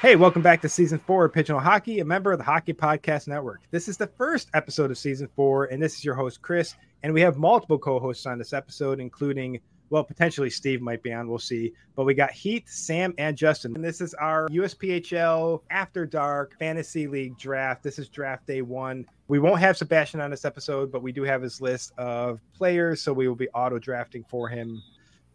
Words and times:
Hey, 0.00 0.14
welcome 0.14 0.42
back 0.42 0.62
to 0.62 0.68
season 0.68 1.00
four 1.00 1.24
of 1.24 1.32
Pigeonhole 1.32 1.60
Hockey, 1.60 1.98
a 1.98 2.04
member 2.04 2.30
of 2.30 2.38
the 2.38 2.44
Hockey 2.44 2.72
Podcast 2.72 3.26
Network. 3.26 3.62
This 3.72 3.88
is 3.88 3.96
the 3.96 4.06
first 4.06 4.48
episode 4.54 4.92
of 4.92 4.96
season 4.96 5.28
four, 5.34 5.64
and 5.64 5.82
this 5.82 5.96
is 5.96 6.04
your 6.04 6.14
host, 6.14 6.40
Chris. 6.40 6.76
And 7.02 7.12
we 7.12 7.20
have 7.20 7.36
multiple 7.36 7.80
co 7.80 7.98
hosts 7.98 8.24
on 8.24 8.38
this 8.38 8.52
episode, 8.52 9.00
including, 9.00 9.58
well, 9.90 10.04
potentially 10.04 10.50
Steve 10.50 10.80
might 10.80 11.02
be 11.02 11.12
on, 11.12 11.28
we'll 11.28 11.40
see. 11.40 11.72
But 11.96 12.04
we 12.04 12.14
got 12.14 12.30
Heath, 12.30 12.68
Sam, 12.68 13.12
and 13.18 13.36
Justin. 13.36 13.74
And 13.74 13.84
this 13.84 14.00
is 14.00 14.14
our 14.14 14.48
USPHL 14.50 15.62
After 15.68 16.06
Dark 16.06 16.56
Fantasy 16.60 17.08
League 17.08 17.36
draft. 17.36 17.82
This 17.82 17.98
is 17.98 18.08
draft 18.08 18.46
day 18.46 18.62
one. 18.62 19.04
We 19.26 19.40
won't 19.40 19.58
have 19.58 19.76
Sebastian 19.76 20.20
on 20.20 20.30
this 20.30 20.44
episode, 20.44 20.92
but 20.92 21.02
we 21.02 21.10
do 21.10 21.24
have 21.24 21.42
his 21.42 21.60
list 21.60 21.92
of 21.98 22.40
players, 22.54 23.02
so 23.02 23.12
we 23.12 23.26
will 23.26 23.34
be 23.34 23.48
auto 23.48 23.80
drafting 23.80 24.24
for 24.28 24.48
him 24.48 24.80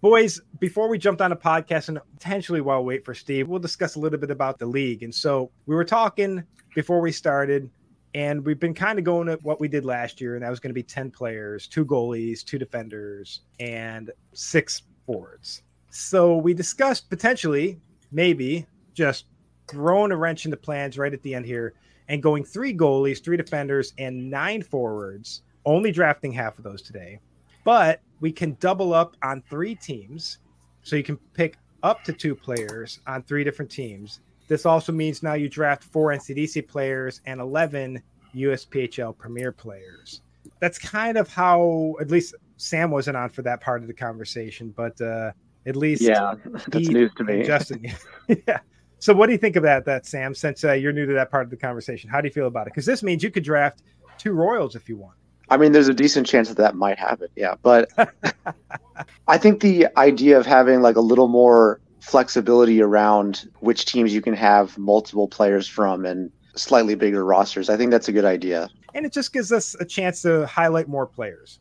boys 0.04 0.42
before 0.60 0.90
we 0.90 0.98
jumped 0.98 1.22
on 1.22 1.32
a 1.32 1.36
podcast 1.36 1.88
and 1.88 1.98
potentially 2.16 2.60
while 2.60 2.84
we 2.84 2.96
wait 2.96 3.06
for 3.06 3.14
steve 3.14 3.48
we'll 3.48 3.58
discuss 3.58 3.96
a 3.96 4.00
little 4.00 4.20
bit 4.20 4.30
about 4.30 4.60
the 4.60 4.66
league. 4.66 5.02
And 5.02 5.16
so 5.16 5.50
we 5.66 5.76
were 5.76 5.86
talking 5.86 6.44
before 6.76 7.00
we 7.00 7.10
started 7.14 7.70
and 8.14 8.46
we've 8.46 8.60
been 8.60 8.74
kind 8.74 9.00
of 9.00 9.06
going 9.06 9.30
at 9.30 9.42
what 9.44 9.62
we 9.62 9.70
did 9.70 9.86
last 9.86 10.20
year 10.20 10.36
and 10.36 10.44
that 10.44 10.50
was 10.50 10.60
going 10.60 10.72
to 10.72 10.74
be 10.74 10.84
10 10.84 11.10
players 11.10 11.68
two 11.68 11.86
goalies 11.86 12.44
two 12.44 12.60
defenders 12.60 13.44
and 13.62 14.12
six 14.34 14.82
forwards. 15.06 15.64
So 15.90 16.36
we 16.36 16.54
discussed 16.54 17.10
potentially 17.10 17.80
maybe 18.12 18.66
just 18.94 19.28
throwing 19.70 20.12
a 20.12 20.18
wrench 20.18 20.44
into 20.44 20.58
plans 20.58 20.98
right 20.98 21.14
at 21.14 21.22
the 21.22 21.34
end 21.34 21.46
here 21.46 21.76
and 22.10 22.22
going 22.22 22.44
three 22.44 22.76
goalies 22.76 23.24
three 23.24 23.38
defenders 23.38 23.94
and 23.98 24.30
nine 24.30 24.64
forwards 24.64 25.44
only 25.66 25.94
drafting 25.94 26.34
half 26.34 26.58
of 26.58 26.66
those 26.66 26.82
today 26.82 27.20
but 27.64 28.02
we 28.20 28.32
can 28.32 28.56
double 28.60 28.94
up 28.94 29.16
on 29.24 29.44
three 29.50 29.76
teams. 29.76 30.40
So 30.84 30.96
you 30.96 31.04
can 31.04 31.18
pick 31.34 31.58
up 31.82 32.04
to 32.04 32.14
two 32.14 32.36
players 32.36 33.00
on 33.08 33.24
three 33.24 33.44
different 33.44 33.72
teams. 33.72 34.22
This 34.48 34.66
also 34.66 34.92
means 34.92 35.24
now 35.24 35.34
you 35.34 35.50
draft 35.50 35.84
four 35.84 36.12
NCDC 36.12 36.68
players 36.68 37.22
and 37.26 37.40
11 37.40 38.02
USPHL 38.36 39.18
Premier 39.18 39.52
players. 39.52 40.22
That's 40.60 40.78
kind 40.78 41.18
of 41.18 41.30
how, 41.30 41.96
at 42.02 42.12
least 42.12 42.36
Sam 42.58 42.92
wasn't 42.92 43.18
on 43.18 43.30
for 43.30 43.42
that 43.44 43.62
part 43.62 43.82
of 43.82 43.88
the 43.88 43.94
conversation, 43.94 44.74
but 44.76 45.00
uh, 45.02 45.32
at 45.66 45.76
least 45.76 46.02
yeah, 46.02 46.36
that's 46.46 46.90
news 46.90 47.12
to 47.16 47.24
me. 47.24 47.44
Justin, 47.44 47.92
yeah. 48.48 48.60
So 49.00 49.14
what 49.14 49.28
do 49.28 49.34
you 49.34 49.38
think 49.38 49.56
of 49.56 49.64
that, 49.64 49.86
that 49.86 50.06
Sam? 50.06 50.34
Since 50.34 50.64
uh, 50.64 50.74
you're 50.74 50.94
new 50.94 51.06
to 51.06 51.14
that 51.14 51.30
part 51.30 51.44
of 51.44 51.50
the 51.50 51.58
conversation, 51.58 52.10
how 52.10 52.22
do 52.22 52.28
you 52.28 52.34
feel 52.34 52.48
about 52.48 52.68
it? 52.68 52.74
Because 52.74 52.86
this 52.86 53.04
means 53.04 53.22
you 53.22 53.32
could 53.32 53.44
draft 53.44 53.84
two 54.18 54.32
Royals 54.32 54.76
if 54.76 54.88
you 54.88 54.98
want. 54.98 55.16
I 55.50 55.58
mean, 55.58 55.72
there's 55.72 55.88
a 55.88 55.94
decent 55.94 56.28
chance 56.28 56.48
that 56.50 56.58
that 56.58 56.76
might 56.76 56.98
happen. 56.98 57.28
Yeah, 57.36 57.56
but 57.62 57.90
I 59.28 59.38
think 59.38 59.62
the 59.62 59.88
idea 59.98 60.38
of 60.40 60.46
having 60.46 60.82
like 60.82 60.96
a 60.96 61.02
little 61.02 61.28
more 61.28 61.80
flexibility 62.00 62.82
around 62.82 63.50
which 63.60 63.86
teams 63.86 64.14
you 64.14 64.22
can 64.22 64.34
have 64.34 64.78
multiple 64.78 65.28
players 65.28 65.68
from 65.68 66.06
and 66.06 66.32
slightly 66.56 66.96
bigger 66.96 67.24
rosters, 67.26 67.70
I 67.70 67.78
think 67.78 67.92
that's 67.92 68.08
a 68.08 68.12
good 68.12 68.26
idea. 68.26 68.70
And 68.94 69.06
it 69.06 69.14
just 69.14 69.34
gives 69.34 69.52
us 69.52 69.76
a 69.80 69.86
chance 69.86 70.22
to 70.22 70.46
highlight 70.46 70.88
more 70.88 71.06
players. 71.06 71.60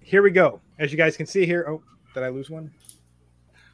Here 0.00 0.22
we 0.22 0.30
go. 0.30 0.60
As 0.78 0.92
you 0.92 0.98
guys 0.98 1.16
can 1.16 1.26
see 1.26 1.46
here, 1.46 1.64
oh, 1.68 1.82
did 2.12 2.22
I 2.22 2.28
lose 2.28 2.50
one? 2.50 2.70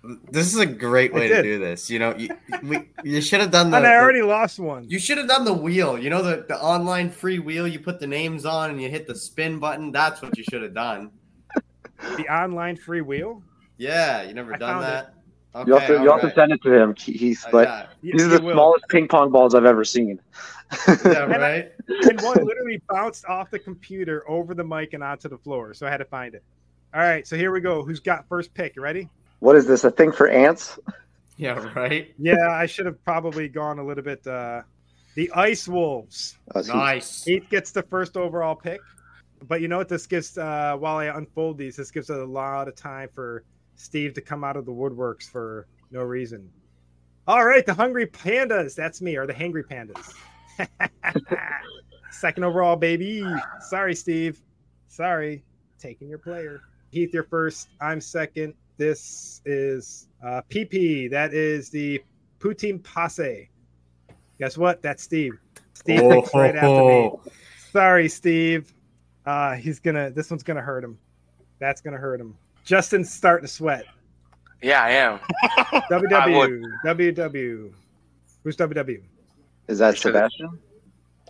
This 0.02 0.46
is 0.54 0.58
a 0.58 0.66
great 0.66 1.12
way 1.12 1.28
to 1.28 1.42
do 1.42 1.58
this. 1.58 1.90
You 1.90 1.98
know, 1.98 2.16
you, 2.16 2.30
we, 2.62 2.88
you 3.04 3.20
should 3.20 3.40
have 3.40 3.50
done 3.50 3.70
the. 3.70 3.76
and 3.76 3.86
I 3.86 3.96
already 3.96 4.20
the, 4.20 4.26
lost 4.26 4.58
one. 4.58 4.88
You 4.88 4.98
should 4.98 5.18
have 5.18 5.28
done 5.28 5.44
the 5.44 5.52
wheel. 5.52 5.98
You 5.98 6.08
know, 6.08 6.22
the, 6.22 6.44
the 6.48 6.58
online 6.58 7.10
free 7.10 7.38
wheel. 7.38 7.68
You 7.68 7.80
put 7.80 8.00
the 8.00 8.06
names 8.06 8.46
on 8.46 8.70
and 8.70 8.80
you 8.80 8.88
hit 8.88 9.06
the 9.06 9.14
spin 9.14 9.58
button. 9.58 9.92
That's 9.92 10.22
what 10.22 10.36
you 10.38 10.44
should 10.44 10.62
have 10.62 10.74
done. 10.74 11.10
the 12.16 12.32
online 12.32 12.76
free 12.76 13.02
wheel. 13.02 13.42
Yeah, 13.76 14.22
you 14.22 14.32
never 14.32 14.54
I 14.54 14.58
done 14.58 14.80
that. 14.80 15.14
Okay, 15.54 15.68
you 15.68 15.74
also, 15.74 16.02
you 16.02 16.12
also 16.12 16.30
send 16.30 16.52
it 16.52 16.62
to 16.62 16.72
him, 16.72 16.94
Heath. 16.94 17.44
But 17.50 17.66
uh, 17.66 17.86
yeah. 18.02 18.12
these 18.16 18.26
are 18.26 18.38
the 18.38 18.52
smallest 18.52 18.84
ping 18.88 19.08
pong 19.08 19.32
balls 19.32 19.54
I've 19.54 19.64
ever 19.64 19.84
seen. 19.84 20.20
yeah, 20.86 21.24
right. 21.24 21.72
And, 21.88 22.04
I, 22.04 22.08
and 22.08 22.20
one 22.20 22.44
literally 22.44 22.80
bounced 22.88 23.24
off 23.26 23.50
the 23.50 23.58
computer 23.58 24.22
over 24.30 24.54
the 24.54 24.62
mic 24.62 24.92
and 24.92 25.02
onto 25.02 25.28
the 25.28 25.38
floor, 25.38 25.74
so 25.74 25.86
I 25.86 25.90
had 25.90 25.96
to 25.96 26.04
find 26.04 26.34
it. 26.36 26.44
All 26.94 27.00
right, 27.00 27.26
so 27.26 27.36
here 27.36 27.50
we 27.50 27.60
go. 27.60 27.84
Who's 27.84 27.98
got 27.98 28.28
first 28.28 28.54
pick? 28.54 28.76
You 28.76 28.82
ready? 28.82 29.08
What 29.40 29.56
is 29.56 29.66
this? 29.66 29.84
A 29.84 29.90
thing 29.90 30.12
for 30.12 30.28
ants? 30.28 30.78
Yeah, 31.36 31.72
right. 31.74 32.12
yeah, 32.18 32.50
I 32.50 32.66
should 32.66 32.84
have 32.84 33.02
probably 33.02 33.48
gone 33.48 33.78
a 33.78 33.82
little 33.82 34.04
bit. 34.04 34.26
Uh, 34.26 34.60
the 35.14 35.32
Ice 35.32 35.66
Wolves. 35.66 36.36
Oh, 36.54 36.60
nice. 36.60 37.24
Heath 37.24 37.46
gets 37.48 37.70
the 37.70 37.82
first 37.82 38.18
overall 38.18 38.54
pick. 38.54 38.82
But 39.48 39.62
you 39.62 39.68
know 39.68 39.78
what? 39.78 39.88
This 39.88 40.06
gives, 40.06 40.36
uh, 40.36 40.76
while 40.78 40.98
I 40.98 41.06
unfold 41.06 41.56
these, 41.56 41.76
this 41.76 41.90
gives 41.90 42.10
a 42.10 42.26
lot 42.26 42.68
of 42.68 42.76
time 42.76 43.08
for 43.14 43.44
Steve 43.76 44.12
to 44.14 44.20
come 44.20 44.44
out 44.44 44.58
of 44.58 44.66
the 44.66 44.72
woodworks 44.72 45.30
for 45.30 45.66
no 45.90 46.02
reason. 46.02 46.46
All 47.26 47.46
right, 47.46 47.64
the 47.64 47.72
Hungry 47.72 48.06
Pandas. 48.06 48.74
That's 48.74 49.00
me, 49.00 49.16
or 49.16 49.26
the 49.26 49.32
Hangry 49.32 49.64
Pandas. 49.64 50.12
Second 52.10 52.44
overall, 52.44 52.76
baby. 52.76 53.24
Sorry, 53.60 53.94
Steve. 53.94 54.42
Sorry. 54.88 55.42
Taking 55.78 56.10
your 56.10 56.18
player. 56.18 56.60
Heath, 56.90 57.14
you're 57.14 57.24
first. 57.24 57.68
I'm 57.80 58.02
second. 58.02 58.52
This 58.80 59.42
is 59.44 60.08
uh, 60.24 60.40
PP. 60.48 61.10
That 61.10 61.34
is 61.34 61.68
the 61.68 62.02
Poutine 62.38 62.82
Posse. 62.82 63.50
Guess 64.38 64.56
what? 64.56 64.80
That's 64.80 65.02
Steve. 65.02 65.34
Steve 65.74 66.00
oh, 66.02 66.26
right 66.32 66.56
after 66.56 66.84
me. 66.86 67.12
Sorry, 67.72 68.08
Steve. 68.08 68.72
Uh, 69.26 69.52
he's 69.52 69.80
gonna. 69.80 70.10
This 70.10 70.30
one's 70.30 70.42
gonna 70.42 70.62
hurt 70.62 70.82
him. 70.82 70.98
That's 71.58 71.82
gonna 71.82 71.98
hurt 71.98 72.22
him. 72.22 72.38
Justin's 72.64 73.12
starting 73.12 73.46
to 73.46 73.52
sweat. 73.52 73.84
Yeah, 74.62 74.82
I 74.82 74.92
am. 74.92 75.18
WW. 75.90 76.62
WW. 76.86 77.72
Who's 78.44 78.56
WW? 78.56 79.02
Is 79.68 79.78
that 79.80 79.98
Sebastian? 79.98 80.58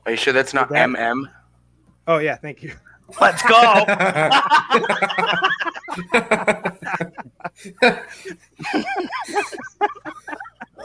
Are 0.07 0.13
you 0.13 0.17
sure 0.17 0.33
that's 0.33 0.55
not 0.55 0.69
that... 0.69 0.89
MM? 0.89 1.25
Oh 2.07 2.19
yeah, 2.19 2.37
thank 2.37 2.63
you. 2.63 2.75
Let's 3.21 3.43
go. 3.43 3.55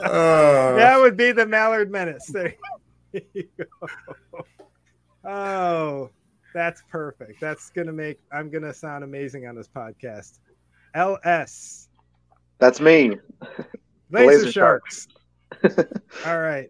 uh, 0.02 0.76
that 0.76 0.98
would 1.00 1.18
be 1.18 1.32
the 1.32 1.46
Mallard 1.46 1.92
Menace. 1.92 2.28
There 2.28 2.56
you 3.34 3.48
go. 3.58 4.46
Oh, 5.24 6.10
that's 6.54 6.84
perfect. 6.90 7.42
That's 7.42 7.70
gonna 7.72 7.92
make 7.92 8.20
I'm 8.32 8.50
gonna 8.50 8.74
sound 8.74 9.04
amazing 9.04 9.48
on 9.48 9.56
this 9.56 9.68
podcast. 9.68 10.40
LS. 10.94 11.90
That's 12.60 12.80
me. 12.80 13.18
Laser, 14.12 14.28
Laser 14.28 14.52
Sharks. 14.52 15.08
All 16.26 16.40
right. 16.40 16.70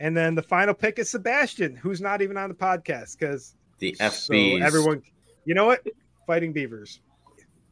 And 0.00 0.16
then 0.16 0.34
the 0.34 0.42
final 0.42 0.74
pick 0.74 0.98
is 0.98 1.10
Sebastian, 1.10 1.76
who's 1.76 2.00
not 2.00 2.22
even 2.22 2.36
on 2.36 2.48
the 2.48 2.54
podcast 2.54 3.18
because 3.18 3.54
the 3.78 3.96
FBs. 4.00 4.58
So 4.58 4.64
everyone, 4.64 5.02
you 5.44 5.54
know 5.54 5.66
what? 5.66 5.86
Fighting 6.26 6.52
Beavers. 6.52 7.00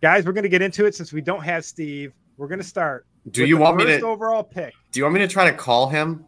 Guys, 0.02 0.24
we're 0.24 0.32
going 0.32 0.44
to 0.44 0.48
get 0.48 0.62
into 0.62 0.86
it 0.86 0.94
since 0.94 1.12
we 1.12 1.20
don't 1.20 1.42
have 1.42 1.64
Steve. 1.64 2.12
We're 2.36 2.48
going 2.48 2.60
to 2.60 2.66
start. 2.66 3.06
Do 3.30 3.44
you 3.44 3.58
want 3.58 3.76
me 3.76 3.84
to 3.84 4.00
overall 4.06 4.42
pick? 4.42 4.72
Do 4.92 5.00
you 5.00 5.04
want 5.04 5.14
me 5.14 5.20
to 5.20 5.28
try 5.28 5.50
to 5.50 5.56
call 5.56 5.88
him 5.88 6.24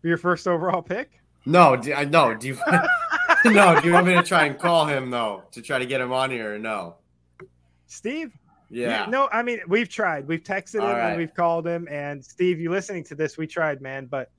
for 0.00 0.08
your 0.08 0.18
first 0.18 0.46
overall 0.46 0.82
pick? 0.82 1.20
No, 1.46 1.76
do, 1.76 1.94
I 1.94 2.04
no. 2.04 2.34
Do 2.34 2.48
you 2.48 2.58
no? 3.44 3.80
Do 3.80 3.86
you 3.86 3.94
want 3.94 4.06
me 4.06 4.14
to 4.14 4.22
try 4.22 4.44
and 4.44 4.58
call 4.58 4.84
him 4.84 5.10
though 5.10 5.44
to 5.52 5.62
try 5.62 5.78
to 5.78 5.86
get 5.86 6.00
him 6.00 6.12
on 6.12 6.30
here? 6.30 6.56
Or 6.56 6.58
no, 6.58 6.96
Steve. 7.86 8.32
Yeah. 8.70 9.06
No, 9.08 9.28
I 9.32 9.42
mean 9.42 9.60
we've 9.66 9.88
tried. 9.88 10.28
We've 10.28 10.42
texted 10.42 10.80
him 10.80 10.82
right. 10.82 11.08
and 11.08 11.16
we've 11.16 11.34
called 11.34 11.66
him. 11.66 11.88
And 11.90 12.22
Steve, 12.22 12.60
you 12.60 12.70
listening 12.70 13.02
to 13.04 13.14
this? 13.14 13.38
We 13.38 13.46
tried, 13.46 13.80
man, 13.80 14.06
but 14.06 14.30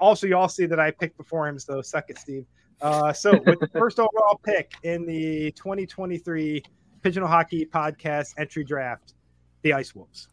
Also, 0.00 0.26
you 0.26 0.36
all 0.36 0.48
see 0.48 0.66
that 0.66 0.78
I 0.78 0.90
picked 0.90 1.16
before 1.16 1.48
him, 1.48 1.58
so 1.58 1.80
suck 1.80 2.10
it, 2.10 2.18
Steve. 2.18 2.44
Uh, 2.80 3.12
so, 3.12 3.32
with 3.46 3.60
the 3.60 3.68
first 3.72 3.98
overall 3.98 4.40
pick 4.44 4.72
in 4.82 5.06
the 5.06 5.52
2023 5.52 6.62
Pigeonhole 7.02 7.30
Hockey 7.30 7.66
Podcast 7.66 8.34
entry 8.38 8.64
draft, 8.64 9.14
the 9.62 9.72
Ice 9.72 9.94
Wolves. 9.94 10.28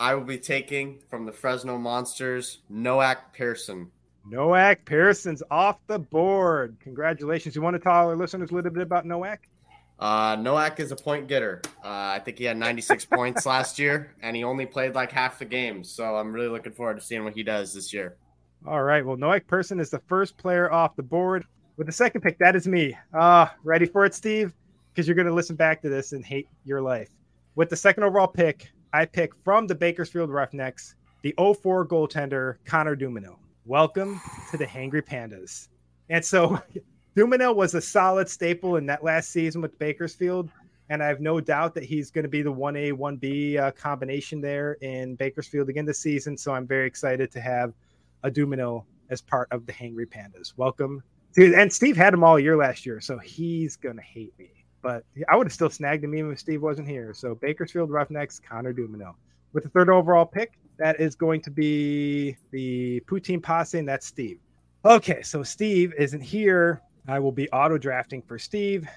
I 0.00 0.14
will 0.14 0.24
be 0.24 0.38
taking 0.38 1.00
from 1.08 1.26
the 1.26 1.32
Fresno 1.32 1.76
Monsters 1.76 2.58
Noak 2.72 3.16
Pearson. 3.32 3.90
Noak 4.30 4.84
Pearson's 4.84 5.42
off 5.50 5.78
the 5.86 5.98
board. 5.98 6.76
Congratulations. 6.80 7.56
You 7.56 7.62
want 7.62 7.74
to 7.74 7.80
tell 7.80 7.92
our 7.92 8.16
listeners 8.16 8.50
a 8.50 8.54
little 8.54 8.70
bit 8.70 8.82
about 8.82 9.06
Noak? 9.06 9.38
Uh, 9.98 10.36
Noak 10.36 10.78
is 10.78 10.92
a 10.92 10.96
point 10.96 11.26
getter. 11.26 11.60
Uh, 11.82 11.88
I 12.14 12.20
think 12.24 12.38
he 12.38 12.44
had 12.44 12.56
96 12.56 13.04
points 13.12 13.46
last 13.46 13.78
year, 13.78 14.14
and 14.22 14.36
he 14.36 14.44
only 14.44 14.66
played 14.66 14.94
like 14.94 15.10
half 15.10 15.38
the 15.38 15.44
games. 15.44 15.90
So 15.90 16.16
I'm 16.16 16.32
really 16.32 16.48
looking 16.48 16.72
forward 16.72 16.98
to 16.98 17.02
seeing 17.04 17.24
what 17.24 17.34
he 17.34 17.42
does 17.42 17.74
this 17.74 17.92
year. 17.92 18.16
All 18.66 18.82
right. 18.82 19.04
Well, 19.04 19.16
Noak 19.16 19.46
Pearson 19.46 19.80
is 19.80 19.90
the 19.90 20.00
first 20.00 20.36
player 20.36 20.70
off 20.70 20.94
the 20.94 21.02
board. 21.02 21.44
With 21.78 21.86
the 21.86 21.92
second 21.92 22.22
pick, 22.22 22.38
that 22.40 22.56
is 22.56 22.66
me. 22.66 22.98
Uh, 23.14 23.46
ready 23.62 23.86
for 23.86 24.04
it, 24.04 24.12
Steve? 24.12 24.52
Because 24.90 25.06
you're 25.06 25.14
going 25.14 25.28
to 25.28 25.32
listen 25.32 25.54
back 25.54 25.80
to 25.82 25.88
this 25.88 26.10
and 26.10 26.24
hate 26.24 26.48
your 26.64 26.82
life. 26.82 27.10
With 27.54 27.70
the 27.70 27.76
second 27.76 28.02
overall 28.02 28.26
pick, 28.26 28.72
I 28.92 29.04
pick 29.04 29.32
from 29.32 29.68
the 29.68 29.76
Bakersfield 29.76 30.28
Roughnecks 30.28 30.96
the 31.22 31.32
04 31.38 31.86
goaltender, 31.86 32.56
Connor 32.64 32.96
Dumino. 32.96 33.36
Welcome 33.64 34.20
to 34.50 34.56
the 34.56 34.66
Hangry 34.66 35.00
Pandas. 35.00 35.68
And 36.10 36.24
so 36.24 36.60
Dumino 37.16 37.54
was 37.54 37.74
a 37.74 37.80
solid 37.80 38.28
staple 38.28 38.74
in 38.74 38.84
that 38.86 39.04
last 39.04 39.30
season 39.30 39.62
with 39.62 39.78
Bakersfield. 39.78 40.50
And 40.90 41.00
I 41.00 41.06
have 41.06 41.20
no 41.20 41.40
doubt 41.40 41.74
that 41.74 41.84
he's 41.84 42.10
going 42.10 42.24
to 42.24 42.28
be 42.28 42.42
the 42.42 42.52
1A, 42.52 42.92
1B 42.92 43.56
uh, 43.56 43.70
combination 43.70 44.40
there 44.40 44.72
in 44.80 45.14
Bakersfield 45.14 45.68
again 45.68 45.86
this 45.86 46.00
season. 46.00 46.36
So 46.36 46.52
I'm 46.52 46.66
very 46.66 46.88
excited 46.88 47.30
to 47.30 47.40
have 47.40 47.72
a 48.24 48.30
Dumino 48.32 48.82
as 49.10 49.20
part 49.20 49.46
of 49.52 49.64
the 49.64 49.72
Hangry 49.72 50.06
Pandas. 50.06 50.54
Welcome. 50.56 51.04
Dude, 51.38 51.54
and 51.54 51.72
Steve 51.72 51.96
had 51.96 52.12
him 52.12 52.24
all 52.24 52.36
year 52.36 52.56
last 52.56 52.84
year, 52.84 53.00
so 53.00 53.16
he's 53.16 53.76
gonna 53.76 54.02
hate 54.02 54.36
me. 54.40 54.50
But 54.82 55.04
I 55.28 55.36
would 55.36 55.46
have 55.46 55.52
still 55.52 55.70
snagged 55.70 56.02
him 56.02 56.12
even 56.16 56.32
if 56.32 56.40
Steve 56.40 56.62
wasn't 56.62 56.88
here. 56.88 57.14
So 57.14 57.36
Bakersfield 57.36 57.92
Roughnecks, 57.92 58.40
Connor 58.40 58.74
Dumino. 58.74 59.14
With 59.52 59.62
the 59.62 59.70
third 59.70 59.88
overall 59.88 60.26
pick, 60.26 60.58
that 60.78 61.00
is 61.00 61.14
going 61.14 61.40
to 61.42 61.50
be 61.52 62.36
the 62.50 63.00
Poutine 63.06 63.40
Posse, 63.40 63.78
and 63.78 63.88
that's 63.88 64.04
Steve. 64.04 64.40
Okay, 64.84 65.22
so 65.22 65.44
Steve 65.44 65.94
isn't 65.96 66.20
here. 66.20 66.82
I 67.06 67.20
will 67.20 67.30
be 67.30 67.48
auto 67.50 67.78
drafting 67.78 68.20
for 68.20 68.36
Steve. 68.36 68.88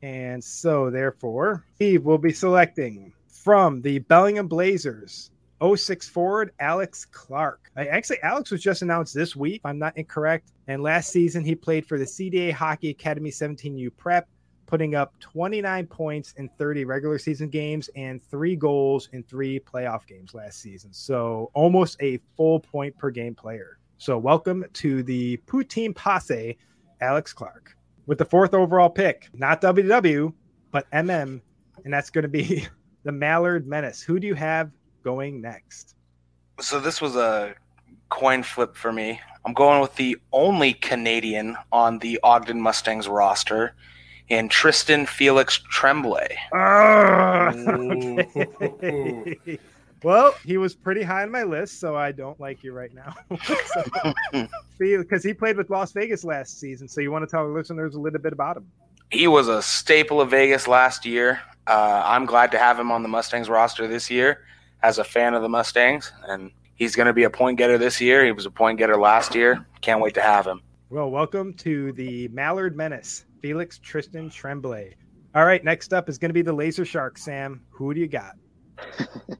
And 0.00 0.42
so 0.42 0.90
therefore, 0.90 1.64
Steve 1.74 2.04
will 2.04 2.16
be 2.16 2.32
selecting 2.32 3.12
from 3.26 3.82
the 3.82 3.98
Bellingham 3.98 4.46
Blazers 4.46 5.32
06 5.62 6.08
forward 6.08 6.52
Alex 6.60 7.04
Clark. 7.04 7.70
Actually, 7.76 8.22
Alex 8.22 8.50
was 8.50 8.62
just 8.62 8.82
announced 8.82 9.14
this 9.14 9.34
week, 9.34 9.56
if 9.56 9.66
I'm 9.66 9.78
not 9.78 9.96
incorrect. 9.96 10.52
And 10.66 10.82
last 10.82 11.10
season, 11.10 11.44
he 11.44 11.54
played 11.54 11.86
for 11.86 11.98
the 11.98 12.04
CDA 12.04 12.52
Hockey 12.52 12.90
Academy 12.90 13.30
17U 13.30 13.90
Prep, 13.96 14.28
putting 14.66 14.94
up 14.94 15.18
29 15.20 15.86
points 15.86 16.34
in 16.36 16.48
30 16.58 16.84
regular 16.84 17.18
season 17.18 17.48
games 17.48 17.88
and 17.96 18.22
three 18.22 18.54
goals 18.54 19.08
in 19.12 19.22
three 19.24 19.58
playoff 19.58 20.06
games 20.06 20.34
last 20.34 20.60
season. 20.60 20.92
So 20.92 21.50
almost 21.54 21.96
a 22.00 22.20
full 22.36 22.60
point 22.60 22.96
per 22.98 23.10
game 23.10 23.34
player. 23.34 23.78
So 23.96 24.16
welcome 24.16 24.64
to 24.74 25.02
the 25.02 25.38
Poutine 25.46 25.94
Posse, 25.94 26.56
Alex 27.00 27.32
Clark. 27.32 27.74
With 28.06 28.18
the 28.18 28.24
fourth 28.24 28.54
overall 28.54 28.88
pick, 28.88 29.28
not 29.34 29.60
WW, 29.60 30.32
but 30.70 30.90
MM, 30.92 31.40
and 31.84 31.92
that's 31.92 32.08
going 32.08 32.22
to 32.22 32.28
be 32.28 32.66
the 33.04 33.12
Mallard 33.12 33.66
Menace. 33.66 34.00
Who 34.00 34.18
do 34.18 34.26
you 34.26 34.34
have 34.34 34.70
going 35.02 35.40
next? 35.40 35.94
So 36.60 36.80
this 36.80 37.00
was 37.00 37.16
a 37.16 37.54
coin 38.08 38.42
flip 38.42 38.76
for 38.76 38.92
me. 38.92 39.20
I'm 39.44 39.52
going 39.54 39.80
with 39.80 39.94
the 39.96 40.18
only 40.32 40.74
Canadian 40.74 41.56
on 41.72 41.98
the 42.00 42.18
Ogden 42.22 42.60
Mustangs 42.60 43.08
roster, 43.08 43.74
and 44.30 44.50
Tristan 44.50 45.06
Felix 45.06 45.58
Tremblay. 45.70 46.36
Ah, 46.52 47.52
okay. 48.60 49.58
well, 50.02 50.34
he 50.44 50.58
was 50.58 50.74
pretty 50.74 51.02
high 51.02 51.22
on 51.22 51.30
my 51.30 51.44
list, 51.44 51.80
so 51.80 51.96
I 51.96 52.12
don't 52.12 52.38
like 52.38 52.62
you 52.62 52.72
right 52.72 52.92
now. 52.94 53.14
Because 54.78 55.24
he 55.24 55.34
played 55.34 55.56
with 55.56 55.70
Las 55.70 55.92
Vegas 55.92 56.22
last 56.24 56.60
season, 56.60 56.86
so 56.86 57.00
you 57.00 57.10
want 57.10 57.22
to 57.22 57.30
tell 57.30 57.46
the 57.48 57.52
listeners 57.52 57.94
a 57.94 57.98
little 57.98 58.20
bit 58.20 58.32
about 58.32 58.56
him. 58.56 58.70
He 59.10 59.26
was 59.26 59.48
a 59.48 59.62
staple 59.62 60.20
of 60.20 60.30
Vegas 60.30 60.68
last 60.68 61.06
year. 61.06 61.40
Uh, 61.66 62.02
I'm 62.04 62.26
glad 62.26 62.52
to 62.52 62.58
have 62.58 62.78
him 62.78 62.92
on 62.92 63.02
the 63.02 63.08
Mustangs 63.08 63.48
roster 63.48 63.88
this 63.88 64.10
year 64.10 64.44
as 64.82 64.98
a 64.98 65.04
fan 65.04 65.34
of 65.34 65.42
the 65.42 65.48
Mustangs, 65.48 66.12
and 66.28 66.50
he's 66.74 66.96
going 66.96 67.06
to 67.06 67.12
be 67.12 67.24
a 67.24 67.30
point 67.30 67.58
getter 67.58 67.78
this 67.78 68.00
year. 68.00 68.24
He 68.24 68.32
was 68.32 68.46
a 68.46 68.50
point 68.50 68.78
getter 68.78 68.96
last 68.96 69.34
year. 69.34 69.66
Can't 69.80 70.00
wait 70.00 70.14
to 70.14 70.22
have 70.22 70.46
him. 70.46 70.60
Well, 70.90 71.10
welcome 71.10 71.54
to 71.54 71.92
the 71.92 72.28
Mallard 72.28 72.76
Menace, 72.76 73.26
Felix 73.42 73.78
Tristan 73.78 74.30
Tremblay. 74.30 74.94
All 75.34 75.44
right, 75.44 75.62
next 75.62 75.92
up 75.92 76.08
is 76.08 76.18
going 76.18 76.30
to 76.30 76.34
be 76.34 76.42
the 76.42 76.52
Laser 76.52 76.84
Shark, 76.84 77.18
Sam. 77.18 77.62
Who 77.70 77.92
do 77.92 78.00
you 78.00 78.08
got? 78.08 78.32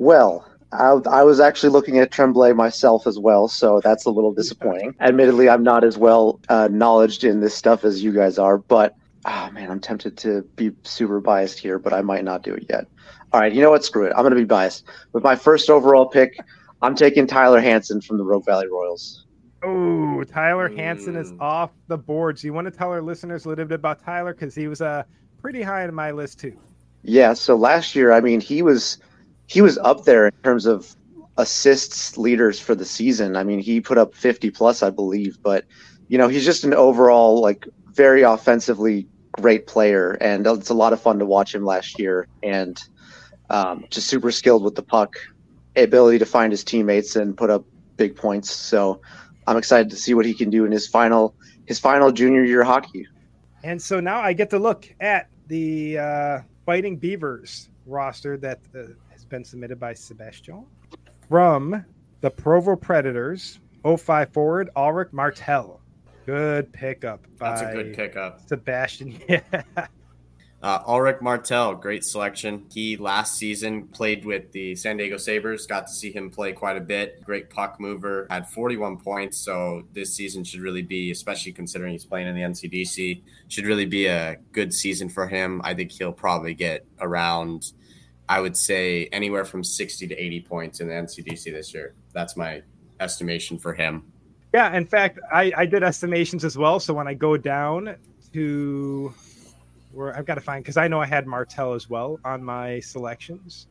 Well, 0.00 0.50
I, 0.72 0.98
I 1.10 1.24
was 1.24 1.40
actually 1.40 1.68
looking 1.68 1.98
at 1.98 2.10
Tremblay 2.10 2.54
myself 2.54 3.06
as 3.06 3.18
well, 3.18 3.48
so 3.48 3.82
that's 3.84 4.06
a 4.06 4.10
little 4.10 4.32
disappointing. 4.32 4.94
Admittedly, 5.00 5.46
I'm 5.46 5.62
not 5.62 5.84
as 5.84 5.98
well 5.98 6.40
uh, 6.48 6.68
knowledged 6.72 7.22
in 7.22 7.40
this 7.40 7.54
stuff 7.54 7.84
as 7.84 8.02
you 8.02 8.10
guys 8.10 8.38
are, 8.38 8.56
but 8.56 8.96
oh 9.26 9.50
man, 9.50 9.70
I'm 9.70 9.78
tempted 9.78 10.16
to 10.18 10.40
be 10.56 10.70
super 10.84 11.20
biased 11.20 11.58
here, 11.58 11.78
but 11.78 11.92
I 11.92 12.00
might 12.00 12.24
not 12.24 12.42
do 12.42 12.54
it 12.54 12.64
yet. 12.70 12.86
All 13.32 13.40
right, 13.40 13.52
you 13.52 13.60
know 13.62 13.70
what? 13.70 13.84
Screw 13.84 14.06
it. 14.06 14.12
I'm 14.16 14.22
going 14.22 14.30
to 14.34 14.36
be 14.36 14.44
biased. 14.44 14.84
With 15.12 15.22
my 15.22 15.36
first 15.36 15.70
overall 15.70 16.06
pick, 16.06 16.36
I'm 16.82 16.94
taking 16.94 17.26
Tyler 17.26 17.60
Hanson 17.60 18.00
from 18.00 18.18
the 18.18 18.24
Rogue 18.24 18.44
Valley 18.44 18.66
Royals. 18.66 19.26
Oh, 19.62 20.24
Tyler 20.24 20.68
Hansen 20.68 21.16
is 21.16 21.32
Mm. 21.32 21.40
off 21.40 21.70
the 21.86 21.98
board. 21.98 22.38
So 22.38 22.46
you 22.46 22.52
want 22.52 22.64
to 22.66 22.70
tell 22.70 22.90
our 22.90 23.02
listeners 23.02 23.44
a 23.44 23.48
little 23.48 23.66
bit 23.66 23.74
about 23.74 24.02
Tyler 24.02 24.32
because 24.32 24.54
he 24.54 24.68
was 24.68 24.80
uh, 24.80 25.02
pretty 25.40 25.62
high 25.62 25.84
on 25.86 25.94
my 25.94 26.10
list 26.10 26.40
too. 26.40 26.56
Yeah, 27.02 27.34
so 27.34 27.56
last 27.56 27.94
year, 27.94 28.12
I 28.12 28.20
mean, 28.20 28.40
he 28.40 28.62
was 28.62 28.98
he 29.46 29.60
was 29.60 29.78
up 29.78 30.04
there 30.04 30.26
in 30.26 30.32
terms 30.42 30.66
of 30.66 30.94
assists 31.36 32.16
leaders 32.18 32.58
for 32.60 32.74
the 32.74 32.84
season. 32.84 33.36
I 33.36 33.44
mean, 33.44 33.60
he 33.60 33.80
put 33.80 33.98
up 33.98 34.14
50 34.14 34.50
plus, 34.50 34.82
I 34.82 34.90
believe, 34.90 35.38
but 35.42 35.64
you 36.08 36.18
know, 36.18 36.28
he's 36.28 36.44
just 36.44 36.64
an 36.64 36.74
overall 36.74 37.40
like 37.40 37.66
very 37.92 38.22
offensively 38.22 39.06
great 39.32 39.66
player 39.66 40.12
and 40.20 40.46
it's 40.46 40.70
a 40.70 40.74
lot 40.74 40.92
of 40.92 41.00
fun 41.00 41.18
to 41.20 41.26
watch 41.26 41.54
him 41.54 41.64
last 41.64 41.98
year 41.98 42.26
and 42.42 42.82
um, 43.50 43.84
just 43.90 44.06
super 44.06 44.30
skilled 44.30 44.62
with 44.62 44.76
the 44.76 44.82
puck, 44.82 45.16
ability 45.76 46.18
to 46.18 46.26
find 46.26 46.52
his 46.52 46.64
teammates 46.64 47.16
and 47.16 47.36
put 47.36 47.50
up 47.50 47.64
big 47.96 48.16
points. 48.16 48.50
So 48.50 49.00
I'm 49.46 49.56
excited 49.56 49.90
to 49.90 49.96
see 49.96 50.14
what 50.14 50.24
he 50.24 50.32
can 50.32 50.48
do 50.48 50.64
in 50.64 50.72
his 50.72 50.86
final 50.86 51.34
his 51.66 51.78
final 51.78 52.10
junior 52.10 52.44
year 52.44 52.64
hockey. 52.64 53.06
And 53.62 53.80
so 53.80 54.00
now 54.00 54.20
I 54.20 54.32
get 54.32 54.50
to 54.50 54.58
look 54.58 54.92
at 55.00 55.28
the 55.48 55.98
uh, 55.98 56.40
Fighting 56.64 56.96
Beavers 56.96 57.68
roster 57.86 58.36
that 58.38 58.60
uh, 58.74 58.84
has 59.10 59.24
been 59.24 59.44
submitted 59.44 59.78
by 59.78 59.92
Sebastian 59.92 60.64
from 61.28 61.84
the 62.20 62.30
Provo 62.30 62.76
Predators, 62.76 63.60
05 63.84 64.32
forward 64.32 64.70
Ulrich 64.76 65.12
Martel. 65.12 65.80
Good 66.26 66.72
pickup. 66.72 67.26
That's 67.38 67.62
a 67.62 67.64
by 67.66 67.72
good 67.72 67.94
pickup. 67.94 68.48
Sebastian. 68.48 69.20
Yeah. 69.28 69.86
Uh, 70.62 70.82
Ulrich 70.86 71.22
Martel, 71.22 71.74
great 71.74 72.04
selection. 72.04 72.66
He 72.70 72.98
last 72.98 73.38
season 73.38 73.88
played 73.88 74.26
with 74.26 74.52
the 74.52 74.76
San 74.76 74.98
Diego 74.98 75.16
Sabres. 75.16 75.66
Got 75.66 75.86
to 75.86 75.92
see 75.92 76.12
him 76.12 76.30
play 76.30 76.52
quite 76.52 76.76
a 76.76 76.80
bit. 76.80 77.24
Great 77.24 77.48
puck 77.48 77.80
mover. 77.80 78.26
Had 78.28 78.46
41 78.46 78.98
points. 78.98 79.38
So 79.38 79.84
this 79.94 80.14
season 80.14 80.44
should 80.44 80.60
really 80.60 80.82
be, 80.82 81.10
especially 81.10 81.52
considering 81.52 81.92
he's 81.92 82.04
playing 82.04 82.28
in 82.28 82.34
the 82.34 82.42
NCDC, 82.42 83.22
should 83.48 83.64
really 83.64 83.86
be 83.86 84.06
a 84.06 84.36
good 84.52 84.74
season 84.74 85.08
for 85.08 85.26
him. 85.26 85.62
I 85.64 85.72
think 85.72 85.92
he'll 85.92 86.12
probably 86.12 86.52
get 86.52 86.84
around, 87.00 87.72
I 88.28 88.40
would 88.40 88.56
say, 88.56 89.06
anywhere 89.12 89.46
from 89.46 89.64
60 89.64 90.08
to 90.08 90.14
80 90.14 90.40
points 90.42 90.80
in 90.80 90.88
the 90.88 90.94
NCDC 90.94 91.44
this 91.44 91.72
year. 91.72 91.94
That's 92.12 92.36
my 92.36 92.62
estimation 93.00 93.58
for 93.58 93.72
him. 93.72 94.12
Yeah, 94.52 94.76
in 94.76 94.84
fact, 94.84 95.20
I, 95.32 95.52
I 95.56 95.64
did 95.64 95.82
estimations 95.82 96.44
as 96.44 96.58
well. 96.58 96.80
So 96.80 96.92
when 96.92 97.08
I 97.08 97.14
go 97.14 97.38
down 97.38 97.96
to 98.34 99.14
where 99.92 100.16
I've 100.16 100.26
got 100.26 100.36
to 100.36 100.40
find, 100.40 100.62
because 100.62 100.76
I 100.76 100.88
know 100.88 101.00
I 101.00 101.06
had 101.06 101.26
Martel 101.26 101.74
as 101.74 101.90
well 101.90 102.18
on 102.24 102.42
my 102.42 102.80
selections. 102.80 103.66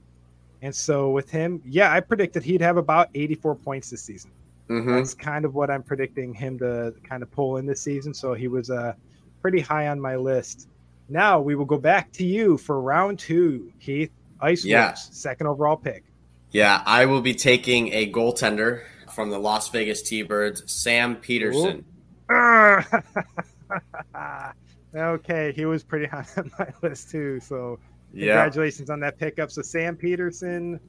And 0.62 0.76
so 0.76 1.12
with 1.12 1.30
him, 1.30 1.62
yeah, 1.66 1.94
I 1.94 2.02
predicted 2.02 2.44
he'd 2.44 2.62
have 2.62 2.78
about 2.78 3.10
84 3.16 3.56
points 3.56 3.90
this 3.90 4.02
season. 4.02 4.32
Mm-hmm. 4.70 4.96
That's 4.96 5.14
kind 5.14 5.46
of 5.46 5.56
what 5.56 5.72
I'm 5.72 5.82
predicting 5.82 6.34
him 6.34 6.60
to 6.60 6.94
kind 7.04 7.24
of 7.24 7.32
pull 7.32 7.58
in 7.58 7.66
this 7.66 7.82
season. 7.82 8.14
So 8.14 8.34
he 8.34 8.48
was 8.48 8.70
uh, 8.70 8.94
pretty 9.42 9.62
high 9.62 9.88
on 9.88 10.00
my 10.00 10.16
list. 10.16 10.68
Now 11.08 11.40
we 11.40 11.56
will 11.56 11.66
go 11.66 11.80
back 11.80 12.12
to 12.14 12.26
you 12.26 12.58
for 12.58 12.82
round 12.82 13.20
two, 13.20 13.72
Heath. 13.80 14.12
Ice 14.42 14.64
Yeah. 14.64 14.88
Wolves, 14.88 15.10
second 15.12 15.48
overall 15.48 15.76
pick. 15.76 16.04
Yeah, 16.52 16.82
I 16.86 17.06
will 17.06 17.22
be 17.22 17.34
taking 17.34 17.92
a 17.94 18.12
goaltender 18.12 18.84
from 19.14 19.30
the 19.30 19.40
Las 19.40 19.70
Vegas 19.70 20.02
T-Birds, 20.02 20.72
Sam 20.72 21.16
Peterson. 21.16 21.86
okay, 24.96 25.52
he 25.56 25.66
was 25.66 25.84
pretty 25.84 26.06
high 26.12 26.26
on 26.38 26.52
my 26.60 26.68
list 26.82 27.12
too. 27.12 27.40
So 27.40 27.80
Yeah, 28.12 28.26
congratulations 28.26 28.90
on 28.90 29.00
that 29.02 29.18
pickup. 29.18 29.52
So 29.52 29.62
Sam 29.62 29.96
Peterson, 29.96 30.80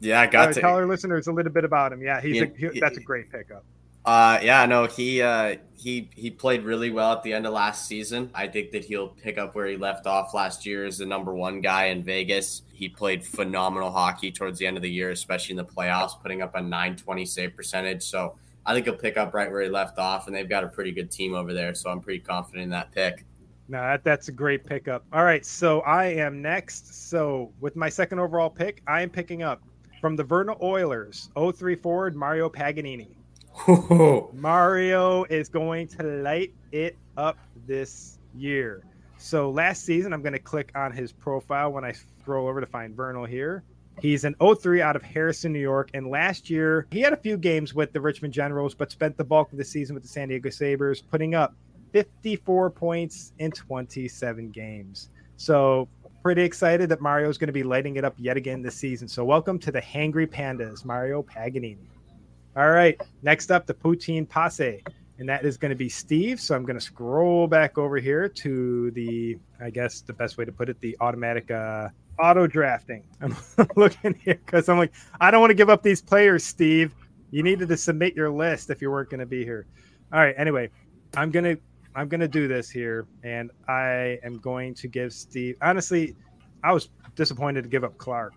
yeah, 0.00 0.20
I 0.20 0.26
got 0.26 0.50
uh, 0.50 0.54
got 0.54 0.60
tell 0.60 0.74
our 0.74 0.86
listeners 0.86 1.26
a 1.26 1.32
little 1.32 1.52
bit 1.52 1.64
about 1.64 1.92
him. 1.92 2.02
Yeah, 2.02 2.20
he's 2.20 2.40
Yeah, 2.40 2.42
a, 2.42 2.46
he- 2.56 2.80
that's 2.80 2.96
a 2.96 3.00
great 3.00 3.30
pickup. 3.30 3.64
Uh, 4.04 4.38
yeah, 4.42 4.64
no, 4.64 4.86
he 4.86 5.20
uh, 5.20 5.56
he 5.74 6.10
he 6.16 6.30
played 6.30 6.64
really 6.64 6.90
well 6.90 7.12
at 7.12 7.22
the 7.22 7.34
end 7.34 7.46
of 7.46 7.52
last 7.52 7.86
season. 7.86 8.30
I 8.34 8.48
think 8.48 8.70
that 8.70 8.84
he'll 8.86 9.08
pick 9.08 9.36
up 9.36 9.54
where 9.54 9.66
he 9.66 9.76
left 9.76 10.06
off 10.06 10.32
last 10.32 10.64
year 10.64 10.86
as 10.86 10.98
the 10.98 11.06
number 11.06 11.34
one 11.34 11.60
guy 11.60 11.86
in 11.86 12.02
Vegas. 12.02 12.62
He 12.72 12.88
played 12.88 13.22
phenomenal 13.24 13.90
hockey 13.90 14.32
towards 14.32 14.58
the 14.58 14.66
end 14.66 14.78
of 14.78 14.82
the 14.82 14.90
year, 14.90 15.10
especially 15.10 15.52
in 15.52 15.58
the 15.58 15.66
playoffs, 15.66 16.20
putting 16.20 16.40
up 16.40 16.54
a 16.54 16.62
920 16.62 17.26
save 17.26 17.54
percentage. 17.54 18.02
So 18.02 18.36
I 18.64 18.72
think 18.72 18.86
he'll 18.86 18.96
pick 18.96 19.18
up 19.18 19.34
right 19.34 19.50
where 19.50 19.60
he 19.62 19.68
left 19.68 19.98
off, 19.98 20.26
and 20.26 20.34
they've 20.34 20.48
got 20.48 20.64
a 20.64 20.68
pretty 20.68 20.92
good 20.92 21.10
team 21.10 21.34
over 21.34 21.52
there. 21.52 21.74
So 21.74 21.90
I'm 21.90 22.00
pretty 22.00 22.20
confident 22.20 22.64
in 22.64 22.70
that 22.70 22.92
pick. 22.92 23.26
No, 23.70 23.80
that, 23.80 24.02
that's 24.02 24.26
a 24.26 24.32
great 24.32 24.64
pickup. 24.64 25.04
All 25.12 25.22
right, 25.22 25.46
so 25.46 25.80
I 25.82 26.06
am 26.06 26.42
next. 26.42 27.08
So 27.08 27.52
with 27.60 27.76
my 27.76 27.88
second 27.88 28.18
overall 28.18 28.50
pick, 28.50 28.82
I 28.88 29.00
am 29.00 29.08
picking 29.08 29.44
up 29.44 29.62
from 30.00 30.16
the 30.16 30.24
Vernal 30.24 30.58
Oilers, 30.60 31.30
03 31.36 31.76
forward 31.76 32.16
Mario 32.16 32.48
Paganini. 32.48 33.16
Mario 34.34 35.22
is 35.24 35.48
going 35.48 35.86
to 35.86 36.02
light 36.02 36.52
it 36.72 36.98
up 37.16 37.38
this 37.68 38.18
year. 38.34 38.82
So 39.18 39.50
last 39.50 39.84
season, 39.84 40.12
I'm 40.12 40.22
going 40.22 40.32
to 40.32 40.40
click 40.40 40.72
on 40.74 40.90
his 40.90 41.12
profile 41.12 41.70
when 41.70 41.84
I 41.84 41.92
scroll 41.92 42.48
over 42.48 42.60
to 42.60 42.66
find 42.66 42.96
Vernal 42.96 43.24
here. 43.24 43.62
He's 44.00 44.24
an 44.24 44.34
03 44.40 44.82
out 44.82 44.96
of 44.96 45.02
Harrison, 45.02 45.52
New 45.52 45.60
York. 45.60 45.90
And 45.94 46.08
last 46.08 46.50
year, 46.50 46.88
he 46.90 47.02
had 47.02 47.12
a 47.12 47.16
few 47.16 47.36
games 47.36 47.72
with 47.72 47.92
the 47.92 48.00
Richmond 48.00 48.34
Generals, 48.34 48.74
but 48.74 48.90
spent 48.90 49.16
the 49.16 49.22
bulk 49.22 49.52
of 49.52 49.58
the 49.58 49.64
season 49.64 49.94
with 49.94 50.02
the 50.02 50.08
San 50.08 50.26
Diego 50.26 50.50
Sabres, 50.50 51.00
putting 51.02 51.36
up 51.36 51.54
54 51.92 52.70
points 52.70 53.32
in 53.38 53.50
27 53.50 54.50
games. 54.50 55.10
So, 55.36 55.88
pretty 56.22 56.42
excited 56.42 56.88
that 56.90 57.00
Mario 57.00 57.28
is 57.28 57.38
going 57.38 57.48
to 57.48 57.52
be 57.52 57.62
lighting 57.62 57.96
it 57.96 58.04
up 58.04 58.14
yet 58.18 58.36
again 58.36 58.62
this 58.62 58.74
season. 58.74 59.08
So, 59.08 59.24
welcome 59.24 59.58
to 59.60 59.72
the 59.72 59.80
Hangry 59.80 60.26
Pandas, 60.26 60.84
Mario 60.84 61.22
Paganini. 61.22 61.88
All 62.56 62.70
right, 62.70 63.00
next 63.22 63.50
up, 63.50 63.66
the 63.66 63.74
Poutine 63.74 64.28
Posse, 64.28 64.82
and 65.18 65.28
that 65.28 65.44
is 65.44 65.56
going 65.56 65.70
to 65.70 65.76
be 65.76 65.88
Steve. 65.88 66.40
So, 66.40 66.54
I'm 66.54 66.64
going 66.64 66.78
to 66.78 66.84
scroll 66.84 67.46
back 67.46 67.78
over 67.78 67.96
here 67.96 68.28
to 68.28 68.90
the, 68.90 69.38
I 69.60 69.70
guess 69.70 70.02
the 70.02 70.12
best 70.12 70.36
way 70.36 70.44
to 70.44 70.52
put 70.52 70.68
it, 70.68 70.78
the 70.80 70.96
automatic 71.00 71.50
uh, 71.50 71.88
auto 72.20 72.46
drafting. 72.46 73.02
I'm 73.20 73.34
looking 73.76 74.14
here 74.14 74.40
because 74.44 74.68
I'm 74.68 74.78
like, 74.78 74.92
I 75.20 75.30
don't 75.30 75.40
want 75.40 75.50
to 75.50 75.54
give 75.54 75.70
up 75.70 75.82
these 75.82 76.02
players, 76.02 76.44
Steve. 76.44 76.94
You 77.30 77.42
needed 77.42 77.68
to 77.68 77.76
submit 77.76 78.14
your 78.14 78.30
list 78.30 78.70
if 78.70 78.82
you 78.82 78.90
weren't 78.90 79.08
going 79.08 79.20
to 79.20 79.26
be 79.26 79.44
here. 79.44 79.66
All 80.12 80.20
right, 80.20 80.34
anyway, 80.36 80.70
I'm 81.16 81.30
going 81.30 81.44
to 81.44 81.62
I'm 81.94 82.08
going 82.08 82.20
to 82.20 82.28
do 82.28 82.46
this 82.46 82.70
here, 82.70 83.06
and 83.24 83.50
I 83.68 84.18
am 84.22 84.38
going 84.38 84.74
to 84.74 84.88
give 84.88 85.12
Steve. 85.12 85.56
Honestly, 85.60 86.14
I 86.62 86.72
was 86.72 86.90
disappointed 87.16 87.62
to 87.62 87.68
give 87.68 87.84
up 87.84 87.98
Clark. 87.98 88.34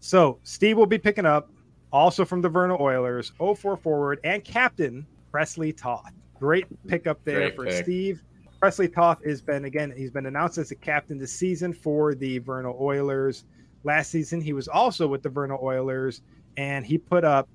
So 0.00 0.38
Steve 0.42 0.76
will 0.76 0.86
be 0.86 0.98
picking 0.98 1.26
up, 1.26 1.50
also 1.92 2.24
from 2.24 2.40
the 2.40 2.48
Vernal 2.48 2.78
Oilers, 2.80 3.32
04 3.38 3.76
forward 3.76 4.20
and 4.24 4.42
captain 4.42 5.06
Presley 5.30 5.72
Toth. 5.72 6.12
Great 6.38 6.66
pickup 6.86 7.24
there 7.24 7.50
Great 7.50 7.56
for 7.56 7.64
pick. 7.66 7.84
Steve. 7.84 8.22
Presley 8.60 8.88
Toth 8.88 9.22
has 9.24 9.42
been 9.42 9.66
again. 9.66 9.92
He's 9.96 10.10
been 10.10 10.26
announced 10.26 10.58
as 10.58 10.70
the 10.70 10.74
captain 10.74 11.18
this 11.18 11.32
season 11.32 11.72
for 11.72 12.14
the 12.14 12.38
Vernal 12.38 12.76
Oilers. 12.80 13.44
Last 13.84 14.10
season, 14.10 14.40
he 14.40 14.54
was 14.54 14.68
also 14.68 15.06
with 15.06 15.22
the 15.22 15.28
Vernal 15.28 15.58
Oilers, 15.62 16.22
and 16.56 16.86
he 16.86 16.96
put 16.96 17.24
up 17.24 17.48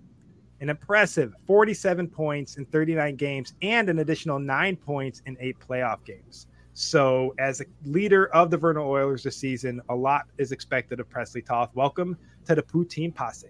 an 0.62 0.70
impressive 0.70 1.34
47 1.46 2.08
points 2.08 2.58
in 2.58 2.66
39 2.66 3.16
games 3.16 3.54
and 3.62 3.90
an 3.90 4.00
additional 4.00 4.40
nine 4.40 4.76
points 4.76 5.22
in 5.26 5.38
eight 5.40 5.58
playoff 5.60 6.04
games. 6.06 6.48
So, 6.74 7.34
as 7.40 7.62
a 7.62 7.66
leader 7.86 8.28
of 8.28 8.52
the 8.52 8.58
Vernal 8.58 8.90
Oilers 8.90 9.24
this 9.24 9.36
season, 9.36 9.82
a 9.90 9.96
lot 9.96 10.28
is 10.38 10.52
expected 10.52 11.00
of 11.00 11.10
Presley 11.10 11.42
Toth. 11.42 11.72
Welcome 11.74 12.18
to 12.46 12.56
the 12.56 12.62
Poutine 12.62 13.14
Posse. 13.14 13.48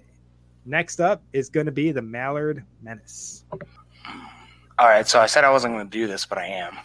Next 0.66 1.00
up 1.00 1.22
is 1.34 1.50
going 1.50 1.66
to 1.66 1.72
be 1.72 1.92
the 1.92 2.02
Mallard 2.02 2.64
Menace. 2.82 3.46
All 4.80 4.88
right, 4.88 5.08
so 5.08 5.20
I 5.20 5.26
said 5.26 5.44
I 5.44 5.52
wasn't 5.52 5.74
going 5.74 5.88
to 5.88 5.92
do 5.92 6.08
this, 6.08 6.26
but 6.26 6.38
I 6.38 6.46
am. 6.46 6.78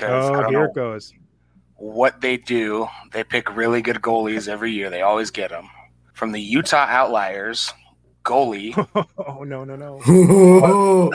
Oh, 0.00 0.32
don't 0.32 0.50
here 0.50 0.64
it 0.64 0.74
goes. 0.74 1.12
what 1.76 2.20
they 2.20 2.36
do. 2.36 2.88
They 3.12 3.22
pick 3.22 3.54
really 3.54 3.82
good 3.82 4.00
goalies 4.00 4.48
every 4.48 4.72
year. 4.72 4.90
They 4.90 5.02
always 5.02 5.30
get 5.30 5.50
them. 5.50 5.68
From 6.14 6.32
the 6.32 6.40
Utah 6.40 6.86
Outliers, 6.88 7.72
goalie 8.24 8.72
oh, 9.26 9.44
no, 9.44 9.64
no, 9.64 9.76
no. 9.76 9.98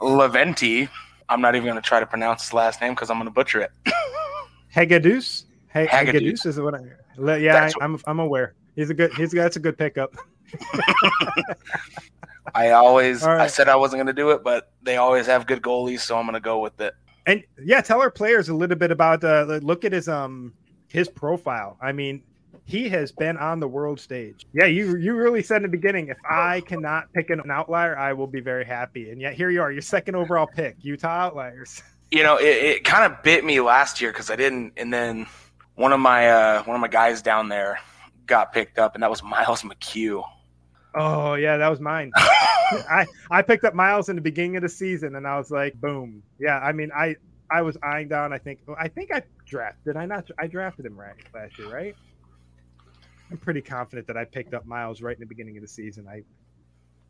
Levente. 0.00 0.88
I'm 1.28 1.40
not 1.40 1.54
even 1.54 1.66
going 1.66 1.80
to 1.80 1.86
try 1.86 2.00
to 2.00 2.06
pronounce 2.06 2.42
his 2.44 2.52
last 2.52 2.80
name 2.80 2.92
because 2.94 3.10
I'm 3.10 3.16
going 3.16 3.26
to 3.26 3.32
butcher 3.32 3.60
it. 3.60 3.70
Hagedus. 4.74 5.44
He- 5.72 5.86
Hagedus. 5.86 6.46
Is 6.46 6.60
what 6.60 6.74
I. 6.74 7.36
Yeah, 7.36 7.70
I, 7.80 7.84
I'm. 7.84 7.98
I'm 8.06 8.18
aware. 8.20 8.54
He's 8.74 8.90
a 8.90 8.94
good. 8.94 9.12
He's 9.14 9.30
that's 9.30 9.56
a 9.56 9.60
good 9.60 9.78
pickup. 9.78 10.14
I 12.54 12.70
always 12.70 13.22
right. 13.22 13.40
I 13.42 13.46
said 13.46 13.68
I 13.68 13.76
wasn't 13.76 13.98
going 13.98 14.14
to 14.14 14.20
do 14.20 14.30
it, 14.30 14.42
but 14.42 14.72
they 14.82 14.96
always 14.96 15.26
have 15.26 15.46
good 15.46 15.62
goalies, 15.62 16.00
so 16.00 16.18
I'm 16.18 16.24
going 16.24 16.34
to 16.34 16.40
go 16.40 16.58
with 16.58 16.80
it. 16.80 16.94
And 17.26 17.44
yeah, 17.62 17.80
tell 17.80 18.00
our 18.00 18.10
players 18.10 18.48
a 18.48 18.54
little 18.54 18.76
bit 18.76 18.90
about. 18.90 19.24
Uh, 19.24 19.60
look 19.62 19.84
at 19.84 19.92
his 19.92 20.08
um 20.08 20.52
his 20.88 21.08
profile. 21.08 21.78
I 21.80 21.92
mean, 21.92 22.22
he 22.64 22.88
has 22.88 23.12
been 23.12 23.36
on 23.36 23.60
the 23.60 23.68
world 23.68 24.00
stage. 24.00 24.46
Yeah, 24.52 24.66
you 24.66 24.96
you 24.96 25.14
really 25.14 25.42
said 25.42 25.56
in 25.56 25.62
the 25.62 25.68
beginning, 25.68 26.08
if 26.08 26.18
I 26.28 26.60
cannot 26.60 27.12
pick 27.12 27.30
an 27.30 27.42
outlier, 27.50 27.96
I 27.98 28.12
will 28.12 28.26
be 28.26 28.40
very 28.40 28.64
happy. 28.64 29.10
And 29.10 29.20
yet 29.20 29.34
here 29.34 29.50
you 29.50 29.60
are, 29.60 29.72
your 29.72 29.82
second 29.82 30.14
overall 30.14 30.46
pick, 30.46 30.76
Utah 30.80 31.26
Outliers. 31.26 31.82
You 32.14 32.22
know, 32.22 32.36
it, 32.36 32.44
it 32.44 32.84
kind 32.84 33.10
of 33.10 33.22
bit 33.22 33.42
me 33.42 33.58
last 33.62 34.02
year 34.02 34.12
because 34.12 34.28
I 34.28 34.36
didn't, 34.36 34.74
and 34.76 34.92
then 34.92 35.26
one 35.76 35.94
of 35.94 36.00
my 36.00 36.28
uh, 36.28 36.62
one 36.64 36.74
of 36.74 36.80
my 36.82 36.88
guys 36.88 37.22
down 37.22 37.48
there 37.48 37.80
got 38.26 38.52
picked 38.52 38.78
up, 38.78 38.92
and 38.92 39.02
that 39.02 39.08
was 39.08 39.22
Miles 39.22 39.62
McHugh. 39.62 40.22
Oh 40.94 41.34
yeah, 41.34 41.56
that 41.56 41.70
was 41.70 41.80
mine. 41.80 42.12
I 42.16 43.06
I 43.30 43.40
picked 43.40 43.64
up 43.64 43.74
Miles 43.74 44.10
in 44.10 44.16
the 44.16 44.20
beginning 44.20 44.56
of 44.56 44.62
the 44.62 44.68
season, 44.68 45.16
and 45.16 45.26
I 45.26 45.38
was 45.38 45.50
like, 45.50 45.72
boom. 45.80 46.22
Yeah, 46.38 46.58
I 46.58 46.72
mean, 46.72 46.90
I 46.94 47.16
I 47.50 47.62
was 47.62 47.78
eyeing 47.82 48.08
down. 48.08 48.30
I 48.30 48.36
think 48.36 48.60
I 48.78 48.88
think 48.88 49.10
I 49.10 49.22
drafted. 49.46 49.84
Did 49.84 49.96
I 49.96 50.04
not? 50.04 50.30
I 50.38 50.46
drafted 50.46 50.84
him 50.84 51.00
right 51.00 51.14
last 51.34 51.58
year, 51.58 51.72
right? 51.72 51.96
I'm 53.32 53.38
pretty 53.38 53.62
confident 53.62 54.06
that 54.08 54.18
I 54.18 54.26
picked 54.26 54.52
up 54.52 54.66
Miles 54.66 55.00
right 55.00 55.16
in 55.16 55.20
the 55.20 55.26
beginning 55.26 55.56
of 55.56 55.62
the 55.62 55.68
season. 55.68 56.06
I 56.06 56.22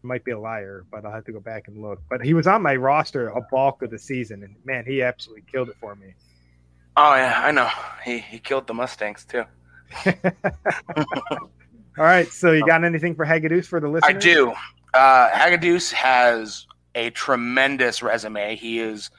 might 0.04 0.24
be 0.24 0.30
a 0.30 0.38
liar, 0.38 0.84
but 0.88 1.04
I'll 1.04 1.10
have 1.10 1.24
to 1.24 1.32
go 1.32 1.40
back 1.40 1.66
and 1.66 1.82
look. 1.82 2.00
But 2.08 2.24
he 2.24 2.32
was 2.32 2.46
on 2.46 2.62
my 2.62 2.76
roster 2.76 3.30
a 3.30 3.40
bulk 3.50 3.82
of 3.82 3.90
the 3.90 3.98
season, 3.98 4.44
and 4.44 4.54
man, 4.64 4.84
he 4.86 5.02
absolutely 5.02 5.42
killed 5.50 5.68
it 5.68 5.76
for 5.80 5.96
me. 5.96 6.14
Oh 6.96 7.16
yeah, 7.16 7.42
I 7.44 7.50
know. 7.50 7.68
He 8.04 8.18
he 8.18 8.38
killed 8.38 8.68
the 8.68 8.74
Mustangs 8.74 9.24
too. 9.24 9.42
All 11.98 12.04
right, 12.04 12.28
so 12.28 12.52
you 12.52 12.64
got 12.64 12.84
anything 12.84 13.16
for 13.16 13.24
Hagedus 13.24 13.66
for 13.66 13.80
the 13.80 13.88
listeners? 13.88 14.14
I 14.14 14.18
do. 14.18 14.54
Uh, 14.94 15.28
has 15.92 16.66
a 16.94 17.10
tremendous 17.10 18.00
resume. 18.00 18.54
He 18.54 18.76
has 18.76 19.10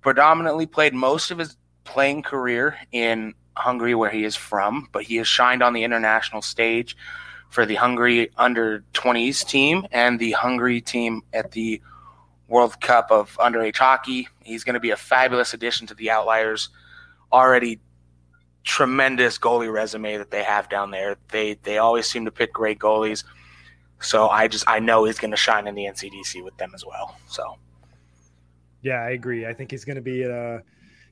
predominantly 0.00 0.66
played 0.66 0.92
most 0.92 1.30
of 1.30 1.38
his 1.38 1.56
playing 1.84 2.22
career 2.22 2.76
in 2.90 3.34
Hungary, 3.56 3.94
where 3.94 4.10
he 4.10 4.24
is 4.24 4.36
from, 4.36 4.88
but 4.92 5.04
he 5.04 5.16
has 5.16 5.28
shined 5.28 5.62
on 5.62 5.72
the 5.72 5.84
international 5.84 6.42
stage 6.42 6.96
for 7.50 7.66
the 7.66 7.74
Hungary 7.74 8.30
under 8.36 8.82
20s 8.94 9.46
team 9.46 9.86
and 9.92 10.18
the 10.18 10.32
Hungary 10.32 10.80
team 10.80 11.22
at 11.32 11.52
the 11.52 11.82
World 12.48 12.80
Cup 12.80 13.10
of 13.10 13.36
underage 13.38 13.76
hockey. 13.76 14.28
He's 14.42 14.64
going 14.64 14.74
to 14.74 14.80
be 14.80 14.90
a 14.90 14.96
fabulous 14.96 15.54
addition 15.54 15.86
to 15.88 15.94
the 15.94 16.10
Outliers. 16.10 16.70
Already 17.32 17.80
tremendous 18.64 19.38
goalie 19.38 19.72
resume 19.72 20.16
that 20.16 20.30
they 20.30 20.42
have 20.42 20.68
down 20.68 20.90
there. 20.90 21.16
They 21.30 21.54
they 21.62 21.78
always 21.78 22.06
seem 22.06 22.24
to 22.24 22.30
pick 22.30 22.52
great 22.52 22.78
goalies. 22.78 23.24
So 24.00 24.28
I 24.28 24.48
just 24.48 24.68
I 24.68 24.78
know 24.78 25.04
he's 25.04 25.18
going 25.18 25.30
to 25.30 25.36
shine 25.36 25.66
in 25.66 25.74
the 25.74 25.84
NCDC 25.84 26.42
with 26.42 26.56
them 26.56 26.72
as 26.74 26.84
well. 26.84 27.16
So 27.26 27.56
Yeah, 28.82 29.02
I 29.02 29.10
agree. 29.10 29.46
I 29.46 29.54
think 29.54 29.70
he's 29.70 29.84
going 29.84 29.96
to 29.96 30.02
be 30.02 30.24
uh 30.24 30.58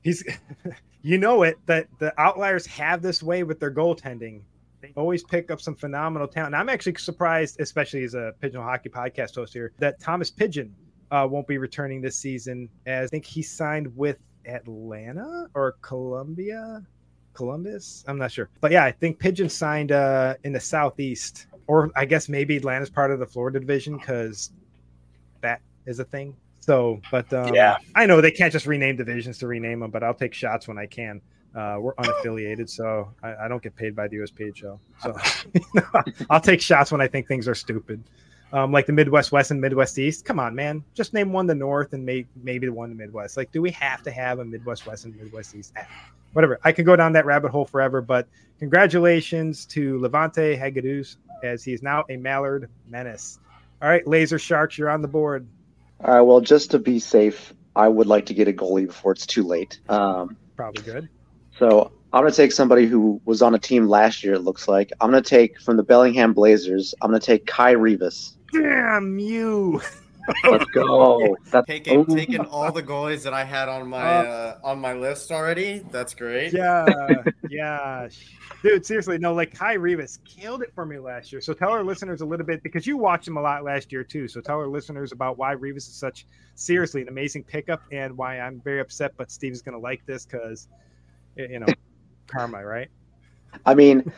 he's 0.03 0.23
you 1.01 1.17
know 1.17 1.43
it 1.43 1.57
that 1.65 1.87
the 1.99 2.13
outliers 2.19 2.65
have 2.67 3.01
this 3.01 3.23
way 3.23 3.43
with 3.43 3.59
their 3.59 3.71
goaltending. 3.71 4.41
They 4.81 4.93
always 4.95 5.23
pick 5.23 5.51
up 5.51 5.61
some 5.61 5.75
phenomenal 5.75 6.27
talent. 6.27 6.53
And 6.53 6.61
I'm 6.61 6.69
actually 6.69 6.95
surprised, 6.95 7.59
especially 7.59 8.03
as 8.03 8.15
a 8.15 8.33
Pigeon 8.41 8.61
Hockey 8.61 8.89
podcast 8.89 9.35
host 9.35 9.53
here, 9.53 9.73
that 9.77 9.99
Thomas 9.99 10.31
Pigeon 10.31 10.73
uh, 11.11 11.27
won't 11.29 11.47
be 11.47 11.57
returning 11.57 12.01
this 12.01 12.15
season. 12.15 12.69
As 12.85 13.07
I 13.07 13.09
think 13.09 13.25
he 13.25 13.41
signed 13.41 13.95
with 13.95 14.17
Atlanta 14.45 15.47
or 15.53 15.75
Columbia, 15.81 16.81
Columbus. 17.33 18.03
I'm 18.07 18.17
not 18.17 18.31
sure, 18.31 18.49
but 18.59 18.71
yeah, 18.71 18.83
I 18.83 18.91
think 18.91 19.19
Pigeon 19.19 19.49
signed 19.49 19.91
uh, 19.91 20.35
in 20.43 20.51
the 20.53 20.59
Southeast, 20.59 21.47
or 21.67 21.91
I 21.95 22.05
guess 22.05 22.27
maybe 22.27 22.57
Atlanta's 22.57 22.89
part 22.89 23.11
of 23.11 23.19
the 23.19 23.25
Florida 23.25 23.59
division 23.59 23.97
because 23.97 24.51
that 25.41 25.61
is 25.85 25.99
a 25.99 26.03
thing. 26.03 26.35
So, 26.61 27.01
but 27.11 27.31
um, 27.33 27.53
Yeah. 27.53 27.77
I 27.95 28.05
know 28.05 28.21
they 28.21 28.31
can't 28.31 28.53
just 28.53 28.65
rename 28.65 28.95
divisions 28.95 29.37
to 29.39 29.47
rename 29.47 29.81
them, 29.81 29.91
but 29.91 30.03
I'll 30.03 30.13
take 30.13 30.33
shots 30.33 30.67
when 30.67 30.77
I 30.77 30.85
can. 30.85 31.19
Uh, 31.53 31.75
we're 31.81 31.93
unaffiliated, 31.95 32.69
so 32.69 33.11
I, 33.21 33.35
I 33.45 33.47
don't 33.49 33.61
get 33.61 33.75
paid 33.75 33.93
by 33.95 34.07
the 34.07 34.17
USPHL. 34.17 34.79
So 35.01 35.17
I'll 36.29 36.39
take 36.39 36.61
shots 36.61 36.91
when 36.93 37.01
I 37.01 37.07
think 37.07 37.27
things 37.27 37.45
are 37.47 37.55
stupid. 37.55 38.01
Um, 38.53 38.71
like 38.71 38.85
the 38.85 38.93
Midwest 38.93 39.31
West 39.31 39.51
and 39.51 39.59
Midwest 39.59 39.97
East. 39.97 40.23
Come 40.23 40.39
on, 40.39 40.53
man. 40.55 40.83
Just 40.93 41.13
name 41.13 41.31
one 41.33 41.47
the 41.47 41.55
North 41.55 41.93
and 41.93 42.05
may, 42.05 42.25
maybe 42.43 42.67
the 42.67 42.73
one 42.73 42.89
the 42.89 42.95
Midwest. 42.95 43.37
Like, 43.37 43.51
do 43.51 43.61
we 43.61 43.71
have 43.71 44.01
to 44.03 44.11
have 44.11 44.39
a 44.39 44.45
Midwest 44.45 44.85
West 44.85 45.05
and 45.05 45.15
Midwest 45.17 45.55
East? 45.55 45.73
Eh, 45.77 45.83
Whatever. 46.33 46.59
I 46.63 46.71
could 46.71 46.85
go 46.85 46.95
down 46.95 47.11
that 47.13 47.25
rabbit 47.25 47.51
hole 47.51 47.65
forever, 47.65 48.01
but 48.01 48.27
congratulations 48.59 49.65
to 49.67 49.99
Levente 49.99 50.57
Hagedus 50.57 51.17
as 51.43 51.63
he 51.63 51.73
is 51.73 51.81
now 51.83 52.03
a 52.09 52.17
Mallard 52.17 52.69
Menace. 52.89 53.39
All 53.81 53.89
right, 53.89 54.05
Laser 54.07 54.39
Sharks, 54.39 54.77
you're 54.77 54.89
on 54.89 55.01
the 55.01 55.07
board. 55.07 55.45
All 56.03 56.13
right. 56.13 56.21
Well, 56.21 56.41
just 56.41 56.71
to 56.71 56.79
be 56.79 56.99
safe, 56.99 57.53
I 57.75 57.87
would 57.87 58.07
like 58.07 58.27
to 58.27 58.33
get 58.33 58.47
a 58.47 58.53
goalie 58.53 58.87
before 58.87 59.11
it's 59.11 59.25
too 59.25 59.43
late. 59.43 59.79
Um, 59.87 60.37
Probably 60.55 60.81
good. 60.83 61.09
so 61.57 61.91
I'm 62.11 62.23
going 62.23 62.31
to 62.31 62.37
take 62.37 62.51
somebody 62.51 62.87
who 62.87 63.21
was 63.25 63.41
on 63.41 63.55
a 63.55 63.59
team 63.59 63.87
last 63.87 64.23
year. 64.23 64.33
It 64.33 64.41
looks 64.41 64.67
like 64.67 64.91
I'm 64.99 65.11
going 65.11 65.23
to 65.23 65.29
take 65.29 65.59
from 65.63 65.77
the 65.77 65.83
Bellingham 65.83 66.33
Blazers. 66.33 66.93
I'm 67.01 67.11
going 67.11 67.21
to 67.21 67.25
take 67.25 67.45
Kai 67.45 67.71
Rivas. 67.71 68.35
Damn 68.51 69.17
you! 69.19 69.81
Let's 70.49 70.65
go. 70.65 71.37
That's 71.49 71.67
Taking 71.67 71.99
Ooh. 71.99 72.15
taking 72.15 72.41
all 72.41 72.71
the 72.71 72.83
goalies 72.83 73.23
that 73.23 73.33
I 73.33 73.43
had 73.43 73.69
on 73.69 73.87
my 73.89 73.99
uh, 73.99 74.57
on 74.63 74.79
my 74.79 74.93
list 74.93 75.31
already. 75.31 75.83
That's 75.91 76.13
great. 76.13 76.53
Yeah, 76.53 76.85
yeah, 77.49 78.07
dude. 78.63 78.85
Seriously, 78.85 79.17
no. 79.17 79.33
Like 79.33 79.53
Kai 79.53 79.73
Rivas 79.73 80.19
killed 80.25 80.61
it 80.61 80.73
for 80.73 80.85
me 80.85 80.99
last 80.99 81.31
year. 81.31 81.41
So 81.41 81.53
tell 81.53 81.69
our 81.69 81.83
listeners 81.83 82.21
a 82.21 82.25
little 82.25 82.45
bit 82.45 82.63
because 82.63 82.85
you 82.85 82.97
watched 82.97 83.27
him 83.27 83.37
a 83.37 83.41
lot 83.41 83.63
last 83.63 83.91
year 83.91 84.03
too. 84.03 84.27
So 84.27 84.41
tell 84.41 84.57
our 84.57 84.67
listeners 84.67 85.11
about 85.11 85.37
why 85.37 85.53
Rivas 85.53 85.87
is 85.87 85.95
such 85.95 86.25
seriously 86.55 87.01
an 87.01 87.07
amazing 87.07 87.43
pickup 87.43 87.81
and 87.91 88.17
why 88.17 88.39
I'm 88.39 88.61
very 88.61 88.79
upset. 88.79 89.13
But 89.17 89.31
Steve's 89.31 89.61
going 89.61 89.75
to 89.75 89.81
like 89.81 90.05
this 90.05 90.25
because 90.25 90.67
you 91.35 91.59
know 91.59 91.67
karma, 92.27 92.65
right? 92.65 92.89
I 93.65 93.75
mean, 93.75 94.11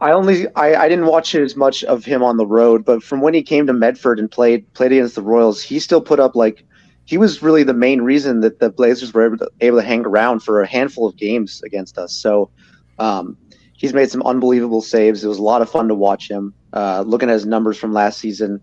I 0.00 0.12
only 0.12 0.48
I, 0.54 0.74
I 0.84 0.88
didn't 0.88 1.06
watch 1.06 1.34
as 1.34 1.56
much 1.56 1.84
of 1.84 2.04
him 2.04 2.22
on 2.22 2.36
the 2.36 2.46
road, 2.46 2.84
but 2.84 3.02
from 3.02 3.20
when 3.20 3.34
he 3.34 3.42
came 3.42 3.66
to 3.66 3.72
Medford 3.72 4.18
and 4.18 4.30
played 4.30 4.70
played 4.74 4.92
against 4.92 5.14
the 5.14 5.22
Royals, 5.22 5.62
he 5.62 5.78
still 5.78 6.00
put 6.00 6.20
up 6.20 6.34
like 6.34 6.64
he 7.04 7.18
was 7.18 7.42
really 7.42 7.62
the 7.62 7.74
main 7.74 8.00
reason 8.00 8.40
that 8.40 8.60
the 8.60 8.70
Blazers 8.70 9.12
were 9.12 9.26
able 9.26 9.38
to, 9.38 9.50
able 9.60 9.78
to 9.78 9.84
hang 9.84 10.04
around 10.04 10.40
for 10.40 10.62
a 10.62 10.66
handful 10.66 11.06
of 11.06 11.16
games 11.16 11.62
against 11.64 11.98
us. 11.98 12.14
So 12.14 12.50
um, 12.98 13.36
he's 13.74 13.92
made 13.92 14.10
some 14.10 14.22
unbelievable 14.22 14.80
saves. 14.80 15.22
It 15.22 15.28
was 15.28 15.38
a 15.38 15.42
lot 15.42 15.62
of 15.62 15.70
fun 15.70 15.88
to 15.88 15.94
watch 15.94 16.30
him. 16.30 16.54
Uh, 16.72 17.04
looking 17.06 17.28
at 17.28 17.34
his 17.34 17.46
numbers 17.46 17.76
from 17.76 17.92
last 17.92 18.18
season, 18.18 18.60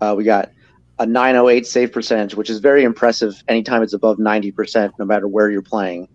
uh, 0.00 0.14
we 0.16 0.24
got 0.24 0.50
a 1.00 1.06
908 1.06 1.66
save 1.66 1.92
percentage, 1.92 2.34
which 2.36 2.48
is 2.48 2.60
very 2.60 2.84
impressive 2.84 3.42
anytime 3.48 3.82
it's 3.82 3.92
above 3.92 4.18
90%, 4.18 4.92
no 4.98 5.04
matter 5.04 5.26
where 5.26 5.50
you're 5.50 5.62
playing. 5.62 6.08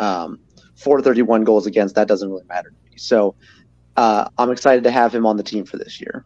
Um, 0.00 0.38
431 0.76 1.44
goals 1.44 1.66
against, 1.66 1.94
that 1.94 2.08
doesn't 2.08 2.28
really 2.28 2.44
matter 2.44 2.70
to 2.70 2.90
me. 2.90 2.98
So 2.98 3.36
uh, 3.96 4.28
I'm 4.38 4.50
excited 4.50 4.84
to 4.84 4.90
have 4.90 5.14
him 5.14 5.26
on 5.26 5.36
the 5.36 5.42
team 5.42 5.64
for 5.64 5.76
this 5.76 6.00
year. 6.00 6.24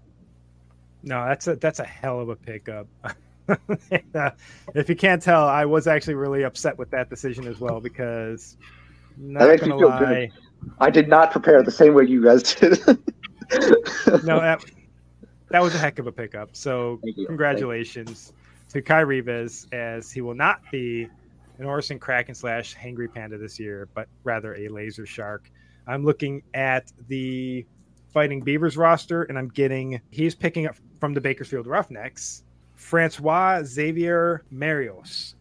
No, 1.02 1.24
that's 1.24 1.46
a 1.46 1.56
that's 1.56 1.78
a 1.78 1.84
hell 1.84 2.20
of 2.20 2.28
a 2.28 2.36
pickup. 2.36 2.88
Uh, 3.02 3.10
if 4.74 4.88
you 4.88 4.96
can't 4.96 5.22
tell, 5.22 5.46
I 5.46 5.64
was 5.64 5.86
actually 5.86 6.14
really 6.14 6.42
upset 6.42 6.76
with 6.76 6.90
that 6.90 7.08
decision 7.08 7.46
as 7.46 7.60
well 7.60 7.80
because 7.80 8.56
not 9.16 9.48
makes 9.48 9.62
me 9.62 9.68
feel 9.68 9.88
lie, 9.88 9.98
good. 9.98 10.32
I 10.80 10.90
did 10.90 11.08
not 11.08 11.30
prepare 11.30 11.62
the 11.62 11.70
same 11.70 11.94
way 11.94 12.04
you 12.04 12.24
guys 12.24 12.42
did. 12.54 12.78
no, 14.24 14.40
that, 14.40 14.64
that 15.50 15.62
was 15.62 15.74
a 15.74 15.78
heck 15.78 15.98
of 15.98 16.06
a 16.06 16.12
pickup. 16.12 16.50
So 16.56 17.00
congratulations 17.26 18.32
to 18.70 18.82
Kai 18.82 19.00
Rivas 19.00 19.68
as 19.72 20.10
he 20.10 20.20
will 20.20 20.34
not 20.34 20.60
be 20.72 21.08
an 21.58 21.66
Orson 21.66 21.98
Kraken 21.98 22.34
slash 22.34 22.76
Hangry 22.76 23.12
Panda 23.12 23.38
this 23.38 23.58
year, 23.58 23.88
but 23.94 24.08
rather 24.24 24.54
a 24.56 24.68
Laser 24.68 25.06
Shark. 25.06 25.50
I'm 25.86 26.04
looking 26.04 26.42
at 26.54 26.92
the 27.08 27.66
Fighting 28.12 28.40
Beavers 28.40 28.76
roster, 28.76 29.24
and 29.24 29.38
I'm 29.38 29.48
getting 29.48 30.00
he's 30.10 30.34
picking 30.34 30.66
up 30.66 30.76
from 31.00 31.14
the 31.14 31.20
Bakersfield 31.20 31.66
Roughnecks, 31.66 32.44
Francois 32.74 33.62
Xavier 33.64 34.44
Marios. 34.52 35.34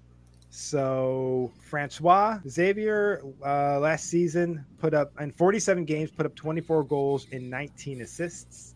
So 0.50 1.52
Francois 1.62 2.40
Xavier 2.48 3.22
uh, 3.46 3.80
last 3.80 4.06
season 4.06 4.66
put 4.78 4.94
up 4.94 5.12
in 5.20 5.32
47 5.32 5.84
games, 5.84 6.12
put 6.12 6.25
up 6.25 6.34
24 6.36 6.86
goals 6.86 7.28
and 7.34 7.50
19 7.50 8.02
assists. 8.02 8.75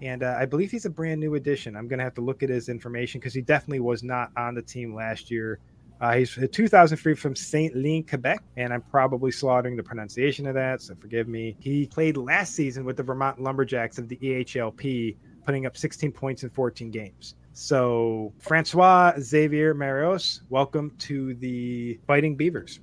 And 0.00 0.24
uh, 0.24 0.36
I 0.36 0.46
believe 0.46 0.72
he's 0.72 0.84
a 0.84 0.90
brand 0.90 1.20
new 1.20 1.36
addition. 1.36 1.76
I'm 1.76 1.86
going 1.86 1.98
to 1.98 2.04
have 2.04 2.14
to 2.14 2.20
look 2.20 2.42
at 2.42 2.48
his 2.48 2.68
information 2.68 3.20
because 3.20 3.34
he 3.34 3.40
definitely 3.40 3.78
was 3.78 4.02
not 4.02 4.32
on 4.36 4.54
the 4.54 4.62
team 4.62 4.96
last 4.96 5.30
year. 5.30 5.60
Uh, 6.02 6.16
he's 6.16 6.36
a 6.36 6.48
2003 6.48 7.14
from 7.14 7.36
Saint 7.36 7.76
Lin, 7.76 8.02
Quebec, 8.02 8.42
and 8.56 8.72
I'm 8.72 8.82
probably 8.82 9.30
slaughtering 9.30 9.76
the 9.76 9.84
pronunciation 9.84 10.48
of 10.48 10.54
that, 10.54 10.82
so 10.82 10.96
forgive 10.96 11.28
me. 11.28 11.56
He 11.60 11.86
played 11.86 12.16
last 12.16 12.56
season 12.56 12.84
with 12.84 12.96
the 12.96 13.04
Vermont 13.04 13.40
Lumberjacks 13.40 13.98
of 13.98 14.08
the 14.08 14.16
EHLP, 14.16 15.14
putting 15.46 15.64
up 15.64 15.76
16 15.76 16.10
points 16.10 16.42
in 16.42 16.50
14 16.50 16.90
games. 16.90 17.36
So, 17.52 18.32
Francois 18.40 19.12
Xavier 19.20 19.76
Marios, 19.76 20.40
welcome 20.48 20.90
to 20.98 21.34
the 21.34 22.00
Fighting 22.08 22.34
Beavers. 22.34 22.80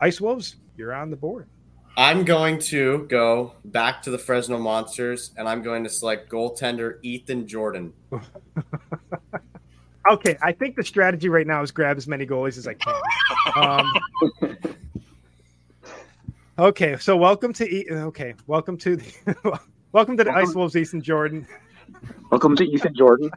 Ice 0.00 0.20
Wolves, 0.20 0.56
you're 0.76 0.92
on 0.92 1.08
the 1.10 1.16
board. 1.16 1.46
I'm 1.96 2.24
going 2.24 2.58
to 2.58 3.06
go 3.08 3.54
back 3.66 4.02
to 4.02 4.10
the 4.10 4.18
Fresno 4.18 4.58
Monsters, 4.58 5.30
and 5.36 5.48
I'm 5.48 5.62
going 5.62 5.84
to 5.84 5.88
select 5.88 6.32
goaltender 6.32 6.98
Ethan 7.02 7.46
Jordan. 7.46 7.92
Okay, 10.10 10.36
I 10.40 10.52
think 10.52 10.76
the 10.76 10.84
strategy 10.84 11.28
right 11.28 11.46
now 11.46 11.62
is 11.62 11.70
grab 11.70 11.96
as 11.96 12.06
many 12.06 12.26
goalies 12.26 12.58
as 12.58 12.68
I 12.68 12.74
can. 12.74 12.94
Um, 13.56 13.92
okay, 16.58 16.96
so 16.98 17.16
welcome 17.16 17.52
to 17.54 17.68
e- 17.68 17.86
okay, 17.90 18.34
welcome 18.46 18.76
to 18.78 18.96
the 18.96 19.60
welcome 19.92 20.16
to 20.16 20.24
the 20.24 20.32
Ice 20.32 20.54
Wolves, 20.54 20.76
Ethan 20.76 21.02
Jordan. 21.02 21.46
Welcome 22.30 22.56
to 22.56 22.64
Ethan 22.64 22.94
Jordan. 22.94 23.30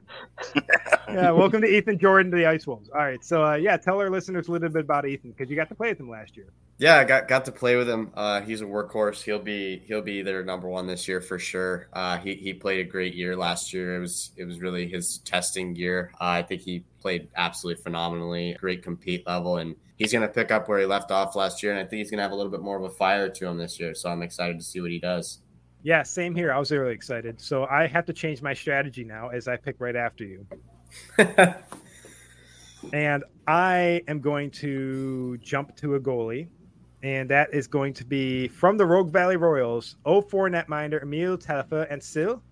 Yeah, 1.11 1.31
welcome 1.31 1.61
to 1.61 1.67
Ethan 1.67 1.97
Jordan 1.97 2.31
to 2.31 2.37
the 2.37 2.45
Ice 2.45 2.67
Wolves. 2.67 2.87
All 2.89 2.99
right, 2.99 3.23
so 3.25 3.43
uh, 3.43 3.55
yeah, 3.55 3.77
tell 3.77 3.99
our 3.99 4.11
listeners 4.11 4.47
a 4.47 4.51
little 4.51 4.69
bit 4.69 4.81
about 4.81 5.07
Ethan 5.07 5.31
because 5.31 5.49
you 5.49 5.55
got 5.55 5.67
to 5.69 5.73
play 5.73 5.89
with 5.89 5.99
him 5.99 6.07
last 6.07 6.37
year. 6.37 6.45
Yeah, 6.77 6.97
I 6.97 7.03
got 7.03 7.27
got 7.27 7.45
to 7.45 7.51
play 7.51 7.75
with 7.75 7.89
him. 7.89 8.11
Uh, 8.13 8.41
he's 8.41 8.61
a 8.61 8.65
workhorse. 8.65 9.23
He'll 9.23 9.39
be 9.39 9.81
he'll 9.87 10.03
be 10.03 10.21
their 10.21 10.43
number 10.43 10.69
one 10.69 10.85
this 10.85 11.07
year 11.07 11.19
for 11.19 11.39
sure. 11.39 11.89
Uh, 11.93 12.19
he 12.19 12.35
he 12.35 12.53
played 12.53 12.79
a 12.79 12.89
great 12.89 13.15
year 13.15 13.35
last 13.35 13.73
year. 13.73 13.95
It 13.95 13.99
was 13.99 14.31
it 14.37 14.45
was 14.45 14.61
really 14.61 14.87
his 14.87 15.17
testing 15.19 15.75
year. 15.75 16.11
Uh, 16.21 16.25
I 16.25 16.43
think 16.43 16.61
he 16.61 16.83
played 17.01 17.27
absolutely 17.35 17.81
phenomenally. 17.81 18.55
Great 18.59 18.83
compete 18.83 19.25
level, 19.25 19.57
and 19.57 19.75
he's 19.97 20.13
going 20.13 20.21
to 20.21 20.33
pick 20.33 20.51
up 20.51 20.69
where 20.69 20.79
he 20.79 20.85
left 20.85 21.11
off 21.11 21.35
last 21.35 21.63
year. 21.63 21.71
And 21.71 21.81
I 21.81 21.83
think 21.83 21.99
he's 21.99 22.11
going 22.11 22.19
to 22.19 22.23
have 22.23 22.31
a 22.31 22.35
little 22.35 22.51
bit 22.51 22.61
more 22.61 22.77
of 22.77 22.83
a 22.83 22.89
fire 22.89 23.29
to 23.29 23.47
him 23.47 23.57
this 23.57 23.79
year. 23.79 23.95
So 23.95 24.09
I'm 24.09 24.21
excited 24.21 24.59
to 24.59 24.63
see 24.63 24.79
what 24.79 24.91
he 24.91 24.99
does. 24.99 25.39
Yeah, 25.81 26.03
same 26.03 26.35
here. 26.35 26.51
I 26.51 26.59
was 26.59 26.71
really 26.71 26.93
excited. 26.93 27.39
So 27.39 27.65
I 27.65 27.87
have 27.87 28.05
to 28.07 28.13
change 28.13 28.41
my 28.41 28.53
strategy 28.53 29.03
now 29.03 29.29
as 29.29 29.47
I 29.47 29.55
pick 29.55 29.77
right 29.79 29.95
after 29.95 30.25
you. 30.25 30.45
and 32.93 33.23
I 33.47 34.01
am 34.07 34.19
going 34.19 34.51
to 34.51 35.37
jump 35.37 35.75
to 35.77 35.95
a 35.95 35.99
goalie, 35.99 36.47
and 37.01 37.29
that 37.29 37.53
is 37.53 37.67
going 37.67 37.93
to 37.93 38.05
be 38.05 38.47
from 38.49 38.77
the 38.77 38.85
Rogue 38.85 39.11
Valley 39.11 39.37
Royals, 39.37 39.95
04 40.03 40.49
netminder 40.49 41.01
Emil 41.01 41.37
Telefa 41.37 41.87
and 41.89 42.03
Sil. 42.03 42.43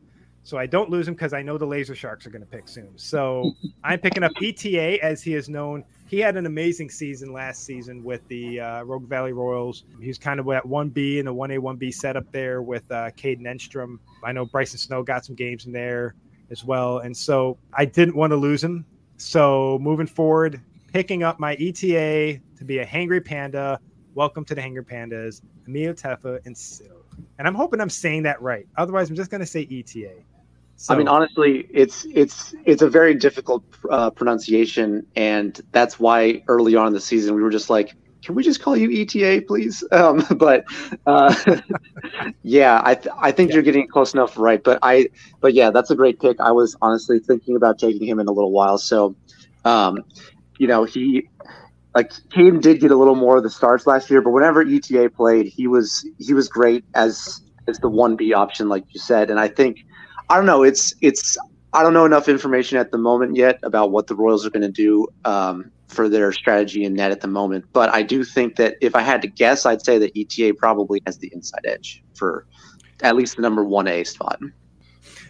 So 0.43 0.57
I 0.57 0.65
don't 0.65 0.89
lose 0.89 1.09
him 1.09 1.13
because 1.13 1.33
I 1.33 1.41
know 1.41 1.57
the 1.57 1.65
Laser 1.65 1.93
Sharks 1.95 2.25
are 2.25 2.29
going 2.29 2.41
to 2.41 2.47
pick 2.47 2.69
soon. 2.69 2.97
So 2.97 3.51
I'm 3.83 3.99
picking 3.99 4.23
up 4.23 4.31
ETA 4.41 5.03
as 5.03 5.21
he 5.21 5.33
is 5.33 5.49
known. 5.49 5.83
He 6.07 6.19
had 6.19 6.37
an 6.37 6.45
amazing 6.45 6.89
season 6.89 7.33
last 7.33 7.65
season 7.65 8.01
with 8.01 8.25
the 8.29 8.61
uh, 8.61 8.83
Rogue 8.83 9.09
Valley 9.09 9.33
Royals. 9.33 9.83
He's 10.01 10.17
kind 10.17 10.39
of 10.39 10.47
at 10.49 10.63
1B 10.63 11.17
in 11.17 11.25
the 11.25 11.33
1A, 11.33 11.59
1B 11.59 11.93
setup 11.93 12.31
there 12.31 12.61
with 12.61 12.89
uh, 12.89 13.11
Caden 13.11 13.41
Enstrom. 13.41 13.99
I 14.23 14.31
know 14.31 14.45
Bryson 14.45 14.79
Snow 14.79 15.03
got 15.03 15.25
some 15.25 15.35
games 15.35 15.65
in 15.65 15.73
there 15.73 16.15
as 16.49 16.63
well. 16.63 16.99
And 16.99 17.15
so 17.15 17.57
I 17.73 17.83
didn't 17.83 18.15
want 18.15 18.31
to 18.31 18.37
lose 18.37 18.63
him. 18.63 18.85
So 19.17 19.79
moving 19.81 20.07
forward, 20.07 20.61
picking 20.93 21.23
up 21.23 21.41
my 21.41 21.55
ETA 21.55 22.39
to 22.57 22.65
be 22.65 22.79
a 22.79 22.85
Hangry 22.85 23.23
Panda. 23.23 23.77
Welcome 24.15 24.45
to 24.45 24.55
the 24.55 24.61
Hangry 24.61 24.85
Pandas, 24.85 25.41
Emilio 25.67 25.91
Tefa 25.91 26.39
and 26.45 26.55
Sil. 26.55 27.03
And 27.37 27.45
I'm 27.47 27.55
hoping 27.55 27.81
I'm 27.81 27.89
saying 27.89 28.23
that 28.23 28.41
right. 28.41 28.65
Otherwise, 28.77 29.09
I'm 29.09 29.17
just 29.17 29.29
going 29.29 29.41
to 29.41 29.45
say 29.45 29.67
ETA. 29.69 30.13
So, 30.77 30.93
I 30.93 30.95
mean, 30.97 31.07
honestly, 31.07 31.67
it's 31.73 32.05
it's 32.13 32.53
it's 32.65 32.81
a 32.83 32.89
very 32.89 33.15
difficult 33.15 33.63
uh, 33.89 34.11
pronunciation, 34.11 35.07
and 35.15 35.59
that's 35.73 35.99
why 35.99 36.41
early 36.47 36.75
on 36.75 36.87
in 36.87 36.93
the 36.93 37.01
season 37.01 37.35
we 37.35 37.41
were 37.43 37.49
just 37.49 37.69
like, 37.69 37.95
"Can 38.23 38.35
we 38.35 38.43
just 38.43 38.61
call 38.61 38.77
you 38.77 38.89
ETA, 38.91 39.41
please?" 39.47 39.83
Um, 39.91 40.23
but 40.37 40.65
uh, 41.07 41.33
yeah, 42.43 42.81
I 42.85 42.95
th- 42.95 43.15
I 43.21 43.31
think 43.31 43.51
Yeah. 43.51 43.55
you're 43.55 43.63
getting 43.63 43.87
close 43.87 44.13
enough 44.13 44.37
right. 44.37 44.63
But 44.63 44.79
I 44.83 45.09
but 45.41 45.53
yeah, 45.53 45.71
that's 45.71 45.91
a 45.91 45.95
great 45.95 46.19
pick. 46.19 46.37
I 46.39 46.51
was 46.51 46.75
honestly 46.81 47.19
thinking 47.19 47.55
about 47.55 47.79
taking 47.79 48.07
him 48.07 48.19
in 48.19 48.27
a 48.27 48.31
little 48.31 48.51
while. 48.51 48.77
So, 48.77 49.15
um, 49.65 50.05
you 50.59 50.67
know, 50.67 50.85
he 50.85 51.29
like 51.95 52.11
Caden 52.33 52.61
did 52.61 52.79
get 52.81 52.91
a 52.91 52.97
little 52.97 53.15
more 53.15 53.37
of 53.37 53.43
the 53.43 53.49
starts 53.49 53.87
last 53.87 54.09
year, 54.09 54.21
but 54.21 54.31
whenever 54.31 54.61
ETA 54.61 55.09
played, 55.09 55.47
he 55.47 55.67
was 55.67 56.07
he 56.19 56.33
was 56.33 56.49
great 56.49 56.85
as 56.95 57.41
as 57.67 57.79
the 57.79 57.89
one 57.89 58.15
B 58.15 58.33
option, 58.33 58.69
like 58.69 58.85
you 58.93 58.99
said. 58.99 59.29
And 59.29 59.39
I 59.39 59.47
think 59.49 59.77
I 60.29 60.35
don't 60.35 60.45
know, 60.45 60.63
it's 60.63 60.93
it's 61.01 61.37
I 61.73 61.83
don't 61.83 61.93
know 61.93 62.05
enough 62.05 62.27
information 62.27 62.77
at 62.77 62.91
the 62.91 62.97
moment 62.97 63.35
yet 63.35 63.59
about 63.63 63.91
what 63.91 64.07
the 64.07 64.15
Royals 64.15 64.45
are 64.45 64.49
going 64.49 64.61
to 64.63 64.71
do 64.71 65.07
um, 65.25 65.71
for 65.87 66.09
their 66.09 66.31
strategy 66.31 66.83
in 66.83 66.93
net 66.93 67.11
at 67.11 67.21
the 67.21 67.27
moment. 67.27 67.65
But 67.73 67.93
I 67.93 68.01
do 68.01 68.23
think 68.23 68.55
that 68.55 68.75
if 68.81 68.95
I 68.95 69.01
had 69.01 69.21
to 69.21 69.27
guess, 69.27 69.65
I'd 69.65 69.83
say 69.83 69.97
that 69.99 70.11
ETA 70.15 70.55
probably 70.55 71.01
has 71.05 71.17
the 71.17 71.29
inside 71.33 71.65
edge 71.65 72.03
for 72.15 72.45
at 73.03 73.15
least 73.15 73.35
the 73.35 73.41
number 73.41 73.63
one 73.63 73.87
A 73.87 74.03
spot. 74.03 74.39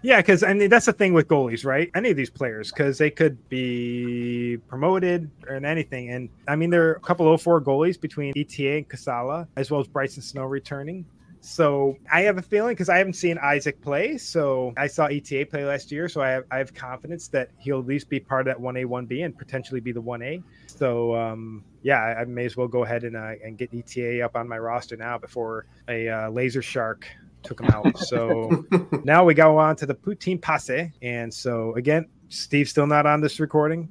yeah, 0.02 0.18
because 0.18 0.44
I 0.44 0.54
mean, 0.54 0.70
that's 0.70 0.86
the 0.86 0.94
thing 0.94 1.14
with 1.14 1.28
goalies, 1.28 1.66
right? 1.66 1.92
Any 1.96 2.12
of 2.12 2.18
these 2.18 2.30
players, 2.30 2.72
because 2.72 2.98
they 2.98 3.12
could 3.12 3.50
be 3.50 4.58
promoted 4.68 5.30
or 5.48 5.56
anything. 5.56 6.12
And 6.12 6.30
I 6.48 6.56
mean, 6.56 6.70
there 6.70 6.90
are 6.90 6.94
a 6.94 7.00
couple 7.02 7.32
of 7.32 7.42
04 7.42 7.62
goalies 7.62 8.00
between 8.00 8.34
ETA 8.38 8.78
and 8.78 8.90
Casala, 8.90 9.48
as 9.58 9.70
well 9.70 9.82
as 9.82 9.88
Bryson 9.88 10.22
Snow 10.22 10.46
returning. 10.46 11.06
So 11.42 11.98
I 12.12 12.22
have 12.22 12.38
a 12.38 12.42
feeling 12.42 12.74
because 12.74 12.90
I 12.90 12.98
haven't 12.98 13.14
seen 13.14 13.38
Isaac 13.38 13.82
play. 13.82 14.18
So 14.18 14.74
I 14.78 14.88
saw 14.88 15.06
ETA 15.06 15.48
play 15.50 15.66
last 15.66 15.92
year. 15.92 16.10
So 16.10 16.22
I 16.22 16.30
have, 16.30 16.44
I 16.52 16.58
have 16.58 16.74
confidence 16.74 17.28
that 17.30 17.52
he'll 17.58 17.80
at 17.80 17.86
least 17.86 18.10
be 18.10 18.20
part 18.20 18.48
of 18.48 18.56
that 18.56 18.62
1A, 18.62 18.86
1B 18.86 19.24
and 19.24 19.38
potentially 19.38 19.80
be 19.80 19.92
the 19.92 20.02
1A. 20.02 20.44
So 20.68 21.16
um, 21.16 21.64
yeah, 21.84 22.02
I, 22.02 22.22
I, 22.22 22.26
may 22.26 22.46
as 22.46 22.58
well 22.58 22.68
go 22.68 22.84
ahead 22.84 23.04
and, 23.04 23.16
uh, 23.16 23.34
and 23.44 23.58
get 23.58 23.74
ETA 23.74 24.22
up 24.22 24.36
on 24.36 24.48
my 24.48 24.58
roster 24.58 24.98
now 24.98 25.18
before 25.18 25.66
a 25.88 26.10
uh, 26.10 26.30
laser 26.30 26.62
shark 26.62 27.08
took 27.44 27.62
him 27.62 27.68
out. 27.68 27.98
So 28.00 28.66
now 29.04 29.24
we 29.24 29.34
go 29.34 29.58
on 29.58 29.76
to 29.78 29.86
the 29.86 29.96
Poutine 29.96 30.42
Posse. 30.42 30.92
And 31.02 31.34
so 31.34 31.76
again, 31.76 32.08
Steve's 32.30 32.72
still 32.72 32.88
not 32.88 33.06
on 33.06 33.22
this 33.22 33.40
recording. 33.40 33.90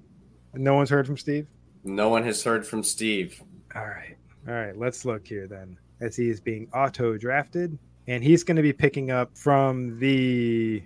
No 0.55 0.75
one's 0.75 0.91
heard 0.91 1.07
from 1.07 1.17
Steve. 1.17 1.47
No 1.85 2.09
one 2.09 2.25
has 2.25 2.43
heard 2.43 2.67
from 2.67 2.83
Steve. 2.83 3.43
All 3.75 3.87
right. 3.87 4.17
All 4.49 4.55
right. 4.55 4.77
Let's 4.77 5.05
look 5.05 5.27
here 5.27 5.47
then 5.47 5.79
as 6.01 6.17
he 6.17 6.29
is 6.29 6.41
being 6.41 6.69
auto 6.75 7.17
drafted. 7.17 7.79
And 8.09 8.23
he's 8.23 8.45
going 8.45 8.57
to 8.57 8.63
be 8.63 8.73
picking 8.73 9.11
up 9.11 9.37
from 9.37 9.99
the. 9.99 10.83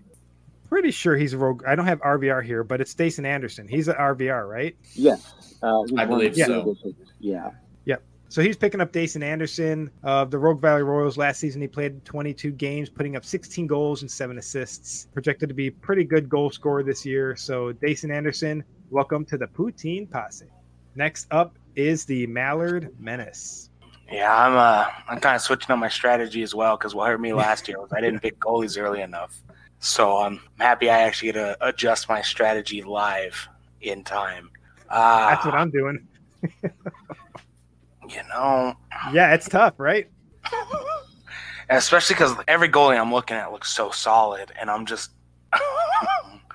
Pretty 0.69 0.93
sure 0.93 1.17
he's 1.17 1.33
a 1.33 1.39
rogue. 1.39 1.65
I 1.67 1.75
don't 1.75 1.87
have 1.87 2.01
RVR 2.01 2.45
here, 2.45 2.63
but 2.63 2.81
it's 2.81 2.95
Dason 2.95 3.27
Anderson. 3.27 3.67
He's 3.67 3.89
an 3.89 3.97
RVR, 3.97 4.49
right? 4.49 4.77
Yes. 4.95 5.57
Uh, 5.63 5.83
I 5.97 6.05
believe 6.05 6.37
so. 6.37 6.77
Yeah. 7.19 7.51
Yep. 7.87 8.03
So 8.29 8.41
he's 8.41 8.57
picking 8.57 8.81
up 8.81 8.93
Dason 8.93 9.25
Anderson 9.25 9.91
of 10.05 10.31
the 10.31 10.39
Rogue 10.39 10.61
Valley 10.61 10.85
Royals. 10.85 11.19
Last 11.19 11.41
season, 11.41 11.61
he 11.61 11.67
played 11.67 12.05
22 12.05 12.53
games, 12.53 12.89
putting 12.89 13.17
up 13.17 13.25
16 13.25 13.67
goals 13.67 14.03
and 14.03 14.11
seven 14.11 14.39
assists. 14.39 15.09
Projected 15.13 15.49
to 15.49 15.55
be 15.55 15.71
pretty 15.71 16.05
good 16.05 16.29
goal 16.29 16.51
scorer 16.51 16.85
this 16.85 17.05
year. 17.05 17.35
So 17.35 17.73
Dason 17.73 18.13
Anderson, 18.13 18.63
welcome 18.91 19.25
to 19.25 19.37
the 19.37 19.49
Poutine 19.49 20.09
Posse. 20.09 20.47
Next 20.95 21.27
up 21.33 21.59
is 21.75 22.05
the 22.05 22.29
Mallard 22.29 22.95
Menace. 22.99 23.70
Yeah, 24.11 24.35
I'm 24.35 24.57
uh, 24.57 24.87
I'm 25.09 25.21
kind 25.21 25.37
of 25.37 25.43
switching 25.43 25.71
up 25.71 25.79
my 25.79 25.89
strategy 25.89 26.43
as 26.43 26.55
well 26.55 26.77
because 26.77 26.95
what 26.95 27.09
hurt 27.09 27.21
me 27.21 27.33
last 27.47 27.69
year 27.69 27.81
was 27.81 27.93
I 27.93 28.01
didn't 28.01 28.21
pick 28.21 28.39
goalies 28.39 28.81
early 28.81 29.03
enough. 29.03 29.41
So 29.79 30.19
I'm 30.19 30.41
happy 30.59 30.91
I 30.91 31.01
actually 31.03 31.33
get 31.33 31.41
to 31.41 31.57
adjust 31.67 32.09
my 32.09 32.21
strategy 32.21 32.83
live 32.83 33.49
in 33.81 34.05
time. 34.05 34.51
Uh, 34.91 35.31
That's 35.31 35.45
what 35.47 35.55
I'm 35.55 35.71
doing. 35.71 36.07
you 36.43 38.23
know. 38.29 38.75
Yeah, 39.13 39.33
it's 39.33 39.49
tough, 39.49 39.75
right? 39.79 40.11
especially 41.71 42.15
because 42.15 42.35
every 42.49 42.69
goalie 42.69 43.01
I'm 43.01 43.13
looking 43.13 43.37
at 43.37 43.53
looks 43.53 43.73
so 43.73 43.91
solid, 43.91 44.53
and 44.61 44.71
I'm 44.71 44.85
just 44.87 45.13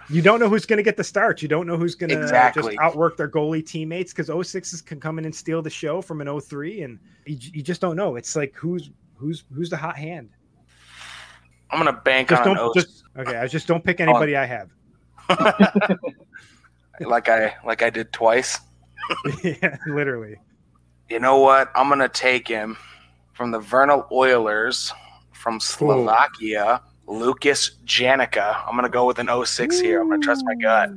you 0.09 0.21
don't 0.21 0.39
know 0.39 0.49
who's 0.49 0.65
going 0.65 0.77
to 0.77 0.83
get 0.83 0.97
the 0.97 1.03
start. 1.03 1.41
You 1.41 1.47
don't 1.47 1.65
know 1.65 1.77
who's 1.77 1.95
going 1.95 2.09
to 2.09 2.21
exactly. 2.21 2.75
just 2.75 2.77
outwork 2.79 3.17
their 3.17 3.29
goalie 3.29 3.65
teammates 3.65 4.13
because 4.13 4.29
06s 4.29 4.85
can 4.85 4.99
come 4.99 5.17
in 5.17 5.25
and 5.25 5.35
steal 5.35 5.61
the 5.61 5.69
show 5.69 6.01
from 6.01 6.21
an 6.21 6.39
03, 6.39 6.83
and 6.83 6.99
you, 7.25 7.37
you 7.53 7.63
just 7.63 7.81
don't 7.81 7.95
know. 7.95 8.15
It's 8.15 8.35
like 8.35 8.53
who's 8.55 8.91
who's 9.15 9.43
who's 9.53 9.69
the 9.69 9.77
hot 9.77 9.97
hand. 9.97 10.29
I'm 11.71 11.79
gonna 11.79 11.93
bank 11.93 12.29
just 12.29 12.45
on 12.45 12.55
don't, 12.55 12.73
just, 12.75 13.03
oh 13.15 13.21
okay. 13.21 13.37
I 13.37 13.47
just 13.47 13.67
don't 13.67 13.83
pick 13.83 13.99
anybody 13.99 14.35
I 14.35 14.45
have. 14.45 14.69
like 16.99 17.27
I 17.27 17.55
like 17.65 17.81
I 17.81 17.89
did 17.89 18.13
twice. 18.13 18.59
yeah, 19.43 19.77
literally. 19.87 20.35
You 21.09 21.19
know 21.19 21.39
what? 21.39 21.71
I'm 21.75 21.89
gonna 21.89 22.07
take 22.07 22.47
him 22.47 22.77
from 23.33 23.51
the 23.51 23.59
Vernal 23.59 24.07
Oilers 24.11 24.93
from 25.31 25.59
Slovakia. 25.59 26.81
Ooh 26.83 26.94
Lucas 27.07 27.77
Janica. 27.85 28.63
I'm 28.65 28.73
going 28.73 28.83
to 28.83 28.89
go 28.89 29.05
with 29.05 29.19
an 29.19 29.29
06 29.45 29.79
here. 29.79 30.01
I'm 30.01 30.07
going 30.07 30.21
to 30.21 30.25
trust 30.25 30.43
my 30.45 30.55
gut. 30.55 30.91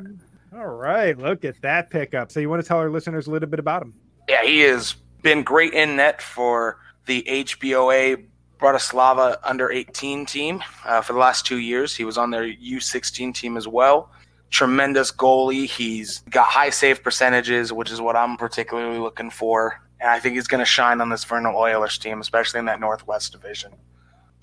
All 0.54 0.66
right. 0.66 1.16
Look 1.16 1.44
at 1.44 1.60
that 1.62 1.90
pickup. 1.90 2.32
So, 2.32 2.40
you 2.40 2.48
want 2.48 2.62
to 2.62 2.68
tell 2.68 2.78
our 2.78 2.90
listeners 2.90 3.26
a 3.26 3.30
little 3.30 3.48
bit 3.48 3.58
about 3.60 3.82
him? 3.82 3.94
Yeah, 4.28 4.42
he 4.42 4.60
has 4.60 4.94
been 5.22 5.42
great 5.42 5.74
in 5.74 5.96
net 5.96 6.20
for 6.22 6.78
the 7.06 7.22
HOBA 7.28 8.24
Bratislava 8.58 9.38
under 9.44 9.70
18 9.70 10.26
team 10.26 10.62
uh, 10.84 11.00
for 11.00 11.12
the 11.12 11.18
last 11.18 11.46
two 11.46 11.58
years. 11.58 11.94
He 11.94 12.04
was 12.04 12.18
on 12.18 12.30
their 12.30 12.44
U16 12.44 13.34
team 13.34 13.56
as 13.56 13.68
well. 13.68 14.10
Tremendous 14.50 15.12
goalie. 15.12 15.66
He's 15.66 16.20
got 16.30 16.46
high 16.46 16.70
save 16.70 17.02
percentages, 17.02 17.72
which 17.72 17.90
is 17.90 18.00
what 18.00 18.16
I'm 18.16 18.36
particularly 18.36 18.98
looking 18.98 19.30
for. 19.30 19.80
And 20.00 20.10
I 20.10 20.18
think 20.18 20.34
he's 20.34 20.46
going 20.46 20.60
to 20.60 20.64
shine 20.64 21.00
on 21.00 21.08
this 21.08 21.24
Vernal 21.24 21.56
Oilers 21.56 21.98
team, 21.98 22.20
especially 22.20 22.60
in 22.60 22.66
that 22.66 22.80
Northwest 22.80 23.32
division. 23.32 23.72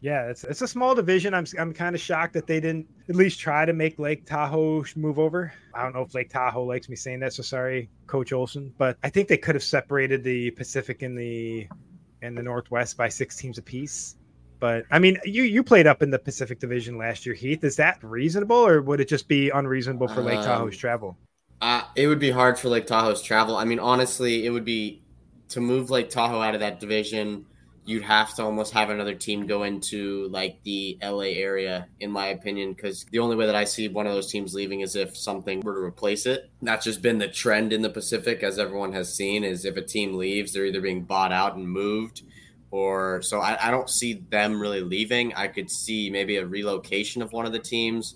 Yeah, 0.01 0.29
it's 0.29 0.43
it's 0.43 0.61
a 0.61 0.67
small 0.67 0.93
division. 0.93 1.33
I'm 1.33 1.45
I'm 1.57 1.73
kind 1.73 1.95
of 1.95 2.01
shocked 2.01 2.33
that 2.33 2.47
they 2.47 2.59
didn't 2.59 2.87
at 3.09 3.15
least 3.15 3.39
try 3.39 3.65
to 3.65 3.73
make 3.73 3.97
Lake 3.97 4.25
Tahoe 4.25 4.83
move 4.95 5.17
over. 5.19 5.53
I 5.73 5.83
don't 5.83 5.95
know 5.95 6.01
if 6.01 6.13
Lake 6.13 6.29
Tahoe 6.29 6.63
likes 6.63 6.89
me 6.89 6.95
saying 6.95 7.21
that, 7.21 7.33
so 7.33 7.43
sorry, 7.43 7.89
Coach 8.07 8.31
Olson. 8.33 8.73
But 8.77 8.97
I 9.03 9.09
think 9.09 9.27
they 9.27 9.37
could 9.37 9.55
have 9.55 9.63
separated 9.63 10.23
the 10.23 10.51
Pacific 10.51 11.01
and 11.01 11.17
the 11.17 11.67
and 12.21 12.37
the 12.37 12.43
Northwest 12.43 12.97
by 12.97 13.09
six 13.09 13.35
teams 13.35 13.57
apiece. 13.57 14.15
But 14.59 14.85
I 14.91 14.99
mean, 14.99 15.17
you 15.23 15.43
you 15.43 15.63
played 15.63 15.87
up 15.87 16.01
in 16.01 16.11
the 16.11 16.19
Pacific 16.19 16.59
Division 16.59 16.97
last 16.97 17.25
year, 17.25 17.35
Heath. 17.35 17.63
Is 17.63 17.77
that 17.77 18.03
reasonable, 18.03 18.55
or 18.67 18.81
would 18.81 18.99
it 18.99 19.07
just 19.07 19.27
be 19.27 19.49
unreasonable 19.49 20.07
for 20.07 20.21
Lake 20.21 20.39
um, 20.39 20.43
Tahoe's 20.43 20.77
travel? 20.77 21.17
Uh, 21.61 21.83
it 21.95 22.07
would 22.07 22.19
be 22.19 22.31
hard 22.31 22.59
for 22.59 22.69
Lake 22.69 22.85
Tahoe's 22.85 23.21
travel. 23.21 23.55
I 23.55 23.65
mean, 23.65 23.79
honestly, 23.79 24.45
it 24.45 24.49
would 24.49 24.65
be 24.65 25.01
to 25.49 25.61
move 25.61 25.89
Lake 25.89 26.09
Tahoe 26.09 26.41
out 26.41 26.53
of 26.53 26.59
that 26.59 26.79
division 26.79 27.45
you'd 27.85 28.03
have 28.03 28.33
to 28.35 28.43
almost 28.43 28.73
have 28.73 28.89
another 28.89 29.13
team 29.13 29.45
go 29.45 29.63
into 29.63 30.27
like 30.29 30.61
the 30.63 30.97
LA 31.03 31.35
area, 31.35 31.87
in 31.99 32.11
my 32.11 32.27
opinion, 32.27 32.73
because 32.73 33.05
the 33.11 33.19
only 33.19 33.35
way 33.35 33.45
that 33.45 33.55
I 33.55 33.65
see 33.65 33.87
one 33.87 34.07
of 34.07 34.13
those 34.13 34.31
teams 34.31 34.53
leaving 34.53 34.81
is 34.81 34.95
if 34.95 35.15
something 35.15 35.61
were 35.61 35.75
to 35.75 35.81
replace 35.81 36.25
it. 36.25 36.49
That's 36.61 36.85
just 36.85 37.01
been 37.01 37.19
the 37.19 37.27
trend 37.27 37.71
in 37.71 37.81
the 37.81 37.89
Pacific, 37.89 38.41
as 38.43 38.57
everyone 38.57 38.93
has 38.93 39.13
seen, 39.13 39.43
is 39.43 39.65
if 39.65 39.77
a 39.77 39.81
team 39.81 40.15
leaves, 40.15 40.53
they're 40.53 40.65
either 40.65 40.81
being 40.81 41.03
bought 41.03 41.31
out 41.31 41.55
and 41.55 41.69
moved. 41.69 42.23
Or 42.71 43.21
so 43.21 43.39
I, 43.39 43.67
I 43.67 43.71
don't 43.71 43.89
see 43.89 44.25
them 44.29 44.59
really 44.59 44.81
leaving. 44.81 45.33
I 45.35 45.47
could 45.47 45.69
see 45.69 46.09
maybe 46.09 46.37
a 46.37 46.45
relocation 46.45 47.21
of 47.21 47.31
one 47.31 47.45
of 47.45 47.53
the 47.53 47.59
teams 47.59 48.15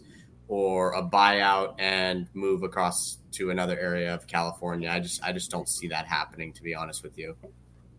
or 0.50 0.94
a 0.94 1.04
buyout 1.04 1.76
and 1.78 2.28
move 2.34 2.64
across 2.64 3.20
to 3.34 3.52
another 3.52 3.80
area 3.80 4.14
of 4.14 4.26
California. 4.26 4.90
I 4.90 5.00
just 5.00 5.24
I 5.24 5.32
just 5.32 5.52
don't 5.52 5.70
see 5.70 5.88
that 5.90 6.08
happening 6.08 6.52
to 6.54 6.64
be 6.64 6.74
honest 6.74 7.04
with 7.04 7.18
you. 7.18 7.38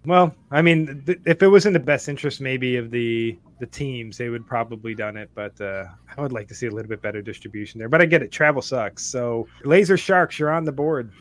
Well, 0.06 0.34
I 0.50 0.62
mean, 0.62 1.02
th- 1.04 1.20
if 1.26 1.42
it 1.42 1.48
was 1.48 1.66
in 1.66 1.72
the 1.72 1.80
best 1.80 2.08
interest, 2.08 2.40
maybe 2.40 2.76
of 2.76 2.90
the 2.90 3.38
the 3.58 3.66
teams, 3.66 4.16
they 4.16 4.30
would 4.30 4.46
probably 4.46 4.94
done 4.94 5.16
it. 5.16 5.30
But 5.34 5.60
uh, 5.60 5.84
I 6.16 6.20
would 6.20 6.32
like 6.32 6.48
to 6.48 6.54
see 6.54 6.66
a 6.66 6.70
little 6.70 6.88
bit 6.88 7.02
better 7.02 7.20
distribution 7.20 7.78
there. 7.78 7.88
But 7.88 8.00
I 8.00 8.06
get 8.06 8.22
it, 8.22 8.32
travel 8.32 8.62
sucks. 8.62 9.04
So, 9.04 9.46
Laser 9.64 9.98
Sharks, 9.98 10.38
you're 10.38 10.50
on 10.50 10.64
the 10.64 10.72
board. 10.72 11.12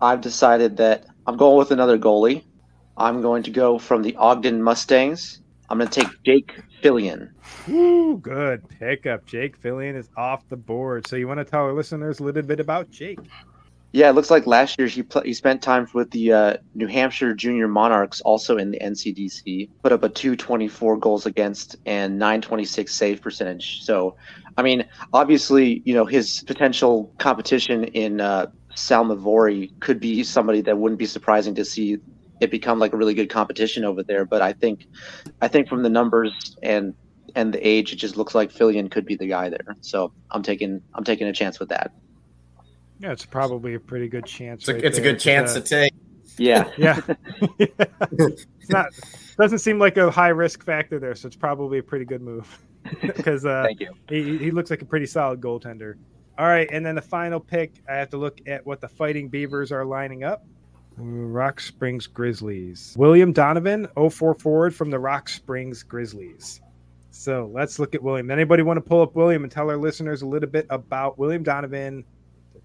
I've 0.00 0.20
decided 0.20 0.76
that 0.76 1.06
I'm 1.26 1.36
going 1.36 1.58
with 1.58 1.72
another 1.72 1.98
goalie. 1.98 2.44
I'm 2.96 3.20
going 3.20 3.42
to 3.42 3.50
go 3.50 3.78
from 3.78 4.02
the 4.02 4.14
Ogden 4.14 4.62
Mustangs. 4.62 5.40
I'm 5.68 5.78
going 5.78 5.90
to 5.90 6.00
take 6.02 6.22
Jake 6.22 6.62
Fillion. 6.82 7.30
Ooh, 7.68 8.18
good 8.18 8.68
pickup. 8.68 9.26
Jake 9.26 9.60
Fillion 9.60 9.96
is 9.96 10.08
off 10.16 10.48
the 10.48 10.56
board. 10.56 11.08
So, 11.08 11.16
you 11.16 11.26
want 11.26 11.38
to 11.38 11.44
tell 11.44 11.62
our 11.62 11.72
listeners 11.72 12.20
a 12.20 12.22
little 12.22 12.42
bit 12.42 12.60
about 12.60 12.90
Jake? 12.90 13.18
Yeah, 13.94 14.10
it 14.10 14.14
looks 14.14 14.28
like 14.28 14.44
last 14.48 14.76
year 14.76 14.88
he 14.88 15.04
pl- 15.04 15.22
he 15.22 15.32
spent 15.32 15.62
time 15.62 15.86
with 15.94 16.10
the 16.10 16.32
uh, 16.32 16.56
New 16.74 16.88
Hampshire 16.88 17.32
Junior 17.32 17.68
Monarchs, 17.68 18.20
also 18.22 18.56
in 18.56 18.72
the 18.72 18.80
NCDC. 18.80 19.70
Put 19.84 19.92
up 19.92 20.02
a 20.02 20.08
224 20.08 20.96
goals 20.96 21.26
against 21.26 21.76
and 21.86 22.18
926 22.18 22.92
save 22.92 23.22
percentage. 23.22 23.84
So, 23.84 24.16
I 24.56 24.62
mean, 24.62 24.84
obviously, 25.12 25.80
you 25.84 25.94
know 25.94 26.06
his 26.06 26.42
potential 26.42 27.14
competition 27.18 27.84
in 27.84 28.20
uh, 28.20 28.46
Salmavori 28.74 29.78
could 29.78 30.00
be 30.00 30.24
somebody 30.24 30.60
that 30.62 30.76
wouldn't 30.76 30.98
be 30.98 31.06
surprising 31.06 31.54
to 31.54 31.64
see 31.64 31.98
it 32.40 32.50
become 32.50 32.80
like 32.80 32.94
a 32.94 32.96
really 32.96 33.14
good 33.14 33.30
competition 33.30 33.84
over 33.84 34.02
there. 34.02 34.24
But 34.24 34.42
I 34.42 34.54
think, 34.54 34.86
I 35.40 35.46
think 35.46 35.68
from 35.68 35.84
the 35.84 35.88
numbers 35.88 36.56
and 36.64 36.94
and 37.36 37.54
the 37.54 37.64
age, 37.64 37.92
it 37.92 37.96
just 37.96 38.16
looks 38.16 38.34
like 38.34 38.52
Fillion 38.52 38.90
could 38.90 39.06
be 39.06 39.14
the 39.14 39.28
guy 39.28 39.50
there. 39.50 39.76
So 39.82 40.12
I'm 40.32 40.42
taking 40.42 40.82
I'm 40.94 41.04
taking 41.04 41.28
a 41.28 41.32
chance 41.32 41.60
with 41.60 41.68
that. 41.68 41.92
Yeah, 43.04 43.12
it's 43.12 43.26
probably 43.26 43.74
a 43.74 43.80
pretty 43.80 44.08
good 44.08 44.24
chance. 44.24 44.66
It's, 44.66 44.82
a, 44.82 44.86
it's 44.86 44.96
a, 44.96 45.02
good 45.02 45.18
chance 45.18 45.50
uh, 45.50 45.60
to 45.60 45.60
take. 45.60 45.92
Yeah, 46.38 46.70
yeah. 46.78 46.98
it's 47.58 48.70
not 48.70 48.86
doesn't 49.36 49.58
seem 49.58 49.78
like 49.78 49.98
a 49.98 50.10
high 50.10 50.28
risk 50.30 50.64
factor 50.64 50.98
there, 50.98 51.14
so 51.14 51.26
it's 51.26 51.36
probably 51.36 51.76
a 51.80 51.82
pretty 51.82 52.06
good 52.06 52.22
move. 52.22 52.48
Because 53.02 53.44
uh, 53.44 53.64
thank 53.66 53.80
you. 53.80 53.92
He, 54.08 54.38
he 54.38 54.50
looks 54.50 54.70
like 54.70 54.80
a 54.80 54.86
pretty 54.86 55.04
solid 55.04 55.40
goaltender. 55.40 55.96
All 56.38 56.46
right, 56.46 56.66
and 56.70 56.84
then 56.84 56.94
the 56.94 57.02
final 57.02 57.40
pick, 57.40 57.82
I 57.88 57.94
have 57.94 58.08
to 58.10 58.16
look 58.16 58.40
at 58.46 58.64
what 58.64 58.80
the 58.80 58.88
Fighting 58.88 59.28
Beavers 59.28 59.70
are 59.70 59.84
lining 59.84 60.24
up. 60.24 60.46
Rock 60.96 61.60
Springs 61.60 62.06
Grizzlies. 62.06 62.94
William 62.96 63.34
Donovan, 63.34 63.86
04 63.96 64.34
forward 64.34 64.74
from 64.74 64.90
the 64.90 64.98
Rock 64.98 65.28
Springs 65.28 65.82
Grizzlies. 65.82 66.62
So 67.10 67.50
let's 67.52 67.78
look 67.78 67.94
at 67.94 68.02
William. 68.02 68.30
Anybody 68.30 68.62
want 68.62 68.78
to 68.78 68.82
pull 68.82 69.02
up 69.02 69.14
William 69.14 69.44
and 69.44 69.52
tell 69.52 69.70
our 69.70 69.76
listeners 69.76 70.22
a 70.22 70.26
little 70.26 70.48
bit 70.48 70.66
about 70.70 71.18
William 71.18 71.42
Donovan, 71.42 72.04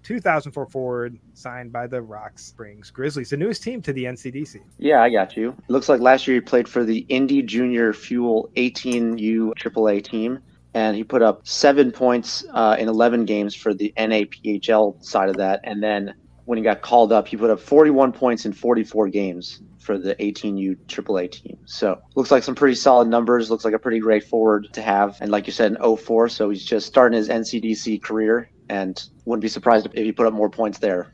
2004 0.02 0.66
forward 0.66 1.18
signed 1.34 1.72
by 1.72 1.86
the 1.86 2.00
Rock 2.00 2.38
Springs 2.38 2.90
Grizzlies, 2.90 3.30
the 3.30 3.36
newest 3.36 3.62
team 3.62 3.82
to 3.82 3.92
the 3.92 4.04
NCDC. 4.04 4.60
Yeah, 4.78 5.02
I 5.02 5.10
got 5.10 5.36
you. 5.36 5.56
Looks 5.68 5.88
like 5.88 6.00
last 6.00 6.26
year 6.26 6.36
he 6.36 6.40
played 6.40 6.68
for 6.68 6.84
the 6.84 6.98
Indy 7.08 7.42
Junior 7.42 7.92
Fuel 7.92 8.50
18U 8.56 9.54
AAA 9.54 10.04
team, 10.04 10.38
and 10.74 10.96
he 10.96 11.04
put 11.04 11.22
up 11.22 11.46
seven 11.46 11.90
points 11.90 12.44
uh, 12.52 12.76
in 12.78 12.88
11 12.88 13.24
games 13.24 13.54
for 13.54 13.74
the 13.74 13.92
NAPHL 13.96 15.04
side 15.04 15.28
of 15.28 15.36
that, 15.36 15.60
and 15.64 15.82
then 15.82 16.14
when 16.50 16.56
he 16.56 16.64
got 16.64 16.82
called 16.82 17.12
up, 17.12 17.28
he 17.28 17.36
put 17.36 17.48
up 17.48 17.60
41 17.60 18.12
points 18.12 18.44
in 18.44 18.52
44 18.52 19.08
games 19.08 19.60
for 19.78 19.98
the 19.98 20.16
18U 20.16 20.76
AAA 20.88 21.30
team. 21.30 21.56
So 21.64 22.00
looks 22.16 22.32
like 22.32 22.42
some 22.42 22.56
pretty 22.56 22.74
solid 22.74 23.06
numbers. 23.06 23.50
Looks 23.50 23.64
like 23.64 23.72
a 23.72 23.78
pretty 23.78 24.00
great 24.00 24.24
forward 24.24 24.66
to 24.72 24.82
have. 24.82 25.16
And 25.20 25.30
like 25.30 25.46
you 25.46 25.52
said, 25.52 25.76
in 25.80 25.96
04, 25.96 26.28
so 26.28 26.50
he's 26.50 26.64
just 26.64 26.88
starting 26.88 27.16
his 27.16 27.28
NCDC 27.28 28.02
career, 28.02 28.50
and 28.70 29.08
wouldn't 29.24 29.42
be 29.42 29.48
surprised 29.48 29.86
if 29.86 29.92
he 29.92 30.12
put 30.12 30.26
up 30.26 30.32
more 30.32 30.48
points 30.48 30.78
there. 30.78 31.12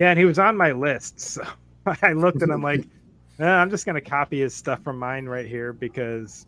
Yeah, 0.00 0.10
and 0.10 0.18
he 0.18 0.24
was 0.24 0.38
on 0.38 0.56
my 0.56 0.72
list. 0.72 1.38
So 1.86 1.96
I 2.02 2.12
looked 2.12 2.42
and 2.42 2.52
I'm 2.52 2.62
like, 2.62 2.84
eh, 3.38 3.46
I'm 3.48 3.70
just 3.70 3.86
gonna 3.86 4.02
copy 4.02 4.40
his 4.40 4.54
stuff 4.54 4.84
from 4.84 4.98
mine 4.98 5.24
right 5.24 5.46
here 5.46 5.72
because 5.72 6.46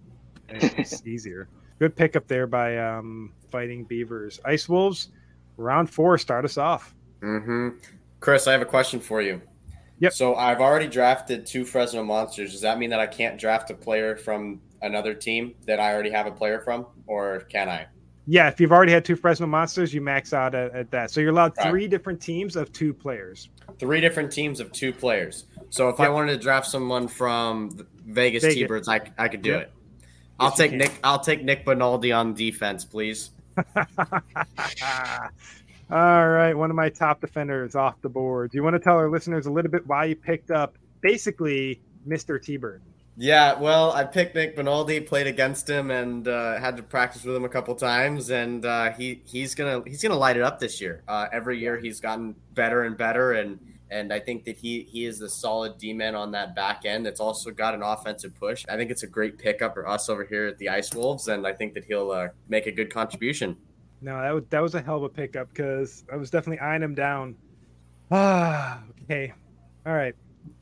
it's 0.50 1.02
easier. 1.06 1.48
Good 1.78 1.96
pickup 1.96 2.28
there 2.28 2.46
by 2.46 2.76
um, 2.76 3.32
Fighting 3.50 3.84
Beavers. 3.84 4.40
Ice 4.44 4.68
Wolves, 4.68 5.08
round 5.56 5.88
four, 5.88 6.18
start 6.18 6.44
us 6.44 6.58
off. 6.58 6.94
Mm-hmm. 7.22 7.78
Chris, 8.20 8.46
I 8.46 8.52
have 8.52 8.60
a 8.60 8.66
question 8.66 9.00
for 9.00 9.22
you. 9.22 9.40
Yep. 10.00 10.12
So 10.12 10.34
I've 10.34 10.60
already 10.60 10.86
drafted 10.86 11.46
two 11.46 11.64
Fresno 11.64 12.04
Monsters. 12.04 12.52
Does 12.52 12.60
that 12.60 12.78
mean 12.78 12.90
that 12.90 13.00
I 13.00 13.06
can't 13.06 13.38
draft 13.38 13.70
a 13.70 13.74
player 13.74 14.16
from 14.16 14.60
another 14.82 15.14
team 15.14 15.54
that 15.66 15.80
I 15.80 15.94
already 15.94 16.10
have 16.10 16.26
a 16.26 16.32
player 16.32 16.60
from, 16.60 16.84
or 17.06 17.40
can 17.48 17.70
I? 17.70 17.86
Yeah, 18.26 18.46
if 18.48 18.60
you've 18.60 18.70
already 18.72 18.92
had 18.92 19.04
two 19.04 19.16
Fresno 19.16 19.46
Monsters, 19.48 19.92
you 19.92 20.00
max 20.00 20.32
out 20.32 20.54
at, 20.54 20.72
at 20.74 20.90
that. 20.92 21.10
So 21.10 21.20
you're 21.20 21.30
allowed 21.30 21.54
Right. 21.58 21.68
three 21.70 21.88
different 21.88 22.20
teams 22.20 22.54
of 22.54 22.72
two 22.72 22.94
players. 22.94 23.48
Three 23.80 24.00
different 24.00 24.30
teams 24.30 24.60
of 24.60 24.70
two 24.70 24.92
players. 24.92 25.46
So 25.70 25.88
if 25.88 25.98
I 25.98 26.08
wanted 26.08 26.32
to 26.34 26.38
draft 26.38 26.66
someone 26.68 27.08
from 27.08 27.70
Vegas, 28.06 28.42
Vegas. 28.44 28.54
T-Birds, 28.56 28.88
I, 28.88 29.00
I 29.18 29.26
could 29.28 29.42
do 29.42 29.50
Yep. 29.50 29.60
it. 29.62 29.72
I'll 30.38 30.48
Yes, 30.50 30.56
take. 30.58 30.72
Nick. 30.72 30.92
I'll 31.02 31.18
take 31.20 31.42
Nick 31.42 31.64
Benaldi 31.66 32.16
on 32.16 32.34
defense, 32.34 32.84
please. 32.84 33.30
All 35.90 36.28
right, 36.28 36.54
one 36.54 36.70
of 36.70 36.76
my 36.76 36.88
top 36.88 37.20
defenders 37.20 37.74
off 37.74 38.00
the 38.00 38.08
board. 38.08 38.50
Do 38.50 38.56
you 38.56 38.62
want 38.62 38.74
to 38.74 38.80
tell 38.80 38.96
our 38.96 39.10
listeners 39.10 39.46
a 39.46 39.50
little 39.50 39.70
bit 39.70 39.86
why 39.86 40.06
you 40.06 40.16
picked 40.16 40.50
up 40.50 40.78
basically 41.02 41.80
Mr. 42.08 42.42
T-Bird? 42.42 42.80
Yeah, 43.16 43.58
well, 43.58 43.92
I 43.92 44.04
picked 44.04 44.34
Nick 44.34 44.56
Benaldi, 44.56 45.06
played 45.06 45.26
against 45.26 45.68
him, 45.68 45.90
and 45.90 46.26
uh, 46.26 46.58
had 46.58 46.78
to 46.78 46.82
practice 46.82 47.24
with 47.24 47.36
him 47.36 47.44
a 47.44 47.48
couple 47.48 47.74
times, 47.74 48.30
and 48.30 48.64
uh, 48.64 48.92
he 48.92 49.20
he's 49.26 49.54
gonna 49.54 49.82
he's 49.86 50.02
gonna 50.02 50.16
light 50.16 50.36
it 50.36 50.42
up 50.42 50.58
this 50.58 50.80
year. 50.80 51.02
Uh, 51.06 51.26
every 51.30 51.58
year 51.58 51.78
he's 51.78 52.00
gotten 52.00 52.34
better 52.54 52.84
and 52.84 52.96
better, 52.96 53.32
and 53.32 53.58
and 53.90 54.14
I 54.14 54.18
think 54.18 54.44
that 54.44 54.56
he 54.56 54.84
he 54.90 55.04
is 55.04 55.18
the 55.18 55.28
solid 55.28 55.76
D 55.76 55.92
man 55.92 56.14
on 56.14 56.32
that 56.32 56.56
back 56.56 56.86
end. 56.86 57.04
That's 57.04 57.20
also 57.20 57.50
got 57.50 57.74
an 57.74 57.82
offensive 57.82 58.34
push. 58.34 58.64
I 58.66 58.76
think 58.76 58.90
it's 58.90 59.02
a 59.02 59.06
great 59.06 59.38
pickup 59.38 59.74
for 59.74 59.86
us 59.86 60.08
over 60.08 60.24
here 60.24 60.46
at 60.46 60.56
the 60.56 60.70
Ice 60.70 60.94
Wolves, 60.94 61.28
and 61.28 61.46
I 61.46 61.52
think 61.52 61.74
that 61.74 61.84
he'll 61.84 62.10
uh, 62.10 62.28
make 62.48 62.66
a 62.66 62.72
good 62.72 62.92
contribution. 62.92 63.58
No, 64.00 64.20
that 64.22 64.34
was 64.34 64.44
that 64.48 64.60
was 64.60 64.74
a 64.74 64.80
hell 64.80 64.96
of 64.96 65.02
a 65.02 65.08
pickup 65.10 65.50
because 65.50 66.02
I 66.10 66.16
was 66.16 66.30
definitely 66.30 66.60
eyeing 66.60 66.82
him 66.82 66.94
down. 66.94 67.36
Ah, 68.10 68.82
okay, 69.04 69.34
all 69.84 69.92
right, 69.92 70.14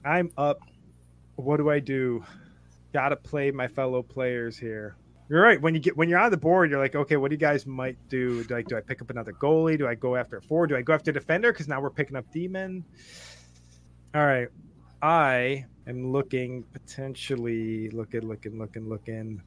I'm 0.05 0.33
up. 0.37 0.63
What 1.37 1.59
do 1.59 1.71
I 1.71 1.79
do? 1.79 2.25
Got 2.93 3.11
to 3.11 3.17
play 3.17 3.51
my 3.51 3.69
fellow 3.69 4.03
players 4.03 4.59
here. 4.59 4.97
You're 5.29 5.43
right. 5.43 5.61
When 5.61 5.75
you 5.75 5.81
get 5.81 5.97
when 5.97 6.09
you're 6.09 6.19
on 6.19 6.31
the 6.31 6.37
board, 6.37 6.71
you're 6.71 6.81
like, 6.81 6.97
okay, 6.97 7.17
what 7.17 7.31
do 7.31 7.35
you 7.35 7.39
guys 7.41 7.67
might 7.67 7.97
do? 8.09 8.45
I 8.53 8.63
do 8.63 8.77
I 8.77 8.81
pick 8.81 9.01
up 9.01 9.11
another 9.11 9.33
goalie? 9.33 9.79
Do 9.79 9.87
I 9.87 9.95
go 9.95 10.17
after 10.17 10.39
a 10.39 10.43
forward? 10.43 10.69
Do 10.69 10.77
I 10.77 10.83
go 10.83 10.93
after 10.93 11.11
a 11.11 11.15
defender? 11.15 11.53
Because 11.53 11.69
now 11.69 11.81
we're 11.81 11.91
picking 11.91 12.17
up 12.17 12.31
demon. 12.33 12.85
All 14.13 14.27
right, 14.27 14.49
I 15.01 15.67
am 15.87 16.11
looking 16.11 16.65
potentially 16.73 17.91
looking, 17.91 18.23
looking, 18.23 18.59
looking, 18.59 18.89
looking. 18.89 19.41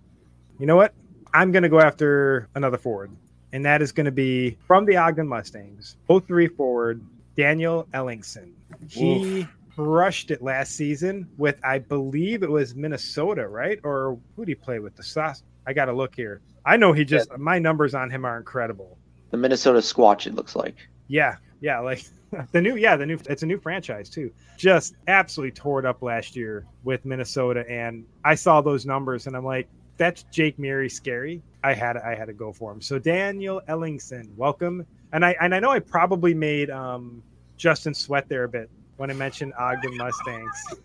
You 0.58 0.68
know 0.68 0.78
what? 0.78 0.94
I'm 1.34 1.52
gonna 1.52 1.68
go 1.68 1.82
after 1.82 2.48
another 2.56 2.78
forward 2.78 3.12
and 3.54 3.64
that 3.66 3.82
is 3.82 3.92
going 3.92 4.06
to 4.06 4.12
be 4.12 4.58
from 4.68 4.84
the 4.84 4.98
Ogden 4.98 5.28
Mustangs, 5.28 5.96
03 6.10 6.48
forward, 6.48 7.06
Daniel 7.38 7.88
Ellingson. 7.94 8.52
He 8.90 9.48
crushed 9.76 10.32
it 10.32 10.42
last 10.42 10.76
season 10.76 11.28
with, 11.38 11.60
I 11.64 11.80
believe 11.80 12.44
it 12.44 12.50
was 12.50 12.76
Minnesota, 12.76 13.48
right? 13.48 13.80
Or 13.84 14.18
who 14.36 14.46
did 14.46 14.52
he 14.52 14.56
play 14.56 14.80
with? 14.80 14.96
The 14.96 15.04
Sauce. 15.04 15.44
I 15.66 15.74
got 15.74 15.86
to 15.86 15.94
look 15.94 16.16
here. 16.16 16.42
I 16.66 16.78
know 16.78 16.94
he 16.94 17.06
just, 17.06 17.36
my 17.38 17.60
numbers 17.60 17.94
on 17.94 18.10
him 18.10 18.26
are 18.26 18.38
incredible. 18.38 18.98
The 19.32 19.38
Minnesota 19.38 19.80
Squatch, 19.80 20.28
it 20.28 20.36
looks 20.36 20.56
like. 20.56 20.76
Yeah. 21.08 21.38
Yeah. 21.62 21.80
Like 21.80 22.04
the 22.52 22.62
new, 22.62 22.76
yeah, 22.76 22.96
the 22.96 23.06
new, 23.06 23.18
it's 23.30 23.44
a 23.44 23.46
new 23.46 23.60
franchise 23.60 24.10
too. 24.10 24.32
Just 24.58 24.96
absolutely 25.08 25.52
tore 25.52 25.80
it 25.80 25.86
up 25.86 26.02
last 26.02 26.36
year 26.36 26.66
with 26.84 27.06
Minnesota. 27.06 27.66
And 27.70 28.06
I 28.24 28.36
saw 28.36 28.62
those 28.62 28.86
numbers 28.86 29.28
and 29.28 29.36
I'm 29.36 29.46
like, 29.46 29.68
that's 29.98 30.24
Jake 30.24 30.58
Murray 30.58 30.90
scary. 30.90 31.42
I 31.64 31.74
had 31.74 31.98
I 31.98 32.16
had 32.16 32.26
to 32.26 32.34
go 32.34 32.52
for 32.52 32.72
him. 32.72 32.82
So 32.82 32.98
Daniel 33.00 33.62
Ellingson, 33.70 34.36
welcome. 34.36 34.86
And 35.14 35.24
I 35.24 35.36
and 35.40 35.54
I 35.54 35.60
know 35.60 35.70
I 35.70 35.80
probably 35.80 36.34
made 36.34 36.72
um, 36.72 37.22
Justin 37.58 37.94
sweat 37.94 38.28
there 38.28 38.44
a 38.44 38.50
bit 38.50 38.70
when 38.98 39.10
I 39.10 39.14
mentioned 39.14 39.54
Ogden 39.58 39.98
Mustangs. 39.98 40.76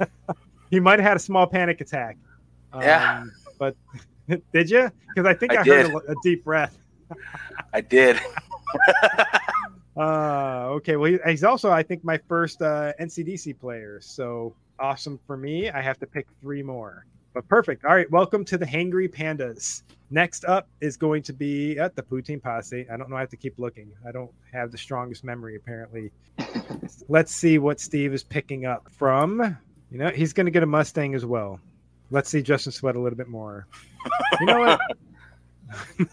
he 0.70 0.80
might 0.80 0.98
have 1.00 1.08
had 1.08 1.16
a 1.16 1.20
small 1.20 1.46
panic 1.46 1.80
attack. 1.80 2.16
Um, 2.72 2.82
Yeah. 2.82 3.24
But 3.58 3.76
did 4.52 4.70
you? 4.70 4.90
Because 5.08 5.26
I 5.28 5.34
think 5.34 5.52
I, 5.52 5.60
I 5.60 5.64
heard 5.64 5.86
a, 5.86 5.96
a 6.12 6.14
deep 6.22 6.44
breath. 6.44 6.78
I 7.72 7.80
did. 7.80 8.18
Uh, 9.96 10.68
okay. 10.76 10.96
Well, 10.96 11.10
he- 11.10 11.18
he's 11.30 11.42
also, 11.44 11.70
I 11.70 11.82
think, 11.82 12.04
my 12.04 12.18
first 12.28 12.62
uh, 12.62 12.92
NCDC 13.00 13.58
player. 13.58 13.98
So 14.00 14.54
awesome 14.78 15.18
for 15.26 15.36
me. 15.36 15.70
I 15.70 15.80
have 15.82 15.98
to 15.98 16.06
pick 16.06 16.26
three 16.40 16.62
more. 16.62 17.04
But 17.38 17.46
perfect. 17.46 17.84
All 17.84 17.94
right. 17.94 18.10
Welcome 18.10 18.44
to 18.46 18.58
the 18.58 18.66
Hangry 18.66 19.08
Pandas. 19.08 19.84
Next 20.10 20.44
up 20.44 20.66
is 20.80 20.96
going 20.96 21.22
to 21.22 21.32
be 21.32 21.78
at 21.78 21.94
the 21.94 22.02
Poutine 22.02 22.42
Posse. 22.42 22.84
I 22.92 22.96
don't 22.96 23.08
know. 23.08 23.14
I 23.14 23.20
have 23.20 23.28
to 23.28 23.36
keep 23.36 23.60
looking. 23.60 23.92
I 24.04 24.10
don't 24.10 24.32
have 24.52 24.72
the 24.72 24.76
strongest 24.76 25.22
memory, 25.22 25.54
apparently. 25.54 26.10
Let's 27.08 27.32
see 27.32 27.60
what 27.60 27.78
Steve 27.78 28.12
is 28.12 28.24
picking 28.24 28.66
up 28.66 28.88
from. 28.90 29.56
You 29.92 29.98
know, 29.98 30.08
he's 30.08 30.32
going 30.32 30.46
to 30.46 30.50
get 30.50 30.64
a 30.64 30.66
Mustang 30.66 31.14
as 31.14 31.24
well. 31.24 31.60
Let's 32.10 32.28
see 32.28 32.42
Justin 32.42 32.72
Sweat 32.72 32.96
a 32.96 33.00
little 33.00 33.16
bit 33.16 33.28
more. 33.28 33.68
You 34.40 34.46
know 34.46 34.58
what? 34.58 34.80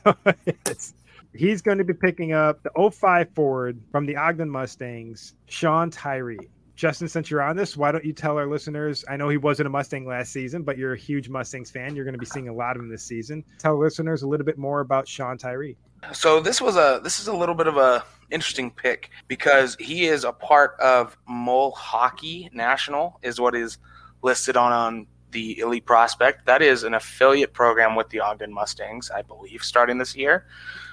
No, 0.06 0.34
he's 1.34 1.64
going 1.64 1.80
to 1.80 1.84
be 1.84 1.96
picking 1.96 2.34
up 2.34 2.62
the 2.62 2.92
05 2.92 3.30
Ford 3.34 3.82
from 3.92 4.06
the 4.06 4.16
Ogden 4.16 4.48
Mustangs, 4.52 5.34
Sean 5.48 5.90
Tyree. 5.90 6.38
Justin, 6.76 7.08
since 7.08 7.32
you're 7.32 7.42
on 7.42 7.56
this, 7.56 7.78
why 7.78 7.92
don't 7.92 8.04
you 8.04 8.14
tell 8.14 8.38
our 8.38 8.48
listeners? 8.48 9.06
I 9.08 9.16
know 9.16 9.30
he 9.30 9.38
wasn't 9.38 9.68
a 9.68 9.70
Mustang 9.70 10.06
last 10.06 10.32
season, 10.32 10.64
but 10.64 10.78
you're 10.78 10.94
a 10.94 10.98
huge 10.98 11.30
Mustangs 11.30 11.72
fan. 11.72 11.96
You're 11.96 12.06
going 12.06 12.14
to 12.14 12.20
be 12.20 12.26
seeing 12.26 12.50
a 12.50 12.54
lot 12.54 12.76
of 12.76 12.82
him 12.82 12.90
this 12.90 13.04
season. 13.04 13.44
Tell 13.60 13.78
listeners 13.78 14.24
a 14.24 14.28
little 14.28 14.46
bit 14.46 14.58
more 14.58 14.82
about 14.82 15.08
Sean 15.08 15.38
Tyree. 15.38 15.78
So 16.14 16.40
this 16.40 16.62
was 16.62 16.76
a 16.76 17.00
this 17.04 17.20
is 17.20 17.28
a 17.28 17.34
little 17.34 17.56
bit 17.56 17.68
of 17.68 17.78
a 17.78 18.04
interesting 18.30 18.70
pick 18.70 19.10
because 19.28 19.76
he 19.80 20.06
is 20.06 20.24
a 20.24 20.32
part 20.32 20.80
of 20.80 21.18
Mole 21.28 21.72
Hockey 21.72 22.50
National 22.54 23.20
is 23.24 23.40
what 23.40 23.56
is 23.56 23.78
listed 24.22 24.58
on 24.58 24.72
on 24.72 25.08
the 25.32 25.60
Elite 25.60 25.86
Prospect. 25.86 26.46
That 26.46 26.62
is 26.62 26.84
an 26.84 26.94
affiliate 26.94 27.54
program 27.54 27.96
with 27.96 28.10
the 28.10 28.20
Ogden 28.20 28.54
Mustangs, 28.54 29.12
I 29.12 29.22
believe, 29.22 29.64
starting 29.64 29.98
this 29.98 30.16
year. 30.16 30.46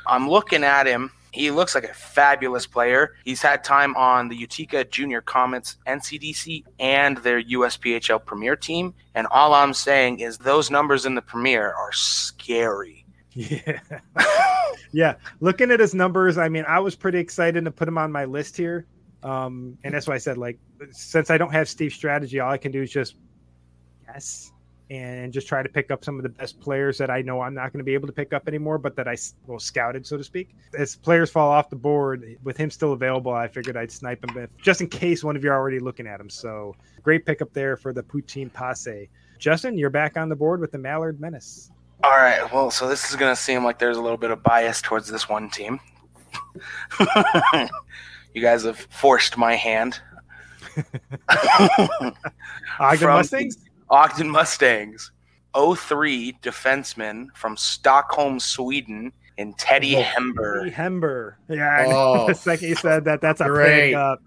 I'm 0.06 0.28
looking 0.28 0.64
at 0.64 0.86
him. 0.86 1.12
He 1.32 1.50
looks 1.50 1.74
like 1.74 1.84
a 1.84 1.94
fabulous 1.94 2.66
player. 2.66 3.14
He's 3.24 3.40
had 3.40 3.64
time 3.64 3.96
on 3.96 4.28
the 4.28 4.36
Utica 4.36 4.84
Junior 4.84 5.22
Comets 5.22 5.78
NCDC 5.86 6.64
and 6.78 7.16
their 7.18 7.42
USPHL 7.42 8.24
Premier 8.24 8.54
team. 8.54 8.94
And 9.14 9.26
all 9.30 9.54
I'm 9.54 9.72
saying 9.72 10.20
is 10.20 10.36
those 10.36 10.70
numbers 10.70 11.06
in 11.06 11.14
the 11.14 11.22
Premier 11.22 11.72
are 11.72 11.92
scary. 11.92 13.06
Yeah. 13.32 13.80
yeah. 14.92 15.14
Looking 15.40 15.70
at 15.70 15.80
his 15.80 15.94
numbers, 15.94 16.36
I 16.36 16.50
mean, 16.50 16.64
I 16.68 16.80
was 16.80 16.94
pretty 16.94 17.18
excited 17.18 17.64
to 17.64 17.70
put 17.70 17.88
him 17.88 17.96
on 17.96 18.12
my 18.12 18.26
list 18.26 18.56
here. 18.56 18.86
Um, 19.22 19.78
and 19.84 19.94
that's 19.94 20.06
why 20.06 20.14
I 20.14 20.18
said, 20.18 20.36
like, 20.36 20.58
since 20.90 21.30
I 21.30 21.38
don't 21.38 21.52
have 21.52 21.68
Steve's 21.68 21.94
strategy, 21.94 22.40
all 22.40 22.50
I 22.50 22.58
can 22.58 22.72
do 22.72 22.82
is 22.82 22.90
just 22.90 23.16
guess 24.06 24.52
and 24.90 25.32
just 25.32 25.48
try 25.48 25.62
to 25.62 25.68
pick 25.68 25.90
up 25.90 26.04
some 26.04 26.16
of 26.16 26.22
the 26.22 26.28
best 26.28 26.60
players 26.60 26.98
that 26.98 27.10
I 27.10 27.22
know 27.22 27.40
I'm 27.40 27.54
not 27.54 27.72
going 27.72 27.78
to 27.78 27.84
be 27.84 27.94
able 27.94 28.06
to 28.08 28.12
pick 28.12 28.32
up 28.32 28.48
anymore, 28.48 28.78
but 28.78 28.96
that 28.96 29.08
I 29.08 29.16
well 29.46 29.58
scouted, 29.58 30.06
so 30.06 30.16
to 30.16 30.24
speak. 30.24 30.54
As 30.78 30.96
players 30.96 31.30
fall 31.30 31.50
off 31.50 31.70
the 31.70 31.76
board, 31.76 32.36
with 32.44 32.56
him 32.56 32.70
still 32.70 32.92
available, 32.92 33.32
I 33.32 33.48
figured 33.48 33.76
I'd 33.76 33.90
snipe 33.90 34.24
him 34.24 34.36
if, 34.36 34.56
just 34.58 34.80
in 34.80 34.88
case 34.88 35.24
one 35.24 35.36
of 35.36 35.44
you 35.44 35.50
are 35.50 35.56
already 35.56 35.78
looking 35.78 36.06
at 36.06 36.20
him. 36.20 36.28
So 36.28 36.76
great 37.02 37.24
pickup 37.24 37.52
there 37.52 37.76
for 37.76 37.92
the 37.92 38.02
Poutine 38.02 38.52
Posse. 38.52 39.08
Justin, 39.38 39.78
you're 39.78 39.90
back 39.90 40.16
on 40.16 40.28
the 40.28 40.36
board 40.36 40.60
with 40.60 40.72
the 40.72 40.78
Mallard 40.78 41.20
Menace. 41.20 41.70
All 42.04 42.10
right. 42.10 42.52
Well, 42.52 42.70
so 42.70 42.88
this 42.88 43.10
is 43.10 43.16
going 43.16 43.32
to 43.34 43.40
seem 43.40 43.64
like 43.64 43.78
there's 43.78 43.96
a 43.96 44.00
little 44.00 44.18
bit 44.18 44.30
of 44.30 44.42
bias 44.42 44.80
towards 44.80 45.08
this 45.08 45.28
one 45.28 45.48
team. 45.48 45.80
you 48.34 48.42
guys 48.42 48.64
have 48.64 48.78
forced 48.90 49.36
my 49.36 49.54
hand. 49.54 50.00
Ogden 51.28 52.98
From 52.98 53.16
Mustangs? 53.16 53.56
The 53.92 53.96
Ogden 53.98 54.30
Mustangs. 54.30 55.10
03 55.54 56.32
defenseman 56.42 57.26
from 57.34 57.58
Stockholm, 57.58 58.40
Sweden, 58.40 59.12
in 59.36 59.52
Teddy 59.54 59.96
Lee 59.96 60.02
Hember. 60.02 60.58
Teddy 60.60 60.70
Hember. 60.70 61.34
Yeah, 61.48 61.68
I 61.68 61.86
know. 61.86 61.92
Oh, 62.22 62.26
the 62.28 62.34
second 62.34 62.68
you 62.70 62.74
said 62.74 63.04
that, 63.04 63.20
that's 63.20 63.40
a 63.40 63.44
great. 63.44 63.94
pickup. 63.94 64.22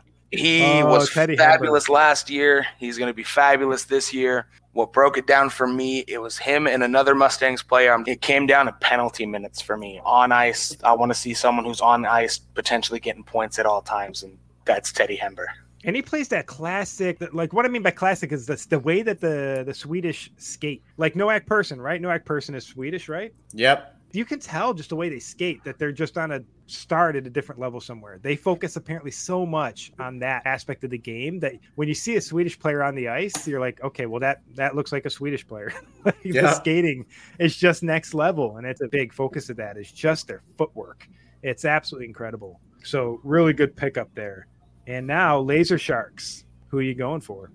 He 0.32 0.60
Oh, 0.82 0.86
was 0.86 1.10
Teddy 1.10 1.36
fabulous 1.36 1.88
last 1.88 2.28
year. 2.28 2.66
He's 2.78 2.98
going 2.98 3.08
to 3.08 3.14
be 3.14 3.22
fabulous 3.22 3.84
this 3.84 4.12
year. 4.12 4.48
What 4.72 4.92
broke 4.92 5.16
it 5.18 5.26
down 5.28 5.50
for 5.50 5.68
me, 5.68 6.00
it 6.08 6.18
was 6.18 6.36
him 6.36 6.66
and 6.66 6.82
another 6.82 7.14
Mustangs 7.14 7.62
player. 7.62 7.92
Um, 7.94 8.04
it 8.08 8.20
came 8.22 8.44
down 8.44 8.66
to 8.66 8.72
penalty 8.72 9.24
minutes 9.24 9.62
for 9.62 9.76
me. 9.76 10.00
On 10.04 10.32
ice, 10.32 10.76
I 10.82 10.92
want 10.94 11.10
to 11.12 11.18
see 11.18 11.32
someone 11.32 11.64
who's 11.64 11.80
on 11.80 12.04
ice 12.04 12.38
potentially 12.38 12.98
getting 12.98 13.22
points 13.22 13.58
at 13.60 13.66
all 13.66 13.80
times, 13.80 14.24
and 14.24 14.36
that's 14.64 14.90
Teddy 14.90 15.16
Hember. 15.16 15.46
And 15.84 15.94
he 15.94 16.02
plays 16.02 16.28
that 16.28 16.46
classic. 16.46 17.18
Like 17.32 17.52
what 17.52 17.64
I 17.64 17.68
mean 17.68 17.82
by 17.82 17.90
classic 17.90 18.32
is 18.32 18.46
the 18.46 18.64
the 18.68 18.78
way 18.78 19.02
that 19.02 19.20
the 19.20 19.62
the 19.66 19.74
Swedish 19.74 20.30
skate, 20.36 20.82
like 20.96 21.14
Noak 21.14 21.46
Pearson 21.46 21.80
right? 21.80 22.00
Noak 22.00 22.24
Pearson 22.24 22.54
is 22.54 22.66
Swedish, 22.66 23.08
right? 23.08 23.32
Yep 23.52 23.96
you 24.16 24.24
can 24.24 24.38
tell 24.38 24.72
just 24.72 24.88
the 24.88 24.96
way 24.96 25.08
they 25.08 25.18
skate 25.18 25.62
that 25.64 25.78
they're 25.78 25.92
just 25.92 26.16
on 26.16 26.32
a 26.32 26.40
start 26.66 27.16
at 27.16 27.26
a 27.26 27.30
different 27.30 27.60
level 27.60 27.80
somewhere. 27.80 28.18
They 28.22 28.34
focus 28.34 28.76
apparently 28.76 29.10
so 29.10 29.44
much 29.44 29.92
on 29.98 30.18
that 30.20 30.42
aspect 30.46 30.84
of 30.84 30.90
the 30.90 30.98
game 30.98 31.38
that 31.40 31.54
when 31.74 31.86
you 31.86 31.94
see 31.94 32.16
a 32.16 32.20
Swedish 32.20 32.58
player 32.58 32.82
on 32.82 32.94
the 32.94 33.08
ice, 33.08 33.46
you're 33.46 33.60
like, 33.60 33.82
okay, 33.82 34.06
well 34.06 34.20
that 34.20 34.42
that 34.54 34.74
looks 34.74 34.90
like 34.90 35.04
a 35.04 35.10
Swedish 35.10 35.46
player. 35.46 35.72
yeah. 36.24 36.42
The 36.42 36.54
skating 36.54 37.06
is 37.38 37.56
just 37.56 37.82
next 37.82 38.14
level, 38.14 38.56
and 38.56 38.66
it's 38.66 38.80
a 38.80 38.88
big 38.88 39.12
focus 39.12 39.50
of 39.50 39.56
that 39.56 39.76
is 39.76 39.92
just 39.92 40.28
their 40.28 40.42
footwork. 40.56 41.08
It's 41.42 41.64
absolutely 41.64 42.08
incredible. 42.08 42.60
So 42.84 43.20
really 43.22 43.52
good 43.52 43.76
pickup 43.76 44.08
there. 44.14 44.46
And 44.86 45.06
now 45.06 45.40
Laser 45.40 45.78
Sharks. 45.78 46.44
Who 46.68 46.78
are 46.78 46.82
you 46.82 46.94
going 46.94 47.20
for? 47.20 47.50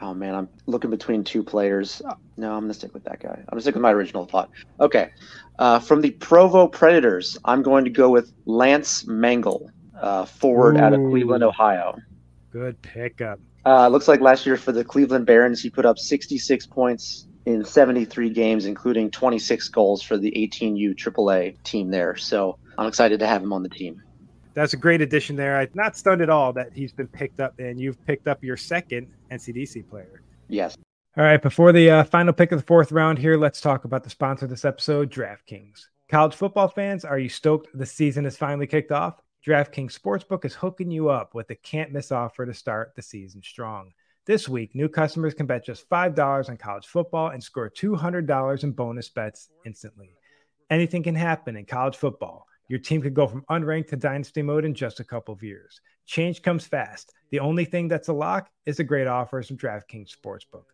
Oh 0.00 0.12
man, 0.12 0.34
I'm 0.34 0.48
looking 0.66 0.90
between 0.90 1.24
two 1.24 1.42
players. 1.42 2.02
No, 2.36 2.52
I'm 2.52 2.62
gonna 2.62 2.74
stick 2.74 2.92
with 2.92 3.04
that 3.04 3.20
guy. 3.20 3.34
I'm 3.34 3.44
gonna 3.50 3.62
stick 3.62 3.74
with 3.74 3.82
my 3.82 3.92
original 3.92 4.26
thought. 4.26 4.50
Okay, 4.80 5.10
uh, 5.58 5.78
from 5.78 6.02
the 6.02 6.10
Provo 6.12 6.68
Predators, 6.68 7.38
I'm 7.44 7.62
going 7.62 7.84
to 7.84 7.90
go 7.90 8.10
with 8.10 8.32
Lance 8.44 9.06
Mangle, 9.06 9.70
uh, 10.00 10.26
forward 10.26 10.76
Ooh. 10.76 10.80
out 10.80 10.92
of 10.92 11.00
Cleveland, 11.00 11.44
Ohio. 11.44 11.96
Good 12.50 12.80
pickup. 12.82 13.40
Uh, 13.64 13.88
looks 13.88 14.06
like 14.06 14.20
last 14.20 14.46
year 14.46 14.56
for 14.56 14.72
the 14.72 14.84
Cleveland 14.84 15.26
Barons, 15.26 15.62
he 15.62 15.70
put 15.70 15.84
up 15.84 15.98
66 15.98 16.66
points 16.66 17.26
in 17.46 17.64
73 17.64 18.30
games, 18.30 18.66
including 18.66 19.10
26 19.10 19.68
goals 19.68 20.02
for 20.02 20.16
the 20.18 20.30
18U 20.30 20.94
AAA 20.94 21.62
team 21.64 21.90
there. 21.90 22.16
So 22.16 22.58
I'm 22.78 22.86
excited 22.86 23.18
to 23.20 23.26
have 23.26 23.42
him 23.42 23.52
on 23.52 23.62
the 23.62 23.68
team 23.68 24.02
that's 24.56 24.72
a 24.72 24.76
great 24.78 25.02
addition 25.02 25.36
there. 25.36 25.58
I'm 25.58 25.68
not 25.74 25.96
stunned 25.96 26.22
at 26.22 26.30
all 26.30 26.50
that 26.54 26.72
he's 26.72 26.90
been 26.90 27.08
picked 27.08 27.40
up 27.40 27.58
and 27.58 27.78
you've 27.78 28.04
picked 28.06 28.26
up 28.26 28.42
your 28.42 28.56
second 28.56 29.06
NCDC 29.30 29.88
player. 29.88 30.22
Yes. 30.48 30.76
All 31.18 31.24
right. 31.24 31.40
Before 31.40 31.72
the 31.72 31.90
uh, 31.90 32.04
final 32.04 32.32
pick 32.32 32.52
of 32.52 32.58
the 32.58 32.66
fourth 32.66 32.90
round 32.90 33.18
here, 33.18 33.36
let's 33.36 33.60
talk 33.60 33.84
about 33.84 34.02
the 34.02 34.10
sponsor 34.10 34.46
of 34.46 34.50
this 34.50 34.64
episode, 34.64 35.12
DraftKings. 35.12 35.86
College 36.08 36.34
football 36.34 36.68
fans, 36.68 37.04
are 37.04 37.18
you 37.18 37.28
stoked 37.28 37.68
the 37.74 37.84
season 37.84 38.24
has 38.24 38.38
finally 38.38 38.66
kicked 38.66 38.92
off? 38.92 39.20
DraftKings 39.46 39.98
Sportsbook 39.98 40.46
is 40.46 40.54
hooking 40.54 40.90
you 40.90 41.10
up 41.10 41.34
with 41.34 41.50
a 41.50 41.54
can't 41.54 41.92
miss 41.92 42.10
offer 42.10 42.46
to 42.46 42.54
start 42.54 42.92
the 42.96 43.02
season 43.02 43.42
strong. 43.42 43.92
This 44.24 44.48
week, 44.48 44.74
new 44.74 44.88
customers 44.88 45.34
can 45.34 45.46
bet 45.46 45.66
just 45.66 45.88
$5 45.88 46.48
on 46.48 46.56
college 46.56 46.86
football 46.86 47.28
and 47.28 47.44
score 47.44 47.70
$200 47.70 48.64
in 48.64 48.72
bonus 48.72 49.10
bets 49.10 49.50
instantly. 49.66 50.16
Anything 50.70 51.02
can 51.02 51.14
happen 51.14 51.56
in 51.56 51.66
college 51.66 51.96
football. 51.96 52.46
Your 52.68 52.78
team 52.78 53.02
could 53.02 53.14
go 53.14 53.26
from 53.26 53.44
unranked 53.50 53.88
to 53.88 53.96
dynasty 53.96 54.42
mode 54.42 54.64
in 54.64 54.74
just 54.74 55.00
a 55.00 55.04
couple 55.04 55.34
of 55.34 55.42
years. 55.42 55.80
Change 56.06 56.42
comes 56.42 56.66
fast. 56.66 57.12
The 57.30 57.40
only 57.40 57.64
thing 57.64 57.88
that's 57.88 58.08
a 58.08 58.12
lock 58.12 58.50
is 58.64 58.76
the 58.76 58.84
great 58.84 59.06
offers 59.06 59.48
from 59.48 59.58
DraftKings 59.58 60.16
Sportsbook. 60.16 60.64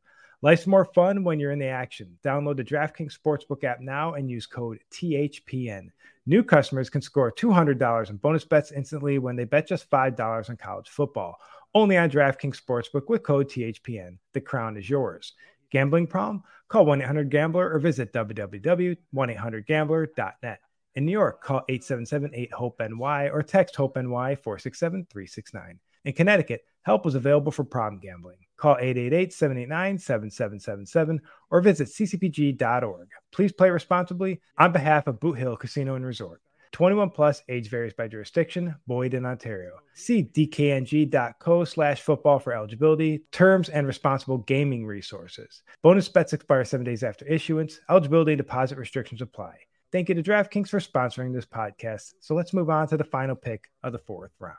Life's 0.43 0.67
more 0.67 0.85
fun 0.85 1.23
when 1.23 1.39
you're 1.39 1.53
in 1.53 1.61
the 1.61 1.67
action. 1.67 2.19
Download 2.25 2.57
the 2.57 2.65
DraftKings 2.65 3.17
Sportsbook 3.17 3.63
app 3.63 3.81
now 3.81 4.15
and 4.15 4.29
use 4.29 4.47
code 4.47 4.81
THPN. 4.91 5.91
New 6.27 6.43
customers 6.43 6.91
can 6.91 7.01
score 7.01 7.31
$200 7.31 8.11
in 8.11 8.17
bonus 8.17 8.45
bets 8.45 8.73
instantly 8.73 9.19
when 9.19 9.37
they 9.37 9.45
bet 9.45 9.69
just 9.69 9.89
$5 9.89 10.51
on 10.51 10.57
college 10.57 10.89
football. 10.89 11.37
Only 11.75 11.97
on 11.97 12.11
DraftKings 12.11 12.61
Sportsbook 12.61 13.09
with 13.09 13.23
code 13.23 13.49
THPN. 13.49 14.19
The 14.33 14.41
crown 14.41 14.77
is 14.77 14.91
yours. 14.91 15.35
Gambling 15.71 16.09
problem? 16.09 16.43
Call 16.69 16.87
1 16.87 17.03
800 17.03 17.31
Gambler 17.31 17.73
or 17.73 17.79
visit 17.79 18.13
www.1800Gambler.net. 18.13 20.61
In 20.95 21.07
New 21.07 21.13
York, 21.13 21.43
call 21.43 21.63
877-8-HOPE-NY 21.71 23.31
or 23.31 23.43
text 23.43 23.75
HOPE-NY 23.77 24.37
467-369. 24.37 25.79
In 26.05 26.13
Connecticut, 26.13 26.67
help 26.83 27.05
was 27.05 27.15
available 27.15 27.53
for 27.53 27.63
problem 27.65 28.01
gambling. 28.01 28.39
Call 28.59 28.77
888-789-7777 28.77 31.21
or 31.51 31.63
visit 31.63 31.89
ccpg.org. 31.89 33.09
Please 33.31 33.53
play 33.53 33.71
responsibly 33.71 34.43
on 34.59 34.73
behalf 34.73 35.07
of 35.07 35.19
Boot 35.19 35.39
Hill 35.39 35.57
Casino 35.57 35.95
and 35.95 36.05
Resort. 36.05 36.43
21 36.73 37.11
plus, 37.11 37.43
age 37.49 37.69
varies 37.69 37.93
by 37.93 38.09
jurisdiction, 38.09 38.75
Boyd 38.87 39.15
in 39.15 39.27
Ontario. 39.27 39.73
See 39.95 40.25
dkng.co 40.25 41.65
slash 41.65 42.01
football 42.01 42.39
for 42.39 42.55
eligibility, 42.55 43.25
terms, 43.31 43.69
and 43.69 43.87
responsible 43.87 44.39
gaming 44.39 44.87
resources. 44.87 45.63
Bonus 45.83 46.09
bets 46.09 46.33
expire 46.33 46.65
seven 46.65 46.85
days 46.85 47.03
after 47.03 47.27
issuance. 47.27 47.79
Eligibility 47.91 48.37
deposit 48.37 48.79
restrictions 48.79 49.21
apply. 49.21 49.55
Thank 49.93 50.09
you 50.09 50.15
to 50.15 50.23
DraftKings 50.23 50.71
for 50.71 50.81
sponsoring 50.81 51.35
this 51.35 51.45
podcast. 51.45 52.15
So 52.21 52.35
let's 52.35 52.55
move 52.55 52.71
on 52.71 52.89
to 52.89 52.97
the 52.97 53.05
final 53.05 53.37
pick 53.37 53.71
of 53.83 53.93
the 53.93 53.99
fourth 53.99 54.31
round. 54.39 54.57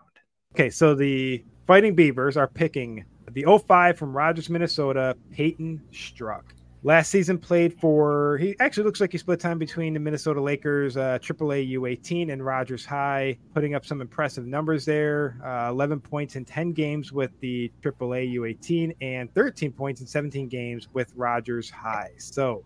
Okay, 0.54 0.70
so 0.70 0.94
the 0.94 1.44
Fighting 1.66 1.96
Beavers 1.96 2.38
are 2.38 2.48
picking 2.48 3.04
the 3.32 3.44
05 3.44 3.98
from 3.98 4.16
Rogers, 4.16 4.48
Minnesota, 4.52 5.18
Peyton 5.32 5.82
Struck. 5.92 6.54
Last 6.84 7.10
season 7.10 7.40
played 7.40 7.74
for, 7.80 8.38
he 8.38 8.56
actually 8.60 8.84
looks 8.84 9.02
like 9.02 9.14
he 9.14 9.18
split 9.18 9.40
time 9.40 9.58
between 9.58 9.96
the 9.96 10.00
Minnesota 10.00 10.40
Lakers, 10.40 10.98
uh, 10.98 11.18
AAA 11.20 11.72
U18, 11.72 12.32
and 12.32 12.46
Rogers 12.46 12.86
High, 12.86 13.40
putting 13.56 13.74
up 13.74 13.86
some 13.86 14.02
impressive 14.02 14.46
numbers 14.46 14.86
there. 14.86 15.40
Uh, 15.44 15.70
11 15.72 16.02
points 16.02 16.36
in 16.36 16.46
10 16.46 16.74
games 16.74 17.12
with 17.12 17.32
the 17.40 17.72
AAA 17.82 18.36
U18, 18.36 18.96
and 19.02 19.34
13 19.34 19.72
points 19.72 20.02
in 20.02 20.06
17 20.06 20.48
games 20.48 20.90
with 20.94 21.12
Rogers 21.16 21.72
High. 21.72 22.12
So 22.18 22.66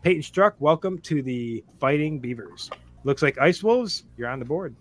Peyton 0.00 0.22
Struk, 0.22 0.54
welcome 0.60 0.98
to 1.00 1.22
the 1.22 1.64
Fighting 1.80 2.20
Beavers. 2.20 2.70
Looks 3.02 3.20
like 3.20 3.36
Ice 3.38 3.64
Wolves, 3.64 4.04
you're 4.16 4.28
on 4.28 4.38
the 4.38 4.44
board. 4.44 4.76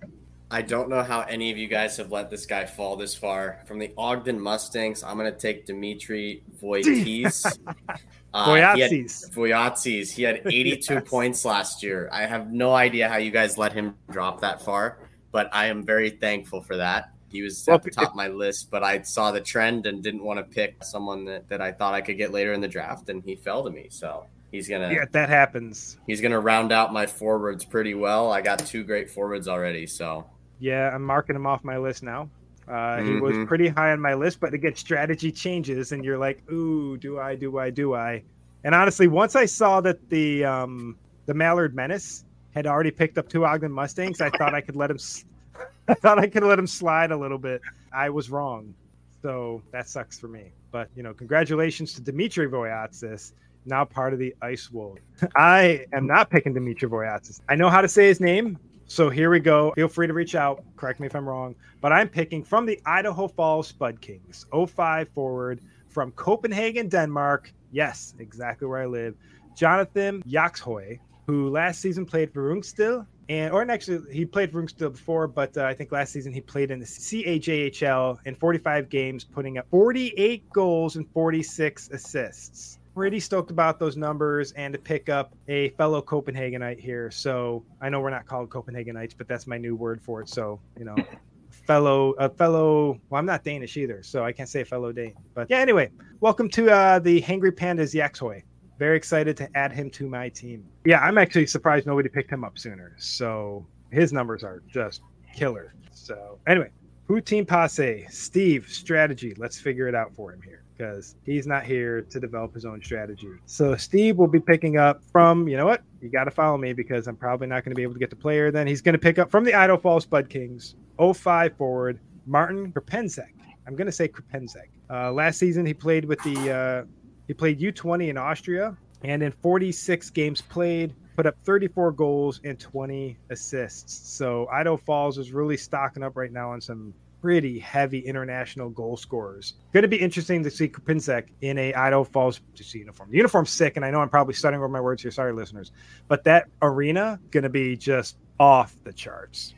I 0.51 0.61
don't 0.61 0.89
know 0.89 1.01
how 1.01 1.21
any 1.21 1.49
of 1.51 1.57
you 1.57 1.67
guys 1.67 1.97
have 1.97 2.11
let 2.11 2.29
this 2.29 2.45
guy 2.45 2.65
fall 2.65 2.95
this 2.95 3.15
far. 3.15 3.63
From 3.65 3.79
the 3.79 3.91
Ogden 3.97 4.39
Mustangs, 4.39 5.03
I'm 5.03 5.17
going 5.17 5.31
to 5.31 5.37
take 5.37 5.65
Dimitri 5.65 6.43
Voitis. 6.61 7.57
uh, 8.33 8.47
Voyatzis. 8.47 10.11
He 10.11 10.21
had 10.21 10.43
82 10.45 10.93
yes. 10.93 11.03
points 11.09 11.45
last 11.45 11.81
year. 11.81 12.09
I 12.13 12.27
have 12.27 12.51
no 12.51 12.73
idea 12.73 13.09
how 13.09 13.17
you 13.17 13.31
guys 13.31 13.57
let 13.57 13.73
him 13.73 13.95
drop 14.11 14.39
that 14.41 14.61
far, 14.61 14.99
but 15.31 15.49
I 15.51 15.65
am 15.65 15.83
very 15.83 16.11
thankful 16.11 16.61
for 16.61 16.77
that. 16.77 17.11
He 17.29 17.41
was 17.41 17.65
well, 17.67 17.77
at 17.77 17.83
the 17.83 17.89
top 17.89 18.11
of 18.11 18.15
my 18.15 18.27
list, 18.27 18.69
but 18.69 18.83
I 18.83 19.01
saw 19.01 19.31
the 19.31 19.41
trend 19.41 19.87
and 19.87 20.03
didn't 20.03 20.23
want 20.23 20.37
to 20.37 20.43
pick 20.43 20.83
someone 20.83 21.25
that, 21.25 21.49
that 21.49 21.59
I 21.59 21.71
thought 21.71 21.95
I 21.95 22.01
could 22.01 22.17
get 22.17 22.31
later 22.31 22.53
in 22.53 22.61
the 22.61 22.67
draft, 22.67 23.09
and 23.09 23.23
he 23.23 23.35
fell 23.35 23.63
to 23.63 23.71
me. 23.71 23.87
So 23.89 24.27
He's 24.51 24.69
gonna 24.69 24.91
yeah, 24.91 25.05
that 25.11 25.29
happens. 25.29 25.97
He's 26.07 26.21
gonna 26.21 26.39
round 26.39 26.71
out 26.71 26.93
my 26.93 27.05
forwards 27.05 27.65
pretty 27.65 27.93
well. 27.93 28.31
I 28.31 28.41
got 28.41 28.59
two 28.59 28.83
great 28.83 29.09
forwards 29.09 29.47
already, 29.47 29.85
so 29.87 30.25
yeah, 30.59 30.89
I'm 30.93 31.03
marking 31.03 31.35
him 31.35 31.45
off 31.45 31.63
my 31.63 31.77
list 31.77 32.01
now. 32.03 32.29
Uh, 32.67 32.71
mm-hmm. 32.71 33.05
He 33.07 33.21
was 33.21 33.33
mm-hmm. 33.33 33.45
pretty 33.45 33.67
high 33.67 33.91
on 33.91 33.99
my 33.99 34.13
list, 34.13 34.39
but 34.39 34.53
again, 34.53 34.75
strategy 34.75 35.31
changes, 35.31 35.91
and 35.91 36.03
you're 36.03 36.17
like, 36.17 36.49
"Ooh, 36.51 36.97
do 36.97 37.19
I? 37.19 37.35
Do 37.35 37.57
I? 37.57 37.69
Do 37.69 37.93
I?" 37.93 38.23
And 38.63 38.73
honestly, 38.73 39.07
once 39.07 39.35
I 39.35 39.45
saw 39.45 39.81
that 39.81 40.09
the 40.09 40.45
um, 40.45 40.97
the 41.25 41.33
Mallard 41.33 41.75
Menace 41.75 42.25
had 42.53 42.67
already 42.67 42.91
picked 42.91 43.17
up 43.17 43.29
two 43.29 43.45
Ogden 43.45 43.71
Mustangs, 43.71 44.21
I 44.21 44.29
thought 44.29 44.53
I 44.53 44.61
could 44.61 44.75
let 44.75 44.89
him. 44.89 44.97
I 45.89 45.93
thought 45.93 46.19
I 46.19 46.27
could 46.27 46.43
let 46.43 46.59
him 46.59 46.67
slide 46.67 47.11
a 47.11 47.17
little 47.17 47.37
bit. 47.37 47.61
I 47.93 48.09
was 48.09 48.29
wrong, 48.29 48.73
so 49.21 49.61
that 49.71 49.87
sucks 49.89 50.19
for 50.19 50.27
me. 50.27 50.51
But 50.71 50.89
you 50.95 51.03
know, 51.03 51.13
congratulations 51.13 51.93
to 51.93 52.01
Dimitri 52.01 52.47
Voyatsis 52.47 53.33
now 53.67 53.85
part 53.85 54.13
of 54.13 54.19
the 54.19 54.33
Ice 54.41 54.71
Wolf. 54.71 54.99
I 55.35 55.85
am 55.93 56.07
not 56.07 56.29
picking 56.29 56.53
Dimitri 56.53 56.89
Voyatis. 56.89 57.41
I 57.49 57.55
know 57.55 57.69
how 57.69 57.81
to 57.81 57.87
say 57.87 58.07
his 58.07 58.19
name, 58.19 58.57
so 58.85 59.09
here 59.09 59.29
we 59.29 59.39
go. 59.39 59.73
Feel 59.75 59.89
free 59.89 60.07
to 60.07 60.13
reach 60.13 60.33
out. 60.33 60.63
Correct 60.77 60.99
me 60.99 61.07
if 61.07 61.15
I'm 61.15 61.27
wrong, 61.27 61.55
but 61.81 61.91
I'm 61.91 62.07
picking 62.07 62.43
from 62.43 62.65
the 62.65 62.79
Idaho 62.85 63.27
Falls 63.27 63.67
Spud 63.67 63.99
Kings, 64.01 64.45
05 64.51 65.09
forward 65.09 65.61
from 65.89 66.11
Copenhagen, 66.11 66.87
Denmark. 66.87 67.51
Yes, 67.71 68.15
exactly 68.19 68.67
where 68.67 68.81
I 68.81 68.85
live. 68.85 69.15
Jonathan 69.55 70.23
Yaxhoy, 70.23 70.99
who 71.25 71.49
last 71.49 71.81
season 71.81 72.05
played 72.05 72.31
for 72.31 72.53
Rungsted, 72.53 73.05
and 73.27 73.51
or 73.51 73.69
actually 73.69 74.01
he 74.13 74.23
played 74.23 74.51
for 74.51 74.61
Rungsted 74.61 74.93
before, 74.93 75.27
but 75.27 75.57
uh, 75.57 75.63
I 75.65 75.73
think 75.73 75.91
last 75.91 76.13
season 76.13 76.31
he 76.31 76.39
played 76.39 76.71
in 76.71 76.79
the 76.79 76.85
CAJHL 76.85 78.19
in 78.25 78.35
45 78.35 78.89
games, 78.89 79.25
putting 79.25 79.57
up 79.57 79.67
48 79.69 80.49
goals 80.51 80.95
and 80.95 81.09
46 81.11 81.89
assists 81.89 82.79
pretty 82.97 83.19
stoked 83.19 83.51
about 83.51 83.77
those 83.77 83.95
numbers 83.95 84.53
and 84.53 84.73
to 84.73 84.79
pick 84.79 85.07
up 85.07 85.35
a 85.49 85.69
fellow 85.77 86.01
Copenhagenite 86.01 86.79
here. 86.79 87.11
So 87.11 87.63
I 87.79 87.89
know 87.89 88.01
we're 88.01 88.09
not 88.09 88.25
called 88.25 88.49
Copenhagenites, 88.49 89.13
but 89.15 89.27
that's 89.27 89.45
my 89.45 89.59
new 89.59 89.75
word 89.75 90.01
for 90.01 90.21
it. 90.21 90.29
So 90.29 90.59
you 90.79 90.83
know, 90.83 90.95
fellow 91.67 92.13
a 92.13 92.27
fellow. 92.27 92.99
Well, 93.11 93.19
I'm 93.19 93.25
not 93.27 93.43
Danish 93.43 93.77
either, 93.77 94.01
so 94.01 94.25
I 94.25 94.31
can't 94.31 94.49
say 94.49 94.63
fellow 94.63 94.91
Dane. 94.91 95.13
But 95.35 95.45
yeah, 95.47 95.59
anyway, 95.59 95.91
welcome 96.21 96.49
to 96.49 96.71
uh, 96.71 96.97
the 96.97 97.21
Hangry 97.21 97.51
Pandas 97.51 97.93
Yaxhoy. 97.93 98.41
Very 98.79 98.97
excited 98.97 99.37
to 99.37 99.49
add 99.55 99.71
him 99.71 99.91
to 99.91 100.09
my 100.09 100.29
team. 100.29 100.65
Yeah, 100.83 101.01
I'm 101.01 101.19
actually 101.19 101.45
surprised 101.45 101.85
nobody 101.85 102.09
picked 102.09 102.31
him 102.31 102.43
up 102.43 102.57
sooner. 102.57 102.95
So 102.97 103.63
his 103.91 104.11
numbers 104.11 104.43
are 104.43 104.63
just 104.67 105.03
killer. 105.35 105.75
So 105.91 106.39
anyway, 106.47 106.71
Poutine 107.07 107.47
Posse, 107.47 108.07
Steve, 108.09 108.67
strategy. 108.67 109.35
Let's 109.37 109.59
figure 109.59 109.87
it 109.87 109.93
out 109.93 110.15
for 110.15 110.33
him 110.33 110.41
here 110.41 110.63
because 110.77 111.15
he's 111.23 111.47
not 111.47 111.65
here 111.65 112.01
to 112.01 112.19
develop 112.19 112.53
his 112.53 112.65
own 112.65 112.81
strategy. 112.81 113.29
So 113.45 113.75
Steve 113.75 114.17
will 114.17 114.27
be 114.27 114.39
picking 114.39 114.77
up 114.77 115.03
from, 115.11 115.47
you 115.47 115.57
know 115.57 115.65
what? 115.65 115.83
You 116.01 116.09
got 116.09 116.25
to 116.25 116.31
follow 116.31 116.57
me 116.57 116.73
because 116.73 117.07
I'm 117.07 117.15
probably 117.15 117.47
not 117.47 117.63
going 117.63 117.71
to 117.71 117.75
be 117.75 117.83
able 117.83 117.93
to 117.93 117.99
get 117.99 118.09
the 118.09 118.15
player. 118.15 118.51
Then 118.51 118.67
he's 118.67 118.81
going 118.81 118.93
to 118.93 118.99
pick 118.99 119.19
up 119.19 119.31
from 119.31 119.43
the 119.43 119.53
Idaho 119.53 119.79
Falls 119.79 120.03
Spud 120.03 120.29
Kings, 120.29 120.75
05 120.99 121.57
forward, 121.57 121.99
Martin 122.25 122.71
Krepenzek. 122.71 123.33
I'm 123.65 123.75
going 123.75 123.87
to 123.87 123.91
say 123.91 124.07
Krepenzek. 124.07 124.69
Uh, 124.89 125.11
last 125.11 125.39
season, 125.39 125.65
he 125.65 125.73
played 125.73 126.05
with 126.05 126.21
the, 126.23 126.51
uh, 126.51 126.85
he 127.27 127.33
played 127.33 127.59
U20 127.59 128.09
in 128.09 128.17
Austria 128.17 128.77
and 129.03 129.21
in 129.21 129.31
46 129.31 130.09
games 130.11 130.41
played, 130.41 130.95
put 131.15 131.25
up 131.25 131.35
34 131.43 131.91
goals 131.91 132.39
and 132.43 132.59
20 132.59 133.17
assists. 133.29 134.09
So 134.15 134.47
Idaho 134.51 134.77
Falls 134.77 135.17
is 135.17 135.31
really 135.31 135.57
stocking 135.57 136.03
up 136.03 136.15
right 136.15 136.31
now 136.31 136.51
on 136.51 136.61
some 136.61 136.93
pretty 137.21 137.59
heavy 137.59 137.99
international 137.99 138.69
goal 138.69 138.97
scorers. 138.97 139.55
Going 139.73 139.83
to 139.83 139.87
be 139.87 139.97
interesting 139.97 140.43
to 140.43 140.51
see 140.51 140.67
Kupinzek 140.67 141.27
in 141.41 141.57
a 141.57 141.73
Idaho 141.73 142.03
Falls 142.03 142.41
uniform. 142.73 143.09
The 143.09 143.17
uniform's 143.17 143.49
sick, 143.49 143.75
and 143.75 143.85
I 143.85 143.91
know 143.91 143.99
I'm 143.99 144.09
probably 144.09 144.33
stuttering 144.33 144.61
over 144.61 144.69
my 144.69 144.81
words 144.81 145.01
here. 145.01 145.11
Sorry, 145.11 145.33
listeners, 145.33 145.71
but 146.07 146.23
that 146.25 146.47
arena 146.61 147.19
going 147.31 147.43
to 147.43 147.49
be 147.49 147.75
just 147.75 148.17
off 148.39 148.75
the 148.83 148.93
charts. 148.93 149.53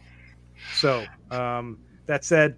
So 0.75 1.05
um, 1.31 1.79
that 2.05 2.23
said, 2.23 2.55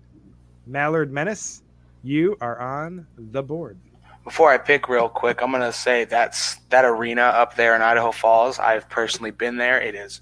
Mallard 0.65 1.11
Menace, 1.11 1.63
you 2.03 2.37
are 2.41 2.59
on 2.59 3.07
the 3.17 3.43
board. 3.43 3.79
Before 4.23 4.51
I 4.51 4.57
pick 4.57 4.87
real 4.87 5.09
quick, 5.09 5.41
I'm 5.41 5.51
gonna 5.51 5.73
say 5.73 6.05
that's 6.05 6.57
that 6.69 6.85
arena 6.85 7.23
up 7.23 7.55
there 7.55 7.75
in 7.75 7.81
Idaho 7.81 8.11
Falls. 8.11 8.59
I've 8.59 8.87
personally 8.87 9.31
been 9.31 9.57
there. 9.57 9.81
It 9.81 9.95
is 9.95 10.21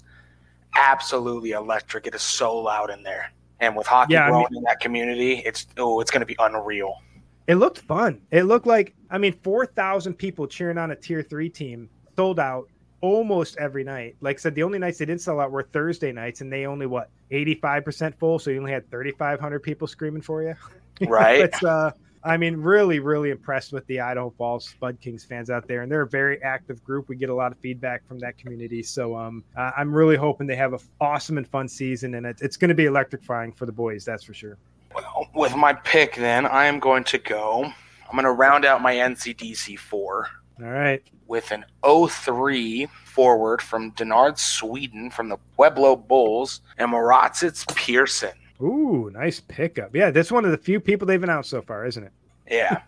absolutely 0.74 1.50
electric. 1.50 2.06
It 2.06 2.14
is 2.14 2.22
so 2.22 2.56
loud 2.56 2.90
in 2.90 3.02
there. 3.02 3.30
And 3.60 3.76
with 3.76 3.86
hockey 3.86 4.14
yeah, 4.14 4.28
growing 4.28 4.46
I 4.46 4.50
mean, 4.50 4.58
in 4.58 4.64
that 4.64 4.80
community, 4.80 5.42
it's 5.44 5.66
oh, 5.76 6.00
it's 6.00 6.10
going 6.10 6.20
to 6.20 6.26
be 6.26 6.36
unreal. 6.38 7.02
It 7.46 7.56
looked 7.56 7.78
fun. 7.78 8.20
It 8.30 8.44
looked 8.44 8.66
like 8.66 8.94
I 9.10 9.18
mean, 9.18 9.34
four 9.42 9.66
thousand 9.66 10.14
people 10.14 10.46
cheering 10.46 10.78
on 10.78 10.90
a 10.90 10.96
tier 10.96 11.22
three 11.22 11.50
team, 11.50 11.88
sold 12.16 12.40
out 12.40 12.68
almost 13.00 13.56
every 13.58 13.84
night. 13.84 14.16
Like 14.20 14.36
I 14.36 14.40
said, 14.40 14.54
the 14.54 14.62
only 14.62 14.78
nights 14.78 14.98
they 14.98 15.04
didn't 15.04 15.20
sell 15.20 15.40
out 15.40 15.50
were 15.50 15.62
Thursday 15.62 16.12
nights, 16.12 16.40
and 16.40 16.52
they 16.52 16.66
only 16.66 16.86
what 16.86 17.10
eighty 17.30 17.54
five 17.54 17.84
percent 17.84 18.18
full. 18.18 18.38
So 18.38 18.50
you 18.50 18.58
only 18.58 18.72
had 18.72 18.90
thirty 18.90 19.12
five 19.12 19.40
hundred 19.40 19.60
people 19.60 19.86
screaming 19.86 20.22
for 20.22 20.42
you. 20.42 20.54
Right. 21.08 21.40
it's 21.40 21.64
uh, 21.64 21.92
I 22.22 22.36
mean, 22.36 22.56
really, 22.56 22.98
really 22.98 23.30
impressed 23.30 23.72
with 23.72 23.86
the 23.86 24.00
Idaho 24.00 24.30
Falls 24.36 24.68
Spud 24.68 25.00
Kings 25.00 25.24
fans 25.24 25.48
out 25.48 25.66
there, 25.66 25.82
and 25.82 25.90
they're 25.90 26.02
a 26.02 26.08
very 26.08 26.42
active 26.42 26.84
group. 26.84 27.08
We 27.08 27.16
get 27.16 27.30
a 27.30 27.34
lot 27.34 27.50
of 27.50 27.58
feedback 27.58 28.06
from 28.06 28.18
that 28.18 28.36
community, 28.36 28.82
so 28.82 29.16
um, 29.16 29.42
I'm 29.56 29.92
really 29.92 30.16
hoping 30.16 30.46
they 30.46 30.56
have 30.56 30.74
an 30.74 30.80
awesome 31.00 31.38
and 31.38 31.48
fun 31.48 31.66
season, 31.66 32.14
and 32.14 32.26
it, 32.26 32.38
it's 32.42 32.56
going 32.58 32.68
to 32.68 32.74
be 32.74 32.84
electrifying 32.84 33.52
for 33.52 33.64
the 33.64 33.72
boys, 33.72 34.04
that's 34.04 34.24
for 34.24 34.34
sure. 34.34 34.58
Well, 34.94 35.28
with 35.34 35.56
my 35.56 35.72
pick, 35.72 36.16
then 36.16 36.46
I 36.46 36.66
am 36.66 36.78
going 36.78 37.04
to 37.04 37.18
go. 37.18 37.64
I'm 37.64 38.12
going 38.12 38.24
to 38.24 38.32
round 38.32 38.64
out 38.64 38.82
my 38.82 38.94
NCDC 38.94 39.78
four. 39.78 40.28
All 40.60 40.68
right. 40.68 41.02
With 41.26 41.52
an 41.52 41.64
03 41.82 42.86
forward 43.04 43.62
from 43.62 43.92
Denard, 43.92 44.38
Sweden, 44.38 45.10
from 45.10 45.28
the 45.28 45.38
Pueblo 45.56 45.96
Bulls, 45.96 46.60
and 46.76 46.90
Maratsis 46.90 47.66
Pearson. 47.74 48.32
Ooh, 48.62 49.10
nice 49.12 49.40
pickup. 49.40 49.94
Yeah, 49.94 50.10
that's 50.10 50.30
one 50.30 50.44
of 50.44 50.50
the 50.50 50.58
few 50.58 50.80
people 50.80 51.06
they've 51.06 51.22
announced 51.22 51.50
so 51.50 51.62
far, 51.62 51.86
isn't 51.86 52.04
it? 52.04 52.12
Yeah. 52.50 52.82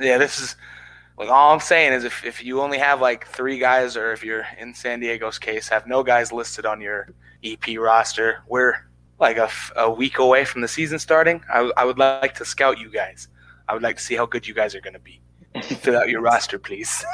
yeah, 0.00 0.18
this 0.18 0.38
is 0.38 0.56
like 1.16 1.28
all 1.28 1.52
I'm 1.52 1.60
saying 1.60 1.92
is 1.92 2.04
if, 2.04 2.24
if 2.24 2.42
you 2.44 2.60
only 2.60 2.78
have 2.78 3.00
like 3.00 3.26
three 3.28 3.58
guys, 3.58 3.96
or 3.96 4.12
if 4.12 4.24
you're 4.24 4.46
in 4.58 4.74
San 4.74 5.00
Diego's 5.00 5.38
case, 5.38 5.68
have 5.68 5.86
no 5.86 6.02
guys 6.02 6.32
listed 6.32 6.66
on 6.66 6.80
your 6.80 7.08
EP 7.42 7.78
roster, 7.78 8.42
we're 8.48 8.74
like 9.20 9.36
a, 9.36 9.48
a 9.76 9.90
week 9.90 10.18
away 10.18 10.44
from 10.44 10.60
the 10.60 10.68
season 10.68 10.98
starting. 10.98 11.42
I, 11.52 11.70
I 11.76 11.84
would 11.84 11.98
like 11.98 12.34
to 12.34 12.44
scout 12.44 12.78
you 12.78 12.90
guys. 12.90 13.28
I 13.68 13.74
would 13.74 13.82
like 13.82 13.96
to 13.96 14.02
see 14.02 14.16
how 14.16 14.26
good 14.26 14.46
you 14.46 14.54
guys 14.54 14.74
are 14.74 14.80
going 14.80 14.94
to 14.94 15.00
be. 15.00 15.20
Fill 15.62 15.96
out 15.96 16.08
your 16.08 16.20
roster, 16.20 16.58
please. 16.58 17.04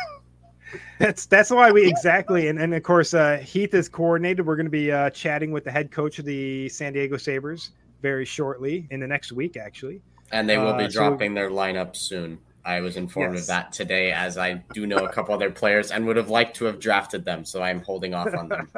That's 0.98 1.26
that's 1.26 1.50
why 1.50 1.70
we 1.70 1.86
exactly 1.88 2.48
and, 2.48 2.58
and 2.58 2.72
of 2.74 2.82
course 2.82 3.12
uh, 3.12 3.36
Heath 3.38 3.74
is 3.74 3.88
coordinated. 3.88 4.46
We're 4.46 4.56
going 4.56 4.66
to 4.66 4.70
be 4.70 4.90
uh, 4.90 5.10
chatting 5.10 5.52
with 5.52 5.64
the 5.64 5.70
head 5.70 5.90
coach 5.90 6.18
of 6.18 6.24
the 6.24 6.68
San 6.70 6.92
Diego 6.92 7.16
Sabers 7.16 7.72
very 8.00 8.24
shortly 8.24 8.86
in 8.90 9.00
the 9.00 9.06
next 9.06 9.32
week, 9.32 9.56
actually. 9.56 10.00
And 10.32 10.48
they 10.48 10.58
will 10.58 10.74
be 10.74 10.84
uh, 10.84 10.88
dropping 10.88 11.32
so, 11.32 11.34
their 11.34 11.50
lineup 11.50 11.96
soon. 11.96 12.38
I 12.64 12.80
was 12.80 12.96
informed 12.96 13.34
yes. 13.34 13.44
of 13.44 13.48
that 13.48 13.72
today, 13.72 14.12
as 14.12 14.36
I 14.36 14.62
do 14.74 14.86
know 14.86 14.98
a 14.98 15.08
couple 15.08 15.34
other 15.34 15.50
players 15.50 15.90
and 15.90 16.06
would 16.06 16.16
have 16.16 16.28
liked 16.28 16.56
to 16.56 16.66
have 16.66 16.78
drafted 16.78 17.24
them. 17.24 17.44
So 17.44 17.62
I'm 17.62 17.80
holding 17.80 18.14
off 18.14 18.34
on 18.34 18.48
them. 18.48 18.68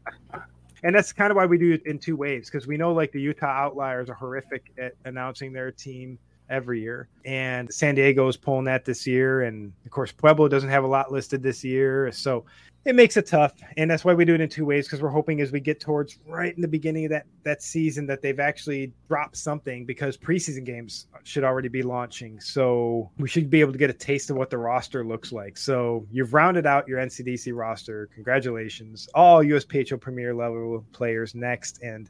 and 0.82 0.94
that's 0.94 1.12
kind 1.12 1.30
of 1.30 1.36
why 1.36 1.46
we 1.46 1.56
do 1.56 1.72
it 1.72 1.86
in 1.86 1.98
two 1.98 2.16
waves 2.16 2.50
because 2.50 2.66
we 2.66 2.76
know 2.76 2.92
like 2.92 3.12
the 3.12 3.20
Utah 3.20 3.46
Outliers 3.46 4.10
are 4.10 4.14
horrific 4.14 4.72
at 4.78 4.94
announcing 5.04 5.52
their 5.52 5.70
team 5.70 6.18
every 6.50 6.80
year. 6.80 7.08
And 7.24 7.72
San 7.72 7.94
Diego 7.94 8.28
is 8.28 8.36
pulling 8.36 8.64
that 8.64 8.84
this 8.84 9.06
year. 9.06 9.42
And 9.42 9.72
of 9.84 9.90
course, 9.90 10.12
Pueblo 10.12 10.48
doesn't 10.48 10.70
have 10.70 10.84
a 10.84 10.88
lot 10.88 11.12
listed 11.12 11.42
this 11.42 11.64
year. 11.64 12.10
So 12.12 12.44
it 12.86 12.94
makes 12.94 13.16
it 13.16 13.26
tough. 13.26 13.52
And 13.76 13.90
that's 13.90 14.04
why 14.04 14.14
we 14.14 14.24
do 14.24 14.34
it 14.34 14.40
in 14.40 14.48
two 14.48 14.64
ways 14.64 14.86
because 14.86 15.02
we're 15.02 15.08
hoping 15.08 15.40
as 15.40 15.50
we 15.50 15.58
get 15.58 15.80
towards 15.80 16.20
right 16.24 16.54
in 16.54 16.62
the 16.62 16.68
beginning 16.68 17.06
of 17.06 17.10
that, 17.10 17.26
that 17.42 17.60
season 17.60 18.06
that 18.06 18.22
they've 18.22 18.38
actually 18.38 18.92
dropped 19.08 19.36
something 19.36 19.84
because 19.84 20.16
preseason 20.16 20.64
games 20.64 21.08
should 21.24 21.42
already 21.42 21.68
be 21.68 21.82
launching. 21.82 22.38
So 22.38 23.10
we 23.18 23.28
should 23.28 23.50
be 23.50 23.60
able 23.60 23.72
to 23.72 23.78
get 23.78 23.90
a 23.90 23.92
taste 23.92 24.30
of 24.30 24.36
what 24.36 24.50
the 24.50 24.58
roster 24.58 25.04
looks 25.04 25.32
like. 25.32 25.58
So 25.58 26.06
you've 26.12 26.32
rounded 26.32 26.64
out 26.64 26.86
your 26.86 27.00
NCDC 27.00 27.52
roster. 27.56 28.08
Congratulations. 28.14 29.08
All 29.14 29.42
USPHL 29.42 30.00
Premier 30.00 30.32
level 30.32 30.84
players 30.92 31.34
next. 31.34 31.82
And 31.82 32.08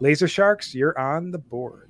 Laser 0.00 0.28
Sharks, 0.28 0.74
you're 0.74 0.98
on 0.98 1.30
the 1.30 1.38
board. 1.38 1.87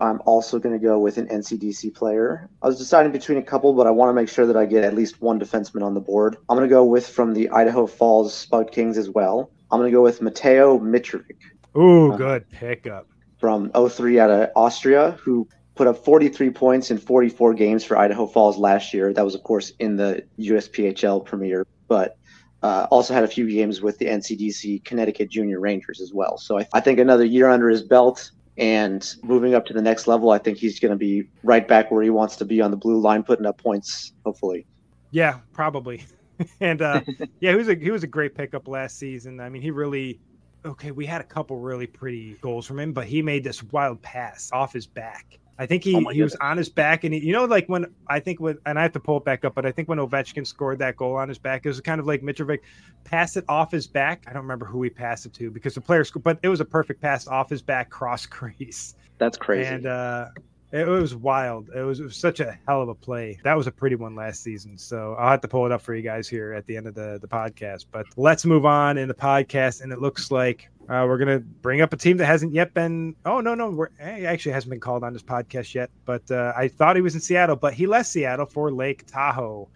I'm 0.00 0.20
also 0.24 0.58
going 0.58 0.78
to 0.78 0.84
go 0.84 0.98
with 0.98 1.18
an 1.18 1.26
NCDC 1.26 1.94
player. 1.94 2.48
I 2.62 2.66
was 2.66 2.78
deciding 2.78 3.12
between 3.12 3.38
a 3.38 3.42
couple, 3.42 3.74
but 3.74 3.86
I 3.86 3.90
want 3.90 4.08
to 4.08 4.14
make 4.14 4.28
sure 4.28 4.46
that 4.46 4.56
I 4.56 4.64
get 4.64 4.82
at 4.82 4.94
least 4.94 5.20
one 5.20 5.38
defenseman 5.38 5.82
on 5.82 5.94
the 5.94 6.00
board. 6.00 6.36
I'm 6.48 6.56
going 6.56 6.68
to 6.68 6.74
go 6.74 6.84
with 6.84 7.06
from 7.06 7.34
the 7.34 7.50
Idaho 7.50 7.86
Falls 7.86 8.34
Spud 8.34 8.72
Kings 8.72 8.96
as 8.96 9.10
well. 9.10 9.50
I'm 9.70 9.78
going 9.78 9.90
to 9.90 9.94
go 9.96 10.02
with 10.02 10.22
Mateo 10.22 10.78
Mitrovic. 10.78 11.36
Ooh, 11.76 12.12
uh, 12.12 12.16
good 12.16 12.50
pickup. 12.50 13.06
From 13.38 13.70
03 13.70 14.18
out 14.20 14.30
of 14.30 14.50
Austria, 14.56 15.12
who 15.22 15.48
put 15.74 15.86
up 15.86 16.04
43 16.04 16.50
points 16.50 16.90
in 16.90 16.98
44 16.98 17.54
games 17.54 17.84
for 17.84 17.96
Idaho 17.96 18.26
Falls 18.26 18.58
last 18.58 18.92
year. 18.92 19.12
That 19.12 19.24
was, 19.24 19.34
of 19.34 19.42
course, 19.42 19.72
in 19.78 19.96
the 19.96 20.24
USPHL 20.38 21.24
Premier, 21.24 21.66
but 21.88 22.18
uh, 22.62 22.86
also 22.90 23.14
had 23.14 23.24
a 23.24 23.28
few 23.28 23.50
games 23.50 23.80
with 23.80 23.98
the 23.98 24.06
NCDC 24.06 24.84
Connecticut 24.84 25.30
Junior 25.30 25.60
Rangers 25.60 26.00
as 26.00 26.12
well. 26.12 26.36
So 26.36 26.58
I, 26.58 26.66
I 26.74 26.80
think 26.80 26.98
another 26.98 27.24
year 27.24 27.48
under 27.48 27.68
his 27.68 27.82
belt 27.82 28.30
and 28.60 29.16
moving 29.22 29.54
up 29.54 29.64
to 29.66 29.72
the 29.72 29.80
next 29.80 30.06
level, 30.06 30.30
I 30.30 30.38
think 30.38 30.58
he's 30.58 30.78
going 30.78 30.90
to 30.90 30.96
be 30.96 31.26
right 31.42 31.66
back 31.66 31.90
where 31.90 32.02
he 32.02 32.10
wants 32.10 32.36
to 32.36 32.44
be 32.44 32.60
on 32.60 32.70
the 32.70 32.76
blue 32.76 33.00
line, 33.00 33.22
putting 33.22 33.46
up 33.46 33.60
points. 33.60 34.12
Hopefully. 34.24 34.66
Yeah, 35.10 35.38
probably. 35.54 36.04
and 36.60 36.82
uh, 36.82 37.00
yeah, 37.40 37.52
he 37.52 37.56
was 37.56 37.68
a 37.68 37.74
he 37.74 37.90
was 37.90 38.04
a 38.04 38.06
great 38.06 38.34
pickup 38.34 38.68
last 38.68 38.98
season. 38.98 39.40
I 39.40 39.48
mean, 39.48 39.62
he 39.62 39.70
really 39.70 40.20
okay. 40.64 40.90
We 40.90 41.06
had 41.06 41.22
a 41.22 41.24
couple 41.24 41.58
really 41.58 41.86
pretty 41.86 42.34
goals 42.42 42.66
from 42.66 42.78
him, 42.78 42.92
but 42.92 43.06
he 43.06 43.22
made 43.22 43.42
this 43.42 43.62
wild 43.62 44.02
pass 44.02 44.50
off 44.52 44.74
his 44.74 44.86
back 44.86 45.38
I 45.60 45.66
think 45.66 45.84
he, 45.84 45.94
oh 45.94 46.08
he 46.08 46.22
was 46.22 46.34
on 46.36 46.56
his 46.56 46.70
back, 46.70 47.04
and 47.04 47.12
he, 47.12 47.20
you 47.20 47.34
know, 47.34 47.44
like 47.44 47.68
when 47.68 47.84
I 48.06 48.18
think 48.18 48.40
when 48.40 48.56
and 48.64 48.78
I 48.78 48.82
have 48.82 48.92
to 48.92 49.00
pull 49.00 49.18
it 49.18 49.26
back 49.26 49.44
up, 49.44 49.54
but 49.54 49.66
I 49.66 49.70
think 49.70 49.90
when 49.90 49.98
Ovechkin 49.98 50.46
scored 50.46 50.78
that 50.78 50.96
goal 50.96 51.16
on 51.16 51.28
his 51.28 51.36
back, 51.36 51.66
it 51.66 51.68
was 51.68 51.78
kind 51.82 52.00
of 52.00 52.06
like 52.06 52.22
Mitrovic 52.22 52.60
passed 53.04 53.36
it 53.36 53.44
off 53.46 53.70
his 53.70 53.86
back. 53.86 54.24
I 54.26 54.32
don't 54.32 54.40
remember 54.40 54.64
who 54.64 54.82
he 54.82 54.88
passed 54.88 55.26
it 55.26 55.34
to 55.34 55.50
because 55.50 55.74
the 55.74 55.82
player, 55.82 56.02
but 56.22 56.38
it 56.42 56.48
was 56.48 56.60
a 56.60 56.64
perfect 56.64 57.02
pass 57.02 57.26
off 57.26 57.50
his 57.50 57.60
back, 57.60 57.90
cross 57.90 58.24
crease. 58.38 58.94
That's 59.18 59.36
crazy. 59.36 59.68
And 59.68 59.84
uh, 59.84 60.28
it, 60.72 60.88
was 60.88 61.14
wild. 61.14 61.68
It 61.76 61.82
was, 61.82 62.00
it 62.00 62.04
was 62.04 62.16
such 62.16 62.40
a 62.40 62.58
hell 62.66 62.80
of 62.80 62.88
a 62.88 62.94
play. 62.94 63.38
That 63.44 63.54
was 63.54 63.66
a 63.66 63.70
pretty 63.70 63.96
one 63.96 64.14
last 64.14 64.42
season. 64.42 64.78
So 64.78 65.14
I'll 65.18 65.32
have 65.32 65.42
to 65.42 65.48
pull 65.48 65.66
it 65.66 65.72
up 65.72 65.82
for 65.82 65.94
you 65.94 66.00
guys 66.00 66.26
here 66.26 66.54
at 66.54 66.64
the 66.64 66.74
end 66.74 66.86
of 66.86 66.94
the 66.94 67.18
the 67.20 67.28
podcast. 67.28 67.84
But 67.92 68.06
let's 68.16 68.46
move 68.46 68.64
on 68.64 68.96
in 68.96 69.08
the 69.08 69.14
podcast, 69.14 69.82
and 69.82 69.92
it 69.92 70.00
looks 70.00 70.30
like 70.30 70.70
uh, 70.90 71.06
we're 71.06 71.18
gonna 71.18 71.38
bring 71.38 71.80
up 71.82 71.92
a 71.92 71.96
team 71.96 72.16
that 72.16 72.26
hasn't 72.26 72.52
yet 72.52 72.74
been. 72.74 73.14
Oh 73.24 73.40
no, 73.40 73.54
no, 73.54 73.70
we're, 73.70 73.90
he 74.00 74.26
actually 74.26 74.52
hasn't 74.52 74.70
been 74.70 74.80
called 74.80 75.04
on 75.04 75.12
this 75.12 75.22
podcast 75.22 75.72
yet. 75.72 75.88
But 76.04 76.28
uh, 76.32 76.52
I 76.56 76.66
thought 76.66 76.96
he 76.96 77.02
was 77.02 77.14
in 77.14 77.20
Seattle, 77.20 77.54
but 77.54 77.74
he 77.74 77.86
left 77.86 78.08
Seattle 78.08 78.46
for 78.46 78.72
Lake 78.72 79.06
Tahoe, 79.06 79.68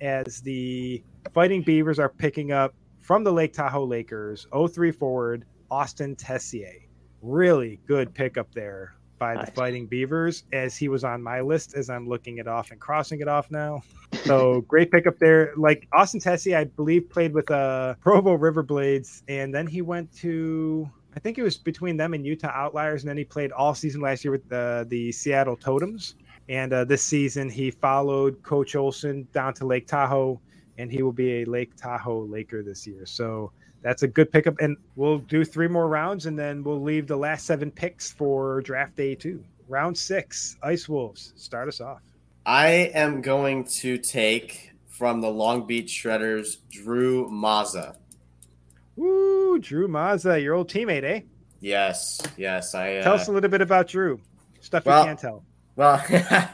as 0.00 0.40
the 0.40 1.04
Fighting 1.32 1.62
Beavers 1.62 2.00
are 2.00 2.08
picking 2.08 2.50
up 2.50 2.74
from 2.98 3.22
the 3.22 3.32
Lake 3.32 3.52
Tahoe 3.52 3.84
Lakers 3.84 4.48
03 4.52 4.90
forward 4.90 5.44
Austin 5.70 6.16
Tessier. 6.16 6.82
Really 7.22 7.78
good 7.86 8.12
pickup 8.12 8.52
there 8.52 8.96
by 9.18 9.34
nice. 9.34 9.46
the 9.46 9.52
Fighting 9.52 9.86
Beavers, 9.86 10.44
as 10.52 10.76
he 10.76 10.88
was 10.88 11.04
on 11.04 11.22
my 11.22 11.40
list 11.40 11.74
as 11.74 11.90
I'm 11.90 12.08
looking 12.08 12.38
it 12.38 12.48
off 12.48 12.70
and 12.70 12.80
crossing 12.80 13.20
it 13.20 13.28
off 13.28 13.50
now. 13.50 13.82
So 14.24 14.60
great 14.68 14.90
pickup 14.90 15.18
there. 15.18 15.52
Like 15.56 15.88
Austin 15.92 16.20
Tessie, 16.20 16.54
I 16.54 16.64
believe, 16.64 17.08
played 17.08 17.32
with 17.32 17.50
uh, 17.50 17.94
Provo 18.00 18.34
River 18.34 18.62
Blades, 18.62 19.22
and 19.28 19.54
then 19.54 19.66
he 19.66 19.82
went 19.82 20.12
to. 20.18 20.88
I 21.14 21.18
think 21.18 21.38
it 21.38 21.42
was 21.42 21.56
between 21.56 21.96
them 21.96 22.12
and 22.12 22.26
Utah 22.26 22.52
Outliers, 22.54 23.02
and 23.02 23.08
then 23.08 23.16
he 23.16 23.24
played 23.24 23.50
all 23.50 23.74
season 23.74 24.02
last 24.02 24.24
year 24.24 24.32
with 24.32 24.48
the 24.48 24.86
the 24.88 25.12
Seattle 25.12 25.56
Totems. 25.56 26.14
And 26.48 26.72
uh, 26.72 26.84
this 26.84 27.02
season, 27.02 27.48
he 27.48 27.70
followed 27.70 28.42
Coach 28.42 28.76
Olson 28.76 29.26
down 29.32 29.54
to 29.54 29.66
Lake 29.66 29.86
Tahoe, 29.88 30.40
and 30.78 30.92
he 30.92 31.02
will 31.02 31.12
be 31.12 31.42
a 31.42 31.44
Lake 31.44 31.74
Tahoe 31.76 32.24
Laker 32.24 32.62
this 32.62 32.86
year. 32.86 33.04
So 33.04 33.50
that's 33.86 34.02
a 34.02 34.08
good 34.08 34.32
pickup. 34.32 34.58
And 34.58 34.76
we'll 34.96 35.18
do 35.18 35.44
three 35.44 35.68
more 35.68 35.86
rounds, 35.88 36.26
and 36.26 36.36
then 36.36 36.64
we'll 36.64 36.82
leave 36.82 37.06
the 37.06 37.16
last 37.16 37.46
seven 37.46 37.70
picks 37.70 38.10
for 38.10 38.60
draft 38.62 38.96
day 38.96 39.14
two. 39.14 39.44
Round 39.68 39.96
six, 39.96 40.56
Ice 40.64 40.88
Wolves. 40.88 41.32
Start 41.36 41.68
us 41.68 41.80
off. 41.80 42.00
I 42.44 42.90
am 42.94 43.20
going 43.20 43.64
to 43.64 43.96
take 43.96 44.72
from 44.88 45.20
the 45.20 45.28
Long 45.28 45.68
Beach 45.68 46.02
Shredders, 46.02 46.56
Drew 46.68 47.30
Mazza. 47.30 47.94
Woo, 48.96 49.58
Drew 49.60 49.86
Mazza, 49.86 50.42
your 50.42 50.54
old 50.54 50.68
teammate, 50.68 51.04
eh? 51.04 51.20
Yes, 51.60 52.20
yes. 52.36 52.74
I 52.74 53.02
tell 53.02 53.12
uh, 53.12 53.16
us 53.16 53.28
a 53.28 53.32
little 53.32 53.50
bit 53.50 53.60
about 53.60 53.86
Drew. 53.86 54.20
Stuff 54.62 54.84
well, 54.84 55.02
you 55.02 55.06
can't 55.06 55.18
tell. 55.20 55.44
Well, 55.76 56.04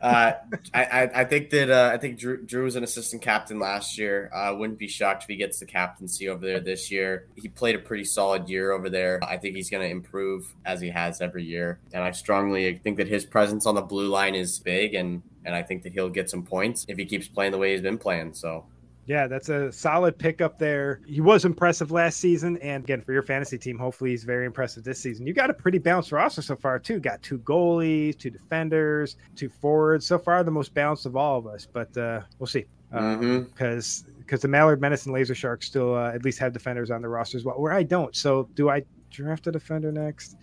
uh, 0.00 0.32
I, 0.72 1.10
I 1.14 1.24
think 1.24 1.50
that 1.50 1.70
uh, 1.70 1.90
I 1.92 1.98
think 1.98 2.18
Drew, 2.18 2.44
Drew 2.44 2.64
was 2.64 2.76
an 2.76 2.84
assistant 2.84 3.22
captain 3.22 3.58
last 3.58 3.98
year. 3.98 4.30
Uh, 4.32 4.54
wouldn't 4.56 4.78
be 4.78 4.88
shocked 4.88 5.24
if 5.24 5.28
he 5.28 5.36
gets 5.36 5.58
the 5.58 5.66
captaincy 5.66 6.28
over 6.28 6.44
there 6.44 6.60
this 6.60 6.90
year. 6.90 7.26
He 7.36 7.48
played 7.48 7.74
a 7.74 7.80
pretty 7.80 8.04
solid 8.04 8.48
year 8.48 8.70
over 8.70 8.88
there. 8.88 9.18
I 9.22 9.36
think 9.38 9.56
he's 9.56 9.70
going 9.70 9.82
to 9.82 9.90
improve 9.90 10.54
as 10.64 10.80
he 10.80 10.90
has 10.90 11.20
every 11.20 11.44
year, 11.44 11.80
and 11.92 12.04
I 12.04 12.12
strongly 12.12 12.76
think 12.78 12.98
that 12.98 13.08
his 13.08 13.24
presence 13.24 13.66
on 13.66 13.74
the 13.74 13.82
blue 13.82 14.08
line 14.08 14.34
is 14.34 14.58
big, 14.58 14.94
and 14.94 15.22
and 15.44 15.54
I 15.54 15.62
think 15.62 15.82
that 15.82 15.92
he'll 15.92 16.10
get 16.10 16.30
some 16.30 16.42
points 16.42 16.84
if 16.88 16.98
he 16.98 17.04
keeps 17.04 17.26
playing 17.26 17.52
the 17.52 17.58
way 17.58 17.72
he's 17.72 17.82
been 17.82 17.98
playing. 17.98 18.34
So 18.34 18.66
yeah, 19.08 19.26
that's 19.26 19.48
a 19.48 19.72
solid 19.72 20.18
pickup 20.18 20.58
there. 20.58 21.00
He 21.06 21.22
was 21.22 21.46
impressive 21.46 21.90
last 21.90 22.20
season. 22.20 22.58
And 22.58 22.84
again, 22.84 23.00
for 23.00 23.14
your 23.14 23.22
fantasy 23.22 23.56
team, 23.56 23.78
hopefully 23.78 24.10
he's 24.10 24.22
very 24.22 24.44
impressive 24.44 24.84
this 24.84 25.00
season. 25.00 25.26
You 25.26 25.32
got 25.32 25.48
a 25.48 25.54
pretty 25.54 25.78
balanced 25.78 26.12
roster 26.12 26.42
so 26.42 26.54
far, 26.54 26.78
too. 26.78 27.00
Got 27.00 27.22
two 27.22 27.38
goalies, 27.38 28.18
two 28.18 28.28
defenders, 28.28 29.16
two 29.34 29.48
forwards. 29.48 30.06
So 30.06 30.18
far, 30.18 30.44
the 30.44 30.50
most 30.50 30.74
balanced 30.74 31.06
of 31.06 31.16
all 31.16 31.38
of 31.38 31.46
us. 31.46 31.66
But 31.66 31.96
uh, 31.96 32.20
we'll 32.38 32.48
see. 32.48 32.66
Because 32.90 33.22
mm-hmm. 33.22 34.12
because 34.18 34.42
the 34.42 34.48
Mallard 34.48 34.82
Menace 34.82 35.06
and 35.06 35.14
Laser 35.14 35.34
Sharks 35.34 35.66
still 35.66 35.96
uh, 35.96 36.12
at 36.12 36.22
least 36.22 36.38
have 36.40 36.52
defenders 36.52 36.90
on 36.90 37.00
the 37.00 37.08
roster 37.08 37.38
as 37.38 37.46
well, 37.46 37.58
where 37.58 37.72
I 37.72 37.84
don't. 37.84 38.14
So 38.14 38.50
do 38.54 38.68
I 38.68 38.82
draft 39.10 39.46
a 39.46 39.52
defender 39.52 39.90
next? 39.90 40.36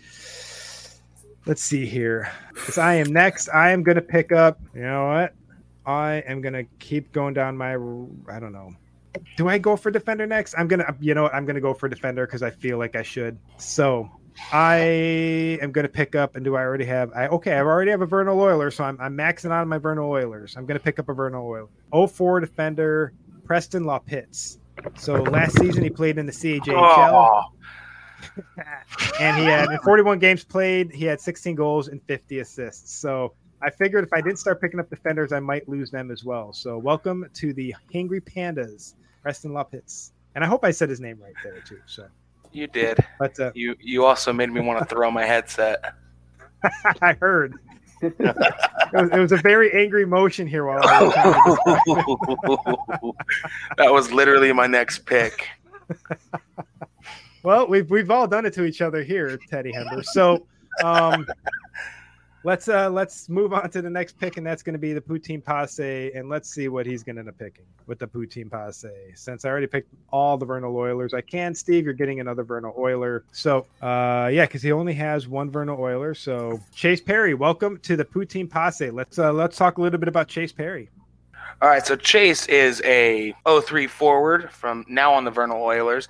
Let's 1.45 1.61
see 1.61 1.85
here. 1.85 2.31
Because 2.55 2.79
I 2.79 2.95
am 2.95 3.13
next, 3.13 3.47
I 3.49 3.69
am 3.69 3.83
going 3.83 3.97
to 3.97 4.01
pick 4.01 4.31
up, 4.31 4.59
you 4.73 4.81
know 4.81 5.05
what? 5.05 5.35
I 5.85 6.23
am 6.27 6.41
gonna 6.41 6.63
keep 6.79 7.11
going 7.11 7.33
down 7.33 7.57
my. 7.57 7.73
I 7.73 8.39
don't 8.39 8.51
know. 8.51 8.71
Do 9.37 9.47
I 9.47 9.57
go 9.57 9.75
for 9.75 9.91
defender 9.91 10.25
next? 10.25 10.55
I'm 10.57 10.67
gonna. 10.67 10.95
You 10.99 11.13
know 11.13 11.23
what? 11.23 11.33
I'm 11.33 11.45
gonna 11.45 11.61
go 11.61 11.73
for 11.73 11.87
defender 11.87 12.25
because 12.25 12.43
I 12.43 12.49
feel 12.49 12.77
like 12.77 12.95
I 12.95 13.03
should. 13.03 13.37
So 13.57 14.09
I 14.51 14.77
am 15.61 15.71
gonna 15.71 15.89
pick 15.89 16.15
up. 16.15 16.35
And 16.35 16.43
do 16.43 16.55
I 16.55 16.61
already 16.61 16.85
have? 16.85 17.11
I 17.13 17.27
okay. 17.27 17.53
I 17.53 17.61
already 17.61 17.91
have 17.91 18.01
a 18.01 18.05
Vernal 18.05 18.39
Oiler, 18.39 18.71
so 18.71 18.83
I'm, 18.83 18.99
I'm 18.99 19.15
maxing 19.15 19.51
out 19.51 19.61
on 19.61 19.67
my 19.67 19.77
Vernal 19.77 20.09
Oilers. 20.09 20.55
I'm 20.57 20.65
gonna 20.65 20.79
pick 20.79 20.99
up 20.99 21.09
a 21.09 21.13
Vernal 21.13 21.47
Oiler. 21.47 22.07
04 22.07 22.39
defender, 22.41 23.13
Preston 23.43 23.83
La 23.83 23.99
LaPitz. 23.99 24.57
So 24.97 25.15
last 25.15 25.57
season 25.57 25.83
he 25.83 25.89
played 25.89 26.17
in 26.17 26.25
the 26.25 26.31
CHL. 26.31 26.73
Oh. 26.75 27.43
and 29.19 29.37
he 29.37 29.45
had 29.45 29.69
in 29.69 29.79
41 29.79 30.19
games 30.19 30.43
played, 30.43 30.91
he 30.91 31.05
had 31.05 31.21
16 31.21 31.55
goals 31.55 31.87
and 31.87 32.01
50 32.03 32.39
assists. 32.39 32.93
So 32.93 33.33
I 33.61 33.69
figured 33.69 34.03
if 34.03 34.13
I 34.13 34.21
didn't 34.21 34.39
start 34.39 34.61
picking 34.61 34.79
up 34.79 34.89
defenders, 34.89 35.31
I 35.31 35.39
might 35.39 35.67
lose 35.67 35.91
them 35.91 36.11
as 36.11 36.23
well. 36.23 36.53
So 36.53 36.77
welcome 36.77 37.27
to 37.35 37.53
the 37.53 37.73
Hangry 37.93 38.21
Pandas, 38.21 38.95
Preston 39.21 39.51
Lapitz. 39.51 40.11
And 40.35 40.43
I 40.43 40.47
hope 40.47 40.65
I 40.65 40.71
said 40.71 40.89
his 40.89 40.99
name 40.99 41.19
right 41.21 41.33
there 41.43 41.61
too. 41.61 41.79
So 41.85 42.07
you 42.51 42.67
did. 42.67 42.99
But 43.19 43.39
uh, 43.39 43.51
you 43.53 43.75
you 43.79 44.05
also 44.05 44.33
made 44.33 44.51
me 44.51 44.61
want 44.61 44.79
to 44.79 44.85
throw 44.85 45.09
my 45.09 45.25
headset. 45.25 45.93
I 47.01 47.13
heard. 47.13 47.55
it, 48.01 48.17
was, 48.19 49.09
it, 49.11 49.19
was, 49.19 49.31
a 49.31 49.37
very 49.37 49.71
angry 49.73 50.05
motion 50.05 50.45
here 50.45 50.65
while 50.65 50.79
I 50.83 51.03
was 51.03 51.57
That 53.77 53.91
was 53.91 54.11
literally 54.11 54.51
my 54.51 54.67
next 54.67 55.05
pick. 55.05 55.47
well, 57.43 57.67
we've 57.67 57.89
we've 57.89 58.11
all 58.11 58.27
done 58.27 58.45
it 58.45 58.53
to 58.53 58.65
each 58.65 58.81
other 58.81 59.01
here, 59.01 59.39
Teddy 59.49 59.71
Hember. 59.71 60.03
So 60.03 60.45
um 60.83 61.25
let's 62.45 62.69
uh 62.69 62.89
let's 62.89 63.27
move 63.27 63.51
on 63.53 63.69
to 63.71 63.81
the 63.81 63.89
next 63.89 64.17
pick, 64.19 64.37
and 64.37 64.45
that's 64.45 64.63
going 64.63 64.73
to 64.73 64.79
be 64.79 64.93
the 64.93 65.01
Poutine 65.01 65.43
Posse, 65.43 66.11
and 66.13 66.29
let's 66.29 66.49
see 66.49 66.67
what 66.69 66.85
he's 66.85 67.03
going 67.03 67.15
to 67.15 67.21
end 67.21 67.29
up 67.29 67.37
picking 67.37 67.65
with 67.87 67.99
the 67.99 68.07
Poutine 68.07 68.49
Posse. 68.49 68.87
Since 69.15 69.43
I 69.43 69.49
already 69.49 69.67
picked 69.67 69.93
all 70.11 70.37
the 70.37 70.45
Vernal 70.45 70.75
Oilers, 70.77 71.13
I 71.13 71.21
can. 71.21 71.55
Steve, 71.55 71.83
you're 71.83 71.93
getting 71.93 72.19
another 72.19 72.43
Vernal 72.43 72.73
Oiler. 72.77 73.25
So 73.31 73.65
uh 73.81 74.29
yeah, 74.31 74.45
because 74.45 74.61
he 74.61 74.71
only 74.71 74.93
has 74.93 75.27
one 75.27 75.49
Vernal 75.49 75.79
Oiler. 75.79 76.13
So 76.13 76.61
Chase 76.73 77.01
Perry, 77.01 77.33
welcome 77.33 77.79
to 77.79 77.97
the 77.97 78.05
Poutine 78.05 78.49
Posse. 78.49 78.91
Let's 78.91 79.19
uh 79.19 79.33
let's 79.33 79.57
talk 79.57 79.79
a 79.79 79.81
little 79.81 79.99
bit 79.99 80.07
about 80.07 80.27
Chase 80.27 80.51
Perry. 80.51 80.89
All 81.61 81.69
right, 81.69 81.85
so 81.85 81.95
Chase 81.95 82.47
is 82.47 82.81
a 82.83 83.33
03 83.47 83.87
forward 83.87 84.51
from 84.51 84.85
now 84.89 85.13
on 85.13 85.23
the 85.23 85.31
Vernal 85.31 85.61
Oilers. 85.61 86.09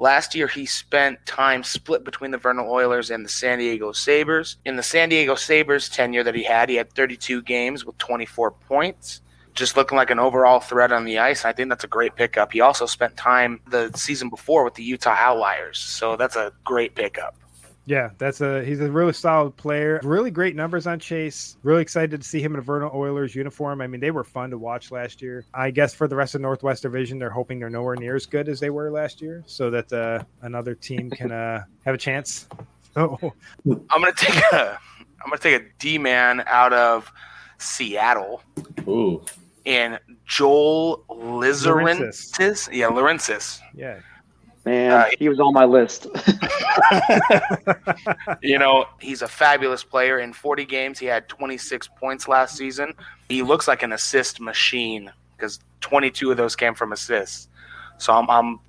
Last 0.00 0.34
year, 0.34 0.46
he 0.46 0.64
spent 0.64 1.26
time 1.26 1.62
split 1.62 2.04
between 2.04 2.30
the 2.30 2.38
Vernal 2.38 2.72
Oilers 2.72 3.10
and 3.10 3.22
the 3.22 3.28
San 3.28 3.58
Diego 3.58 3.92
Sabres. 3.92 4.56
In 4.64 4.76
the 4.76 4.82
San 4.82 5.10
Diego 5.10 5.34
Sabres 5.34 5.90
tenure 5.90 6.24
that 6.24 6.34
he 6.34 6.42
had, 6.42 6.70
he 6.70 6.76
had 6.76 6.90
32 6.94 7.42
games 7.42 7.84
with 7.84 7.98
24 7.98 8.52
points. 8.52 9.20
Just 9.52 9.76
looking 9.76 9.96
like 9.96 10.08
an 10.08 10.18
overall 10.18 10.58
threat 10.58 10.90
on 10.90 11.04
the 11.04 11.18
ice. 11.18 11.44
I 11.44 11.52
think 11.52 11.68
that's 11.68 11.84
a 11.84 11.88
great 11.88 12.16
pickup. 12.16 12.50
He 12.50 12.62
also 12.62 12.86
spent 12.86 13.14
time 13.18 13.60
the 13.68 13.90
season 13.94 14.30
before 14.30 14.64
with 14.64 14.72
the 14.72 14.82
Utah 14.82 15.16
Outliers, 15.18 15.78
so 15.78 16.16
that's 16.16 16.36
a 16.36 16.50
great 16.64 16.94
pickup. 16.94 17.36
Yeah, 17.90 18.10
that's 18.18 18.40
a 18.40 18.62
he's 18.62 18.78
a 18.78 18.88
really 18.88 19.12
solid 19.12 19.56
player. 19.56 19.98
Really 20.04 20.30
great 20.30 20.54
numbers 20.54 20.86
on 20.86 21.00
Chase. 21.00 21.56
Really 21.64 21.82
excited 21.82 22.22
to 22.22 22.28
see 22.28 22.40
him 22.40 22.54
in 22.54 22.60
a 22.60 22.62
Vernal 22.62 22.92
Oilers 22.94 23.34
uniform. 23.34 23.80
I 23.80 23.88
mean, 23.88 24.00
they 24.00 24.12
were 24.12 24.22
fun 24.22 24.48
to 24.50 24.58
watch 24.58 24.92
last 24.92 25.20
year. 25.20 25.44
I 25.54 25.72
guess 25.72 25.92
for 25.92 26.06
the 26.06 26.14
rest 26.14 26.36
of 26.36 26.40
Northwest 26.40 26.82
Division, 26.82 27.18
they're 27.18 27.30
hoping 27.30 27.58
they're 27.58 27.68
nowhere 27.68 27.96
near 27.96 28.14
as 28.14 28.26
good 28.26 28.48
as 28.48 28.60
they 28.60 28.70
were 28.70 28.92
last 28.92 29.20
year, 29.20 29.42
so 29.44 29.70
that 29.70 29.92
uh, 29.92 30.22
another 30.42 30.76
team 30.76 31.10
can 31.18 31.32
uh, 31.32 31.64
have 31.84 31.96
a 31.96 31.98
chance. 31.98 32.46
Oh, 32.94 33.18
I'm 33.66 34.00
gonna 34.00 34.12
take 34.12 34.36
a 34.52 34.78
I'm 35.24 35.30
gonna 35.30 35.38
take 35.38 35.60
a 35.60 35.64
D 35.80 35.98
man 35.98 36.44
out 36.46 36.72
of 36.72 37.10
Seattle. 37.58 38.40
Ooh. 38.86 39.24
And 39.66 39.98
Joel 40.26 41.04
Lizarensis. 41.10 42.68
Yeah, 42.72 42.86
Laurentis. 42.86 43.58
Yeah, 43.74 43.98
Man, 44.64 44.92
uh, 44.92 45.06
he 45.18 45.28
was 45.28 45.40
on 45.40 45.54
my 45.54 45.64
list. 45.64 46.06
you 48.42 48.58
know, 48.58 48.84
he's 49.00 49.22
a 49.22 49.28
fabulous 49.28 49.82
player. 49.82 50.18
In 50.18 50.34
40 50.34 50.66
games, 50.66 50.98
he 50.98 51.06
had 51.06 51.28
26 51.28 51.88
points 51.98 52.28
last 52.28 52.56
season. 52.56 52.92
He 53.28 53.42
looks 53.42 53.66
like 53.66 53.82
an 53.82 53.92
assist 53.92 54.38
machine 54.38 55.10
because 55.36 55.60
22 55.80 56.32
of 56.32 56.36
those 56.36 56.56
came 56.56 56.74
from 56.74 56.92
assists. 56.92 57.48
So 57.96 58.12
I'm 58.12 58.28
I'm, 58.28 58.60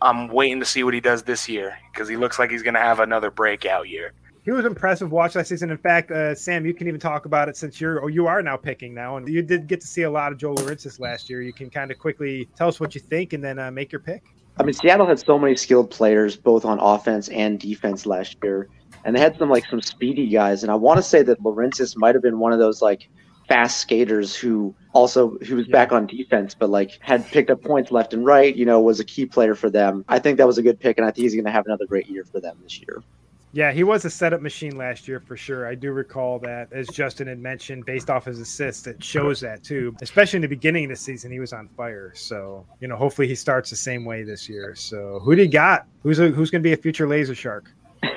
I'm 0.00 0.28
waiting 0.28 0.60
to 0.60 0.66
see 0.66 0.84
what 0.84 0.94
he 0.94 1.00
does 1.00 1.22
this 1.22 1.48
year 1.48 1.76
because 1.92 2.08
he 2.08 2.16
looks 2.16 2.38
like 2.38 2.50
he's 2.50 2.62
going 2.62 2.74
to 2.74 2.80
have 2.80 3.00
another 3.00 3.30
breakout 3.30 3.88
year. 3.88 4.12
He 4.42 4.50
was 4.50 4.66
impressive 4.66 5.10
watch 5.10 5.34
last 5.34 5.48
season. 5.48 5.70
In 5.70 5.78
fact, 5.78 6.10
uh, 6.10 6.34
Sam, 6.34 6.66
you 6.66 6.74
can 6.74 6.86
even 6.86 7.00
talk 7.00 7.24
about 7.24 7.48
it 7.48 7.56
since 7.56 7.80
you're 7.80 8.00
or 8.00 8.10
you 8.10 8.26
are 8.26 8.42
now 8.42 8.56
picking 8.56 8.94
now, 8.94 9.18
and 9.18 9.28
you 9.28 9.42
did 9.42 9.66
get 9.66 9.82
to 9.82 9.86
see 9.86 10.02
a 10.02 10.10
lot 10.10 10.32
of 10.32 10.38
Joel 10.38 10.56
Laurentis 10.56 10.98
last 10.98 11.28
year. 11.28 11.42
You 11.42 11.52
can 11.52 11.68
kind 11.68 11.90
of 11.90 11.98
quickly 11.98 12.48
tell 12.56 12.68
us 12.68 12.80
what 12.80 12.94
you 12.94 13.02
think 13.02 13.34
and 13.34 13.44
then 13.44 13.58
uh, 13.58 13.70
make 13.70 13.92
your 13.92 14.00
pick. 14.00 14.22
I 14.58 14.62
mean, 14.62 14.72
Seattle 14.72 15.06
had 15.06 15.18
so 15.18 15.38
many 15.38 15.56
skilled 15.56 15.90
players, 15.90 16.36
both 16.36 16.64
on 16.64 16.78
offense 16.78 17.28
and 17.28 17.58
defense 17.58 18.06
last 18.06 18.36
year, 18.42 18.68
and 19.04 19.16
they 19.16 19.20
had 19.20 19.36
some 19.36 19.50
like 19.50 19.66
some 19.66 19.80
speedy 19.80 20.28
guys. 20.28 20.62
And 20.62 20.70
I 20.70 20.76
want 20.76 20.98
to 20.98 21.02
say 21.02 21.22
that 21.22 21.42
Laurentis 21.42 21.96
might 21.96 22.14
have 22.14 22.22
been 22.22 22.38
one 22.38 22.52
of 22.52 22.58
those 22.60 22.80
like 22.80 23.08
fast 23.48 23.80
skaters 23.80 24.34
who 24.34 24.74
also 24.92 25.36
who 25.38 25.56
was 25.56 25.66
yeah. 25.66 25.72
back 25.72 25.92
on 25.92 26.06
defense, 26.06 26.54
but 26.54 26.70
like 26.70 26.98
had 27.00 27.26
picked 27.26 27.50
up 27.50 27.62
points 27.62 27.90
left 27.90 28.14
and 28.14 28.24
right. 28.24 28.54
You 28.54 28.64
know, 28.64 28.80
was 28.80 29.00
a 29.00 29.04
key 29.04 29.26
player 29.26 29.56
for 29.56 29.70
them. 29.70 30.04
I 30.08 30.20
think 30.20 30.38
that 30.38 30.46
was 30.46 30.58
a 30.58 30.62
good 30.62 30.78
pick, 30.78 30.98
and 30.98 31.06
I 31.06 31.10
think 31.10 31.24
he's 31.24 31.34
going 31.34 31.46
to 31.46 31.50
have 31.50 31.66
another 31.66 31.86
great 31.86 32.08
year 32.08 32.24
for 32.24 32.40
them 32.40 32.56
this 32.62 32.80
year. 32.80 33.02
Yeah, 33.54 33.70
he 33.70 33.84
was 33.84 34.04
a 34.04 34.10
setup 34.10 34.42
machine 34.42 34.76
last 34.76 35.06
year 35.06 35.20
for 35.20 35.36
sure. 35.36 35.68
I 35.68 35.76
do 35.76 35.92
recall 35.92 36.40
that, 36.40 36.72
as 36.72 36.88
Justin 36.88 37.28
had 37.28 37.38
mentioned, 37.38 37.86
based 37.86 38.10
off 38.10 38.24
his 38.24 38.40
assists, 38.40 38.88
it 38.88 39.02
shows 39.02 39.38
that 39.40 39.62
too. 39.62 39.94
Especially 40.02 40.38
in 40.38 40.42
the 40.42 40.48
beginning 40.48 40.86
of 40.86 40.90
the 40.90 40.96
season, 40.96 41.30
he 41.30 41.38
was 41.38 41.52
on 41.52 41.68
fire. 41.68 42.12
So 42.16 42.66
you 42.80 42.88
know, 42.88 42.96
hopefully 42.96 43.28
he 43.28 43.36
starts 43.36 43.70
the 43.70 43.76
same 43.76 44.04
way 44.04 44.24
this 44.24 44.48
year. 44.48 44.74
So 44.74 45.20
who 45.22 45.36
do 45.36 45.42
you 45.42 45.48
got? 45.48 45.86
Who's 46.02 46.18
a, 46.18 46.30
who's 46.30 46.50
going 46.50 46.62
to 46.62 46.68
be 46.68 46.72
a 46.72 46.76
future 46.76 47.06
Laser 47.06 47.36
Shark? 47.36 47.70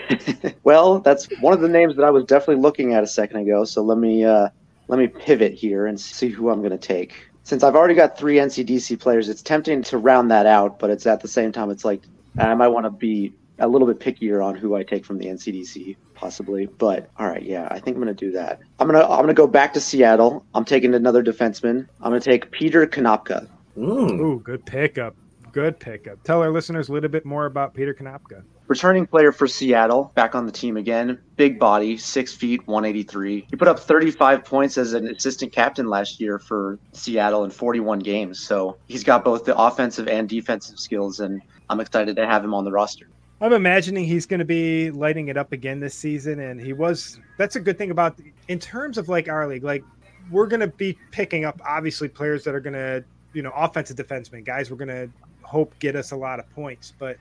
well, 0.63 1.01
that's 1.01 1.27
one 1.39 1.53
of 1.53 1.61
the 1.61 1.69
names 1.69 1.95
that 1.97 2.03
I 2.03 2.09
was 2.09 2.23
definitely 2.23 2.63
looking 2.63 2.95
at 2.95 3.03
a 3.03 3.07
second 3.07 3.41
ago. 3.41 3.63
So 3.63 3.83
let 3.83 3.99
me 3.99 4.25
uh, 4.25 4.49
let 4.88 4.97
me 4.97 5.05
pivot 5.05 5.53
here 5.53 5.85
and 5.85 5.99
see 5.99 6.29
who 6.29 6.49
I'm 6.49 6.61
going 6.61 6.71
to 6.71 6.79
take. 6.79 7.13
Since 7.43 7.61
I've 7.61 7.75
already 7.75 7.93
got 7.93 8.17
three 8.17 8.38
NCDC 8.38 8.99
players, 8.99 9.29
it's 9.29 9.43
tempting 9.43 9.83
to 9.83 9.99
round 9.99 10.31
that 10.31 10.47
out, 10.47 10.79
but 10.79 10.89
it's 10.89 11.05
at 11.05 11.21
the 11.21 11.27
same 11.27 11.51
time, 11.51 11.69
it's 11.69 11.85
like 11.85 12.01
I 12.39 12.55
might 12.55 12.69
want 12.69 12.88
to 12.88 12.89
be 12.89 13.33
a 13.60 13.68
little 13.68 13.88
bit 13.88 13.99
pickier 13.99 14.43
on 14.43 14.55
who 14.55 14.76
I 14.76 14.84
take 14.84 15.05
from 15.05 15.18
the 15.18 15.26
NCDC, 15.26 15.95
possibly. 16.14 16.68
But 16.68 17.10
all 17.18 17.28
right, 17.28 17.43
yeah, 17.43 17.68
I 17.72 17.80
think 17.80 17.95
I'm 17.95 18.01
gonna 18.01 18.14
do 18.14 18.32
that. 18.32 18.60
I'm 18.80 18.88
gonna 18.88 19.03
I'm 19.03 19.22
gonna 19.22 19.34
go 19.34 19.47
back 19.47 19.74
to 19.74 19.80
Seattle. 19.80 20.45
I'm 20.53 20.66
taking 20.66 20.93
another 20.93 21.24
defenseman. 21.24 21.88
I'm 22.01 22.12
gonna 22.12 22.20
take 22.20 22.51
Peter 22.51 22.86
Konopka. 22.86 23.47
Mm. 23.78 24.20
Ooh, 24.20 24.39
good 24.39 24.66
pickup. 24.66 25.16
Good 25.51 25.80
pickup. 25.80 26.22
Tell 26.24 26.41
our 26.41 26.51
listeners 26.51 26.89
a 26.89 26.93
little 26.93 27.10
bit 27.10 27.26
more 27.26 27.45
about 27.45 27.74
Peter 27.74 27.93
Konopka. 27.93 28.43
Returning 28.68 29.08
player 29.08 29.32
for 29.32 29.47
Seattle, 29.47 30.12
back 30.14 30.36
on 30.36 30.45
the 30.45 30.51
team 30.51 30.76
again. 30.76 31.20
Big 31.38 31.58
body, 31.58 31.97
six 31.97 32.34
feet, 32.34 32.68
183. 32.68 33.47
He 33.49 33.55
put 33.55 33.70
up 33.70 33.80
35 33.80 34.43
points 34.43 34.78
as 34.78 34.93
an 34.93 35.08
assistant 35.08 35.53
captain 35.53 35.88
last 35.89 36.20
year 36.20 36.38
for 36.38 36.80
Seattle 36.91 37.45
in 37.45 37.49
41 37.49 37.99
games. 37.99 38.39
So 38.39 38.78
he's 38.88 39.05
got 39.05 39.24
both 39.24 39.45
the 39.45 39.58
offensive 39.58 40.10
and 40.10 40.28
defensive 40.28 40.78
skills. 40.78 41.22
And 41.22 41.41
I'm 41.70 41.80
excited 41.80 42.18
to 42.18 42.28
have 42.28 42.43
him 42.43 42.53
on 42.53 42.66
the 42.66 42.72
roster. 42.72 43.08
I'm 43.39 43.53
imagining 43.53 44.05
he's 44.05 44.25
going 44.25 44.39
to 44.39 44.45
be 44.45 44.89
lighting 44.89 45.27
it 45.27 45.38
up 45.38 45.51
again 45.51 45.79
this 45.79 45.93
season, 45.93 46.39
and 46.39 46.59
he 46.59 46.73
was. 46.73 47.19
That's 47.38 47.55
a 47.55 47.59
good 47.59 47.77
thing 47.77 47.91
about 47.91 48.19
in 48.47 48.57
terms 48.57 48.97
of 48.97 49.09
like 49.09 49.29
our 49.29 49.47
league. 49.47 49.63
Like 49.63 49.83
we're 50.31 50.47
going 50.47 50.59
to 50.61 50.67
be 50.67 50.97
picking 51.11 51.45
up 51.45 51.61
obviously 51.65 52.07
players 52.07 52.43
that 52.45 52.55
are 52.55 52.59
going 52.59 52.73
to, 52.73 53.03
you 53.33 53.43
know, 53.43 53.51
offensive 53.55 53.95
defensemen, 53.95 54.43
guys. 54.43 54.71
We're 54.71 54.77
going 54.77 54.88
to 54.88 55.09
hope 55.43 55.77
get 55.79 55.95
us 55.95 56.11
a 56.11 56.15
lot 56.15 56.39
of 56.39 56.49
points, 56.49 56.93
but 56.97 57.17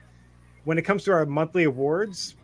when 0.65 0.77
it 0.77 0.81
comes 0.81 1.03
to 1.05 1.13
our 1.13 1.25
monthly 1.25 1.63
awards, 1.63 2.35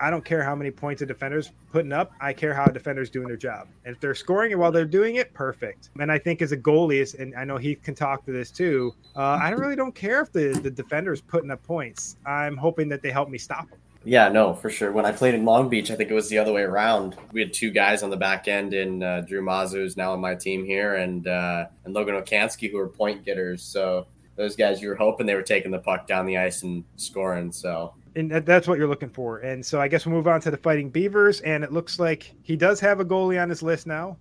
I 0.00 0.10
don't 0.10 0.24
care 0.24 0.42
how 0.42 0.54
many 0.54 0.70
points 0.70 1.02
a 1.02 1.06
defender's 1.06 1.52
putting 1.70 1.92
up. 1.92 2.12
I 2.20 2.32
care 2.32 2.54
how 2.54 2.64
a 2.64 2.72
defender's 2.72 3.10
doing 3.10 3.28
their 3.28 3.36
job. 3.36 3.68
And 3.84 3.94
if 3.94 4.00
they're 4.00 4.14
scoring 4.14 4.50
it 4.50 4.58
while 4.58 4.72
they're 4.72 4.84
doing 4.84 5.16
it, 5.16 5.32
perfect. 5.34 5.90
And 5.98 6.10
I 6.10 6.18
think 6.18 6.42
as 6.42 6.52
a 6.52 6.56
goalie, 6.56 7.18
and 7.18 7.34
I 7.34 7.44
know 7.44 7.56
he 7.56 7.74
can 7.74 7.94
talk 7.94 8.24
to 8.26 8.32
this 8.32 8.50
too, 8.50 8.94
uh, 9.16 9.20
I 9.20 9.50
really 9.50 9.76
don't 9.76 9.94
care 9.94 10.20
if 10.20 10.32
the, 10.32 10.48
the 10.62 10.70
defender's 10.70 11.20
putting 11.20 11.50
up 11.50 11.62
points. 11.62 12.16
I'm 12.26 12.56
hoping 12.56 12.88
that 12.88 13.02
they 13.02 13.10
help 13.10 13.28
me 13.28 13.38
stop 13.38 13.70
them. 13.70 13.78
Yeah, 14.04 14.28
no, 14.28 14.52
for 14.52 14.68
sure. 14.68 14.90
When 14.90 15.06
I 15.06 15.12
played 15.12 15.34
in 15.34 15.44
Long 15.44 15.68
Beach, 15.68 15.90
I 15.90 15.94
think 15.94 16.10
it 16.10 16.14
was 16.14 16.28
the 16.28 16.38
other 16.38 16.52
way 16.52 16.62
around. 16.62 17.16
We 17.32 17.40
had 17.40 17.52
two 17.52 17.70
guys 17.70 18.02
on 18.02 18.10
the 18.10 18.16
back 18.16 18.48
end, 18.48 18.74
and 18.74 19.04
uh, 19.04 19.20
Drew 19.20 19.42
Mazza 19.42 19.80
is 19.80 19.96
now 19.96 20.12
on 20.12 20.20
my 20.20 20.34
team 20.34 20.64
here, 20.64 20.96
and 20.96 21.26
uh, 21.28 21.66
and 21.84 21.94
Logan 21.94 22.16
Okansky, 22.16 22.70
who 22.70 22.78
are 22.78 22.88
point 22.88 23.24
getters. 23.24 23.62
So 23.62 24.06
those 24.34 24.56
guys, 24.56 24.82
you 24.82 24.88
were 24.88 24.96
hoping 24.96 25.26
they 25.26 25.36
were 25.36 25.42
taking 25.42 25.70
the 25.70 25.78
puck 25.78 26.08
down 26.08 26.26
the 26.26 26.36
ice 26.36 26.62
and 26.62 26.82
scoring. 26.96 27.52
So 27.52 27.94
and 28.16 28.30
that's 28.30 28.68
what 28.68 28.78
you're 28.78 28.88
looking 28.88 29.10
for. 29.10 29.38
And 29.38 29.64
so 29.64 29.80
I 29.80 29.88
guess 29.88 30.06
we'll 30.06 30.14
move 30.14 30.28
on 30.28 30.40
to 30.42 30.50
the 30.50 30.56
Fighting 30.56 30.90
Beavers, 30.90 31.40
and 31.40 31.64
it 31.64 31.72
looks 31.72 31.98
like 31.98 32.34
he 32.42 32.56
does 32.56 32.80
have 32.80 33.00
a 33.00 33.04
goalie 33.04 33.40
on 33.40 33.48
his 33.48 33.62
list 33.62 33.86
now, 33.86 34.16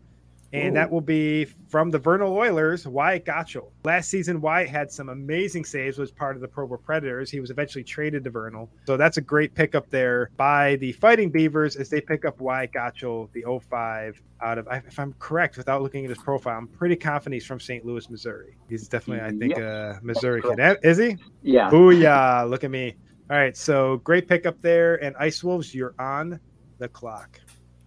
and 0.53 0.71
Ooh. 0.71 0.73
that 0.73 0.89
will 0.91 1.01
be 1.01 1.45
from 1.45 1.91
the 1.91 1.99
Vernal 1.99 2.33
Oilers, 2.33 2.87
Wyatt 2.87 3.25
Gottschall. 3.25 3.71
Last 3.83 4.09
season, 4.09 4.41
Wyatt 4.41 4.69
had 4.69 4.91
some 4.91 5.09
amazing 5.09 5.65
saves, 5.65 5.97
was 5.97 6.11
part 6.11 6.35
of 6.35 6.41
the 6.41 6.47
Provo 6.47 6.77
Predators. 6.77 7.29
He 7.31 7.39
was 7.39 7.49
eventually 7.49 7.83
traded 7.83 8.23
to 8.23 8.29
Vernal, 8.29 8.69
so 8.85 8.97
that's 8.97 9.17
a 9.17 9.21
great 9.21 9.53
pickup 9.53 9.89
there 9.89 10.29
by 10.37 10.77
the 10.77 10.93
Fighting 10.93 11.29
Beavers 11.29 11.75
as 11.75 11.89
they 11.89 12.01
pick 12.01 12.25
up 12.25 12.39
Wyatt 12.39 12.71
Gottschall, 12.73 13.31
the 13.33 13.43
05 13.69 14.21
out 14.41 14.57
of, 14.57 14.67
if 14.71 14.99
I'm 14.99 15.13
correct, 15.19 15.57
without 15.57 15.81
looking 15.81 16.03
at 16.03 16.09
his 16.09 16.17
profile, 16.17 16.57
I'm 16.57 16.67
pretty 16.67 16.95
confident 16.95 17.35
he's 17.35 17.45
from 17.45 17.59
St. 17.59 17.85
Louis, 17.85 18.09
Missouri. 18.09 18.57
He's 18.69 18.87
definitely, 18.87 19.23
I 19.23 19.31
mm, 19.31 19.39
think, 19.39 19.57
a 19.57 19.97
uh, 19.97 19.99
Missouri 20.01 20.41
kid. 20.41 20.79
Is 20.83 20.97
he? 20.97 21.17
Yeah. 21.43 21.69
Booyah! 21.69 22.49
Look 22.49 22.63
at 22.63 22.71
me. 22.71 22.95
All 23.31 23.37
right, 23.37 23.55
so 23.55 23.95
great 24.03 24.27
pickup 24.27 24.61
there. 24.61 25.01
And 25.01 25.15
Ice 25.17 25.41
Wolves, 25.41 25.73
you're 25.73 25.95
on 25.97 26.37
the 26.79 26.89
clock. 26.89 27.39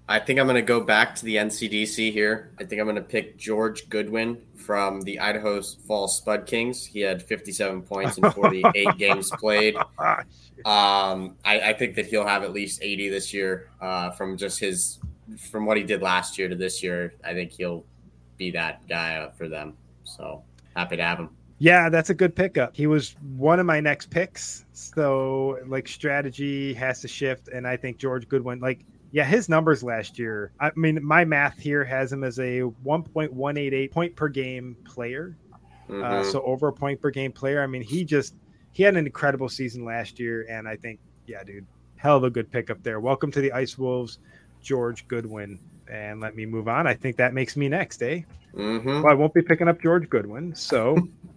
I 0.08 0.18
think 0.18 0.40
I'm 0.40 0.46
going 0.46 0.56
to 0.56 0.62
go 0.62 0.80
back 0.80 1.14
to 1.16 1.24
the 1.26 1.36
NCDC 1.36 2.12
here. 2.12 2.52
I 2.58 2.64
think 2.64 2.80
I'm 2.80 2.86
going 2.86 2.96
to 2.96 3.02
pick 3.02 3.36
George 3.36 3.90
Goodwin 3.90 4.40
from 4.56 5.02
the 5.02 5.20
Idaho 5.20 5.60
Falls 5.60 6.16
Spud 6.16 6.46
Kings. 6.46 6.86
He 6.86 7.00
had 7.00 7.22
57 7.22 7.82
points 7.82 8.16
in 8.16 8.30
48 8.30 8.86
games 8.96 9.30
played. 9.32 9.76
Um, 9.76 11.36
I, 11.44 11.60
I, 11.60 11.72
think 11.74 11.94
that 11.96 12.06
he'll 12.06 12.26
have 12.26 12.42
at 12.42 12.54
least 12.54 12.82
80 12.82 13.10
this 13.10 13.34
year 13.34 13.68
uh, 13.82 14.12
from 14.12 14.38
just 14.38 14.58
his 14.58 14.98
from 15.50 15.66
what 15.66 15.76
he 15.76 15.82
did 15.82 16.00
last 16.00 16.38
year 16.38 16.48
to 16.48 16.54
this 16.54 16.82
year. 16.82 17.12
I 17.22 17.34
think 17.34 17.52
he'll 17.52 17.84
be 18.38 18.50
that 18.52 18.88
guy 18.88 19.28
for 19.36 19.48
them. 19.48 19.76
So 20.04 20.42
happy 20.74 20.96
to 20.96 21.02
have 21.02 21.18
him. 21.18 21.28
Yeah, 21.64 21.88
that's 21.88 22.10
a 22.10 22.14
good 22.14 22.36
pickup. 22.36 22.76
He 22.76 22.86
was 22.86 23.16
one 23.38 23.58
of 23.58 23.64
my 23.64 23.80
next 23.80 24.10
picks. 24.10 24.66
So 24.74 25.58
like 25.66 25.88
strategy 25.88 26.74
has 26.74 27.00
to 27.00 27.08
shift. 27.08 27.48
And 27.48 27.66
I 27.66 27.74
think 27.78 27.96
George 27.96 28.28
Goodwin, 28.28 28.60
like, 28.60 28.84
yeah, 29.12 29.24
his 29.24 29.48
numbers 29.48 29.82
last 29.82 30.18
year. 30.18 30.52
I 30.60 30.72
mean, 30.76 31.02
my 31.02 31.24
math 31.24 31.58
here 31.58 31.82
has 31.82 32.12
him 32.12 32.22
as 32.22 32.38
a 32.38 32.60
1.188 32.84 33.90
point 33.90 34.14
per 34.14 34.28
game 34.28 34.76
player. 34.84 35.38
Uh, 35.88 35.92
mm-hmm. 35.92 36.04
Uh, 36.04 36.24
so 36.24 36.42
over 36.42 36.68
a 36.68 36.72
point 36.72 37.00
per 37.00 37.08
game 37.08 37.32
player. 37.32 37.62
I 37.62 37.66
mean, 37.66 37.80
he 37.80 38.04
just 38.04 38.34
he 38.72 38.82
had 38.82 38.94
an 38.94 39.06
incredible 39.06 39.48
season 39.48 39.86
last 39.86 40.20
year, 40.20 40.46
and 40.50 40.68
I 40.68 40.76
think, 40.76 41.00
yeah, 41.26 41.42
dude, 41.44 41.64
hell 41.96 42.18
of 42.18 42.24
a 42.24 42.30
good 42.30 42.52
pickup 42.52 42.82
there. 42.82 43.00
Welcome 43.00 43.32
to 43.32 43.40
the 43.40 43.52
Ice 43.52 43.78
Wolves, 43.78 44.18
George 44.60 45.08
Goodwin. 45.08 45.58
And 45.90 46.20
let 46.20 46.36
me 46.36 46.44
move 46.44 46.68
on. 46.68 46.86
I 46.86 46.92
think 46.92 47.16
that 47.16 47.32
makes 47.32 47.56
me 47.56 47.70
next, 47.70 48.02
eh? 48.02 48.20
Mm-hmm. 48.54 49.00
Well, 49.00 49.08
I 49.08 49.14
won't 49.14 49.32
be 49.32 49.40
picking 49.40 49.68
up 49.68 49.80
George 49.80 50.10
Goodwin, 50.10 50.54
so 50.54 50.98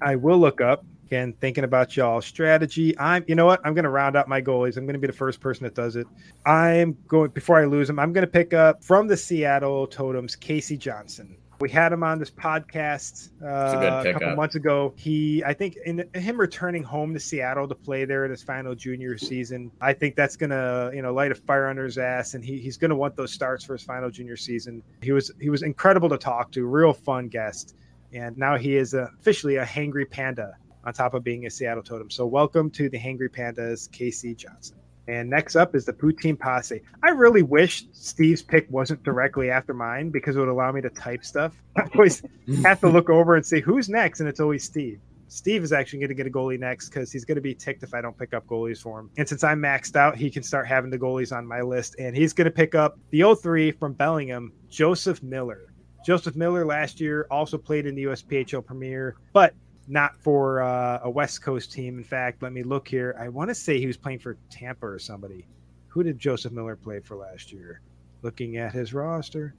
I 0.00 0.16
will 0.16 0.38
look 0.38 0.60
up 0.60 0.84
again, 1.06 1.32
thinking 1.40 1.64
about 1.64 1.96
y'all 1.96 2.20
strategy. 2.20 2.98
I'm, 2.98 3.24
you 3.28 3.34
know 3.34 3.46
what? 3.46 3.60
I'm 3.64 3.74
going 3.74 3.84
to 3.84 3.90
round 3.90 4.16
out 4.16 4.28
my 4.28 4.42
goalies. 4.42 4.76
I'm 4.76 4.84
going 4.86 4.94
to 4.94 5.00
be 5.00 5.06
the 5.06 5.12
first 5.12 5.40
person 5.40 5.64
that 5.64 5.74
does 5.74 5.96
it. 5.96 6.06
I'm 6.44 6.96
going 7.06 7.30
before 7.30 7.60
I 7.60 7.64
lose 7.64 7.88
him. 7.88 7.98
I'm 7.98 8.12
going 8.12 8.26
to 8.26 8.30
pick 8.30 8.52
up 8.52 8.82
from 8.82 9.06
the 9.06 9.16
Seattle 9.16 9.86
Totems, 9.86 10.38
Casey 10.38 10.76
Johnson. 10.76 11.36
We 11.58 11.70
had 11.70 11.90
him 11.90 12.02
on 12.02 12.18
this 12.18 12.30
podcast 12.30 13.30
uh, 13.42 13.46
a, 13.46 14.10
a 14.10 14.12
couple 14.12 14.36
months 14.36 14.56
ago. 14.56 14.92
He, 14.94 15.42
I 15.42 15.54
think, 15.54 15.76
in 15.86 16.06
him 16.12 16.38
returning 16.38 16.82
home 16.82 17.14
to 17.14 17.20
Seattle 17.20 17.66
to 17.66 17.74
play 17.74 18.04
there 18.04 18.26
in 18.26 18.30
his 18.30 18.42
final 18.42 18.74
junior 18.74 19.16
season, 19.16 19.70
I 19.80 19.94
think 19.94 20.16
that's 20.16 20.36
gonna, 20.36 20.90
you 20.92 21.00
know, 21.00 21.14
light 21.14 21.32
a 21.32 21.34
fire 21.34 21.68
under 21.68 21.86
his 21.86 21.96
ass, 21.96 22.34
and 22.34 22.44
he, 22.44 22.58
he's 22.58 22.76
gonna 22.76 22.94
want 22.94 23.16
those 23.16 23.32
starts 23.32 23.64
for 23.64 23.72
his 23.72 23.82
final 23.82 24.10
junior 24.10 24.36
season. 24.36 24.82
He 25.00 25.12
was 25.12 25.32
he 25.40 25.48
was 25.48 25.62
incredible 25.62 26.10
to 26.10 26.18
talk 26.18 26.52
to, 26.52 26.66
real 26.66 26.92
fun 26.92 27.28
guest 27.28 27.74
and 28.16 28.36
now 28.38 28.56
he 28.56 28.76
is 28.76 28.94
officially 28.94 29.56
a 29.56 29.64
hangry 29.64 30.08
panda 30.08 30.54
on 30.84 30.92
top 30.94 31.12
of 31.12 31.22
being 31.22 31.46
a 31.46 31.50
Seattle 31.50 31.82
totem. 31.82 32.10
So 32.10 32.24
welcome 32.26 32.70
to 32.70 32.88
the 32.88 32.98
hangry 32.98 33.28
pandas, 33.28 33.90
Casey 33.92 34.34
Johnson. 34.34 34.78
And 35.08 35.28
next 35.28 35.54
up 35.54 35.74
is 35.74 35.84
the 35.84 35.92
Poutine 35.92 36.38
Posse. 36.38 36.80
I 37.02 37.10
really 37.10 37.42
wish 37.42 37.84
Steve's 37.92 38.42
pick 38.42 38.66
wasn't 38.70 39.02
directly 39.02 39.50
after 39.50 39.74
mine 39.74 40.10
because 40.10 40.34
it 40.34 40.40
would 40.40 40.48
allow 40.48 40.72
me 40.72 40.80
to 40.80 40.90
type 40.90 41.24
stuff. 41.24 41.54
I 41.76 41.88
always 41.94 42.22
have 42.64 42.80
to 42.80 42.88
look 42.88 43.10
over 43.10 43.36
and 43.36 43.44
see 43.44 43.60
who's 43.60 43.88
next, 43.88 44.20
and 44.20 44.28
it's 44.28 44.40
always 44.40 44.64
Steve. 44.64 44.98
Steve 45.28 45.62
is 45.62 45.72
actually 45.72 45.98
going 45.98 46.08
to 46.08 46.14
get 46.14 46.26
a 46.26 46.30
goalie 46.30 46.58
next 46.58 46.88
because 46.88 47.12
he's 47.12 47.24
going 47.24 47.36
to 47.36 47.42
be 47.42 47.54
ticked 47.54 47.82
if 47.82 47.92
I 47.92 48.00
don't 48.00 48.16
pick 48.16 48.32
up 48.32 48.46
goalies 48.46 48.80
for 48.80 48.98
him. 48.98 49.10
And 49.18 49.28
since 49.28 49.44
I'm 49.44 49.60
maxed 49.60 49.96
out, 49.96 50.16
he 50.16 50.30
can 50.30 50.42
start 50.42 50.66
having 50.66 50.90
the 50.90 50.98
goalies 50.98 51.36
on 51.36 51.46
my 51.46 51.60
list. 51.60 51.96
And 51.98 52.16
he's 52.16 52.32
going 52.32 52.46
to 52.46 52.50
pick 52.50 52.74
up 52.74 52.98
the 53.10 53.34
03 53.34 53.72
from 53.72 53.92
Bellingham, 53.92 54.52
Joseph 54.70 55.22
Miller. 55.22 55.72
Joseph 56.06 56.36
Miller 56.36 56.64
last 56.64 57.00
year 57.00 57.26
also 57.32 57.58
played 57.58 57.84
in 57.84 57.96
the 57.96 58.04
USPHL 58.04 58.64
Premier, 58.64 59.16
but 59.32 59.54
not 59.88 60.16
for 60.16 60.62
uh, 60.62 61.00
a 61.02 61.10
West 61.10 61.42
Coast 61.42 61.72
team. 61.72 61.98
In 61.98 62.04
fact, 62.04 62.44
let 62.44 62.52
me 62.52 62.62
look 62.62 62.86
here. 62.86 63.16
I 63.18 63.28
want 63.28 63.50
to 63.50 63.56
say 63.56 63.80
he 63.80 63.88
was 63.88 63.96
playing 63.96 64.20
for 64.20 64.36
Tampa 64.48 64.86
or 64.86 65.00
somebody. 65.00 65.48
Who 65.88 66.04
did 66.04 66.16
Joseph 66.16 66.52
Miller 66.52 66.76
play 66.76 67.00
for 67.00 67.16
last 67.16 67.50
year? 67.50 67.80
Looking 68.22 68.56
at 68.56 68.72
his 68.72 68.94
roster. 68.94 69.56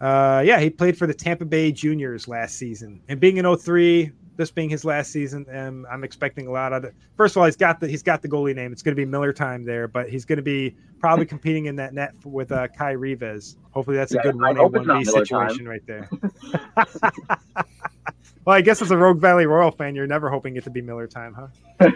Uh, 0.00 0.42
yeah, 0.42 0.58
he 0.58 0.70
played 0.70 0.96
for 0.96 1.06
the 1.06 1.12
Tampa 1.12 1.44
Bay 1.44 1.70
Juniors 1.70 2.26
last 2.26 2.56
season. 2.56 3.02
And 3.08 3.20
being 3.20 3.38
an 3.38 3.58
03, 3.58 4.10
this 4.40 4.50
being 4.50 4.70
his 4.70 4.84
last 4.86 5.12
season, 5.12 5.44
and 5.50 5.86
I'm 5.86 6.02
expecting 6.02 6.46
a 6.46 6.50
lot 6.50 6.72
of 6.72 6.82
it. 6.84 6.94
First 7.16 7.36
of 7.36 7.40
all, 7.40 7.44
he's 7.44 7.56
got 7.56 7.78
the 7.78 7.86
he's 7.86 8.02
got 8.02 8.22
the 8.22 8.28
goalie 8.28 8.56
name. 8.56 8.72
It's 8.72 8.82
going 8.82 8.96
to 8.96 9.00
be 9.00 9.04
Miller 9.04 9.34
time 9.34 9.64
there, 9.64 9.86
but 9.86 10.08
he's 10.08 10.24
going 10.24 10.38
to 10.38 10.42
be 10.42 10.74
probably 10.98 11.26
competing 11.34 11.66
in 11.66 11.76
that 11.76 11.92
net 11.92 12.14
with 12.24 12.50
uh, 12.50 12.66
Kai 12.68 12.92
Reeves. 12.92 13.56
Hopefully, 13.70 13.98
that's 13.98 14.14
yeah, 14.14 14.20
a 14.20 14.22
good 14.22 14.40
one 14.40 14.56
A 14.56 14.66
one 14.66 14.98
B 14.98 15.04
situation 15.04 15.58
time. 15.58 15.68
right 15.68 15.86
there. 15.86 16.08
well, 18.46 18.56
I 18.56 18.62
guess 18.62 18.80
as 18.80 18.90
a 18.90 18.96
Rogue 18.96 19.20
Valley 19.20 19.44
Royal 19.44 19.70
fan, 19.70 19.94
you're 19.94 20.06
never 20.06 20.30
hoping 20.30 20.56
it 20.56 20.64
to 20.64 20.70
be 20.70 20.80
Miller 20.80 21.06
time, 21.06 21.36
huh? 21.78 21.90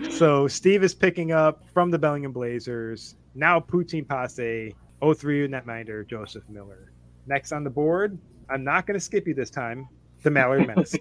so 0.10 0.46
Steve 0.46 0.84
is 0.84 0.94
picking 0.94 1.32
up 1.32 1.68
from 1.74 1.90
the 1.90 1.98
Bellingham 1.98 2.32
Blazers 2.32 3.16
now. 3.34 3.58
Poutine 3.58 4.06
Posse, 4.06 4.72
03 5.02 5.48
netminder 5.48 6.06
Joseph 6.06 6.48
Miller. 6.48 6.92
Next 7.26 7.50
on 7.50 7.64
the 7.64 7.70
board, 7.70 8.16
I'm 8.48 8.62
not 8.62 8.86
going 8.86 8.94
to 8.94 9.04
skip 9.04 9.26
you 9.26 9.34
this 9.34 9.50
time 9.50 9.88
the 10.28 10.32
Mallard 10.32 10.66
Menace. 10.66 10.94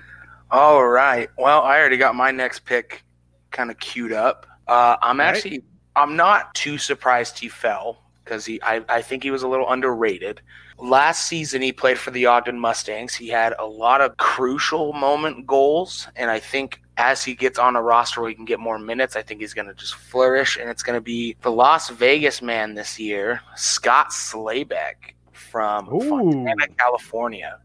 All 0.50 0.86
right. 0.86 1.28
Well, 1.36 1.62
I 1.62 1.78
already 1.78 1.98
got 1.98 2.14
my 2.14 2.30
next 2.30 2.60
pick 2.60 3.04
kind 3.50 3.70
of 3.70 3.78
queued 3.78 4.12
up. 4.12 4.46
Uh, 4.66 4.96
I'm 5.02 5.20
actually 5.20 5.62
I'm 5.96 6.16
not 6.16 6.54
too 6.54 6.78
surprised 6.78 7.38
he 7.38 7.48
fell 7.48 8.02
because 8.24 8.44
he 8.44 8.60
I, 8.62 8.82
I 8.88 9.02
think 9.02 9.22
he 9.22 9.30
was 9.30 9.42
a 9.42 9.48
little 9.48 9.70
underrated. 9.70 10.40
Last 10.78 11.26
season 11.26 11.60
he 11.60 11.72
played 11.72 11.98
for 11.98 12.10
the 12.10 12.26
Ogden 12.26 12.58
Mustangs. 12.58 13.14
He 13.14 13.28
had 13.28 13.54
a 13.58 13.66
lot 13.66 14.00
of 14.00 14.16
crucial 14.16 14.94
moment 14.94 15.46
goals, 15.46 16.08
and 16.16 16.30
I 16.30 16.40
think 16.40 16.80
as 16.96 17.22
he 17.22 17.34
gets 17.34 17.58
on 17.58 17.76
a 17.76 17.82
roster 17.82 18.20
where 18.20 18.30
he 18.30 18.34
can 18.34 18.44
get 18.44 18.60
more 18.60 18.78
minutes, 18.78 19.14
I 19.14 19.22
think 19.22 19.40
he's 19.40 19.54
going 19.54 19.68
to 19.68 19.74
just 19.74 19.94
flourish. 19.94 20.56
And 20.56 20.70
it's 20.70 20.82
going 20.82 20.96
to 20.96 21.02
be 21.02 21.36
the 21.42 21.50
Las 21.50 21.90
Vegas 21.90 22.40
man 22.40 22.74
this 22.74 22.98
year, 22.98 23.40
Scott 23.56 24.10
Slaybeck 24.10 25.14
from 25.32 25.88
Ooh. 25.92 26.08
Fontana, 26.08 26.68
California. 26.78 27.58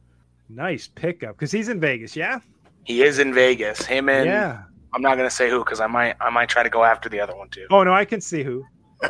Nice 0.49 0.87
pickup 0.87 1.35
because 1.35 1.51
he's 1.51 1.69
in 1.69 1.79
Vegas, 1.79 2.15
yeah. 2.15 2.39
He 2.83 3.01
is 3.01 3.19
in 3.19 3.33
Vegas. 3.33 3.85
Him 3.85 4.09
and 4.09 4.25
yeah. 4.25 4.63
I'm 4.93 5.01
not 5.01 5.17
gonna 5.17 5.29
say 5.29 5.49
who 5.49 5.59
because 5.59 5.81
I 5.81 5.87
might 5.87 6.15
I 6.21 6.29
might 6.29 6.49
try 6.49 6.63
to 6.63 6.69
go 6.69 6.83
after 6.83 7.09
the 7.09 7.19
other 7.19 7.35
one 7.35 7.49
too. 7.49 7.67
Oh 7.69 7.83
no, 7.83 7.93
I 7.93 8.05
can 8.05 8.21
see 8.21 8.43
who. 8.43 8.63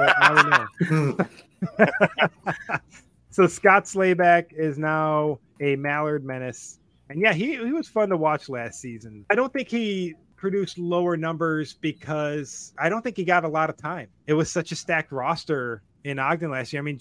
so 3.30 3.48
Scott 3.48 3.86
Slayback 3.86 4.54
is 4.54 4.78
now 4.78 5.40
a 5.62 5.76
Mallard 5.76 6.26
menace, 6.26 6.80
and 7.10 7.22
yeah, 7.22 7.34
he 7.34 7.58
he 7.58 7.72
was 7.72 7.88
fun 7.88 8.10
to 8.10 8.18
watch 8.18 8.50
last 8.50 8.82
season. 8.82 9.26
I 9.30 9.36
don't 9.36 9.54
think 9.54 9.70
he 9.70 10.16
produced 10.38 10.78
lower 10.78 11.18
numbers 11.18 11.74
because 11.74 12.74
I 12.78 12.90
don't 12.90 13.02
think 13.02 13.18
he 13.18 13.24
got 13.24 13.44
a 13.46 13.48
lot 13.48 13.70
of 13.70 13.78
time. 13.78 14.08
It 14.28 14.34
was 14.34 14.52
such 14.52 14.72
a 14.72 14.76
stacked 14.76 15.12
roster 15.12 15.82
in 16.04 16.20
Ogden 16.20 16.52
last 16.52 16.72
year. 16.74 16.82
I 16.82 16.84
mean, 16.84 17.00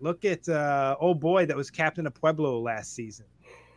look 0.00 0.24
at 0.24 0.48
uh, 0.48 0.96
oh 1.00 1.14
boy 1.14 1.46
that 1.46 1.56
was 1.56 1.70
captain 1.70 2.06
of 2.06 2.14
Pueblo 2.14 2.60
last 2.60 2.94
season. 2.94 3.26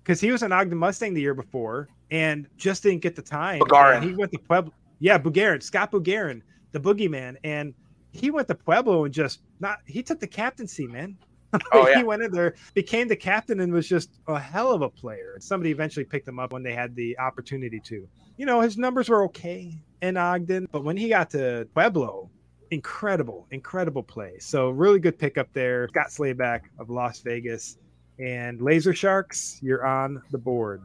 Because 0.04 0.20
he 0.20 0.32
was 0.32 0.43
an 0.43 0.52
Ogden 0.52 0.78
Mustang 0.78 1.14
the 1.14 1.22
year 1.22 1.34
before 1.34 1.88
and 2.12 2.47
just 2.58 2.84
didn't 2.84 3.02
get 3.02 3.16
the 3.16 3.22
time. 3.22 3.60
Bugarin. 3.60 4.04
He 4.04 4.14
went 4.14 4.32
to 4.32 4.39
Pueblo. 4.39 4.74
Yeah, 5.00 5.18
Bugarin, 5.18 5.62
Scott 5.64 5.91
Bugarin, 5.91 6.41
the 6.72 6.80
boogeyman. 6.80 7.38
And 7.43 7.74
he 8.12 8.32
went 8.32 8.47
to 8.47 8.56
Pueblo 8.56 9.06
and 9.06 9.14
just 9.14 9.41
not, 9.60 9.80
he 9.86 10.04
took 10.04 10.20
the 10.20 10.28
captaincy, 10.28 10.88
man. 10.88 11.18
Oh, 11.72 11.88
yeah. 11.88 11.97
he 11.97 12.04
went 12.04 12.22
in 12.22 12.32
there, 12.32 12.54
became 12.76 13.08
the 13.08 13.16
captain, 13.16 13.60
and 13.60 13.74
was 13.74 13.89
just 13.89 14.20
a 14.28 14.39
hell 14.39 14.72
of 14.72 14.84
a 14.84 14.89
player. 14.89 15.36
Somebody 15.39 15.72
eventually 15.72 16.06
picked 16.06 16.28
him 16.28 16.38
up 16.38 16.54
when 16.54 16.62
they 16.62 16.76
had 16.76 16.95
the 16.95 17.18
opportunity 17.18 17.80
to. 17.86 18.08
You 18.38 18.45
know, 18.45 18.62
his 18.62 18.78
numbers 18.78 19.10
were 19.10 19.24
okay 19.26 19.74
in 20.04 20.16
Ogden, 20.16 20.68
but 20.72 20.84
when 20.84 20.95
he 20.95 21.10
got 21.10 21.32
to 21.32 21.68
Pueblo, 21.74 22.30
incredible, 22.72 23.47
incredible 23.52 24.04
play. 24.04 24.38
So 24.39 24.70
really 24.70 25.00
good 25.00 25.18
pickup 25.18 25.52
there. 25.54 25.88
Scott 25.89 26.12
Slayback 26.12 26.70
of 26.78 26.89
Las 26.91 27.22
Vegas 27.22 27.78
and 28.20 28.61
Laser 28.61 28.93
Sharks. 28.93 29.59
You're 29.61 29.86
on 29.86 30.22
the 30.32 30.38
board. 30.38 30.82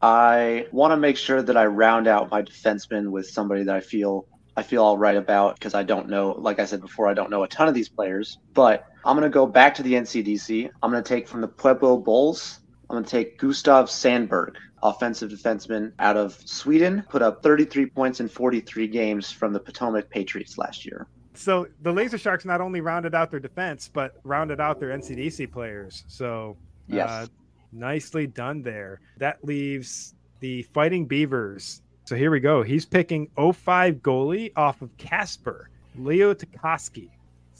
I 0.00 0.66
want 0.70 0.92
to 0.92 0.96
make 0.96 1.16
sure 1.16 1.42
that 1.42 1.56
I 1.56 1.66
round 1.66 2.06
out 2.06 2.30
my 2.30 2.42
defenseman 2.42 3.10
with 3.10 3.28
somebody 3.28 3.64
that 3.64 3.74
I 3.74 3.80
feel 3.80 4.26
I 4.56 4.62
feel 4.62 4.82
all 4.82 4.98
right 4.98 5.16
about 5.16 5.54
because 5.54 5.74
I 5.74 5.84
don't 5.84 6.08
know, 6.08 6.32
like 6.32 6.58
I 6.58 6.64
said 6.64 6.80
before, 6.80 7.06
I 7.06 7.14
don't 7.14 7.30
know 7.30 7.44
a 7.44 7.48
ton 7.48 7.68
of 7.68 7.74
these 7.74 7.88
players. 7.88 8.38
But 8.54 8.86
I'm 9.04 9.16
going 9.16 9.30
to 9.30 9.32
go 9.32 9.46
back 9.46 9.72
to 9.76 9.84
the 9.84 9.94
NCDC. 9.94 10.68
I'm 10.82 10.90
going 10.90 11.02
to 11.02 11.08
take 11.08 11.28
from 11.28 11.42
the 11.42 11.48
Pueblo 11.48 11.96
Bulls. 11.96 12.58
I'm 12.90 12.94
going 12.94 13.04
to 13.04 13.10
take 13.10 13.38
Gustav 13.38 13.88
Sandberg, 13.88 14.56
offensive 14.82 15.30
defenseman 15.30 15.92
out 16.00 16.16
of 16.16 16.36
Sweden, 16.44 17.04
put 17.08 17.22
up 17.22 17.40
33 17.40 17.86
points 17.86 18.18
in 18.18 18.28
43 18.28 18.88
games 18.88 19.30
from 19.30 19.52
the 19.52 19.60
Potomac 19.60 20.10
Patriots 20.10 20.58
last 20.58 20.84
year. 20.84 21.06
So 21.34 21.68
the 21.82 21.92
Laser 21.92 22.18
Sharks 22.18 22.44
not 22.44 22.60
only 22.60 22.80
rounded 22.80 23.14
out 23.14 23.30
their 23.30 23.38
defense, 23.38 23.88
but 23.92 24.16
rounded 24.24 24.60
out 24.60 24.80
their 24.80 24.88
NCDC 24.88 25.52
players. 25.52 26.02
So 26.08 26.56
Yes. 26.88 27.08
uh, 27.08 27.26
nicely 27.72 28.26
done 28.26 28.62
there. 28.62 29.00
That 29.18 29.44
leaves 29.44 30.14
the 30.40 30.62
Fighting 30.74 31.06
Beavers. 31.06 31.82
So 32.04 32.16
here 32.16 32.30
we 32.30 32.40
go. 32.40 32.62
He's 32.62 32.86
picking 32.86 33.28
05 33.36 33.96
goalie 33.96 34.52
off 34.56 34.80
of 34.80 34.96
Casper, 34.96 35.68
Leo 35.96 36.32
Tukoski. 36.32 37.10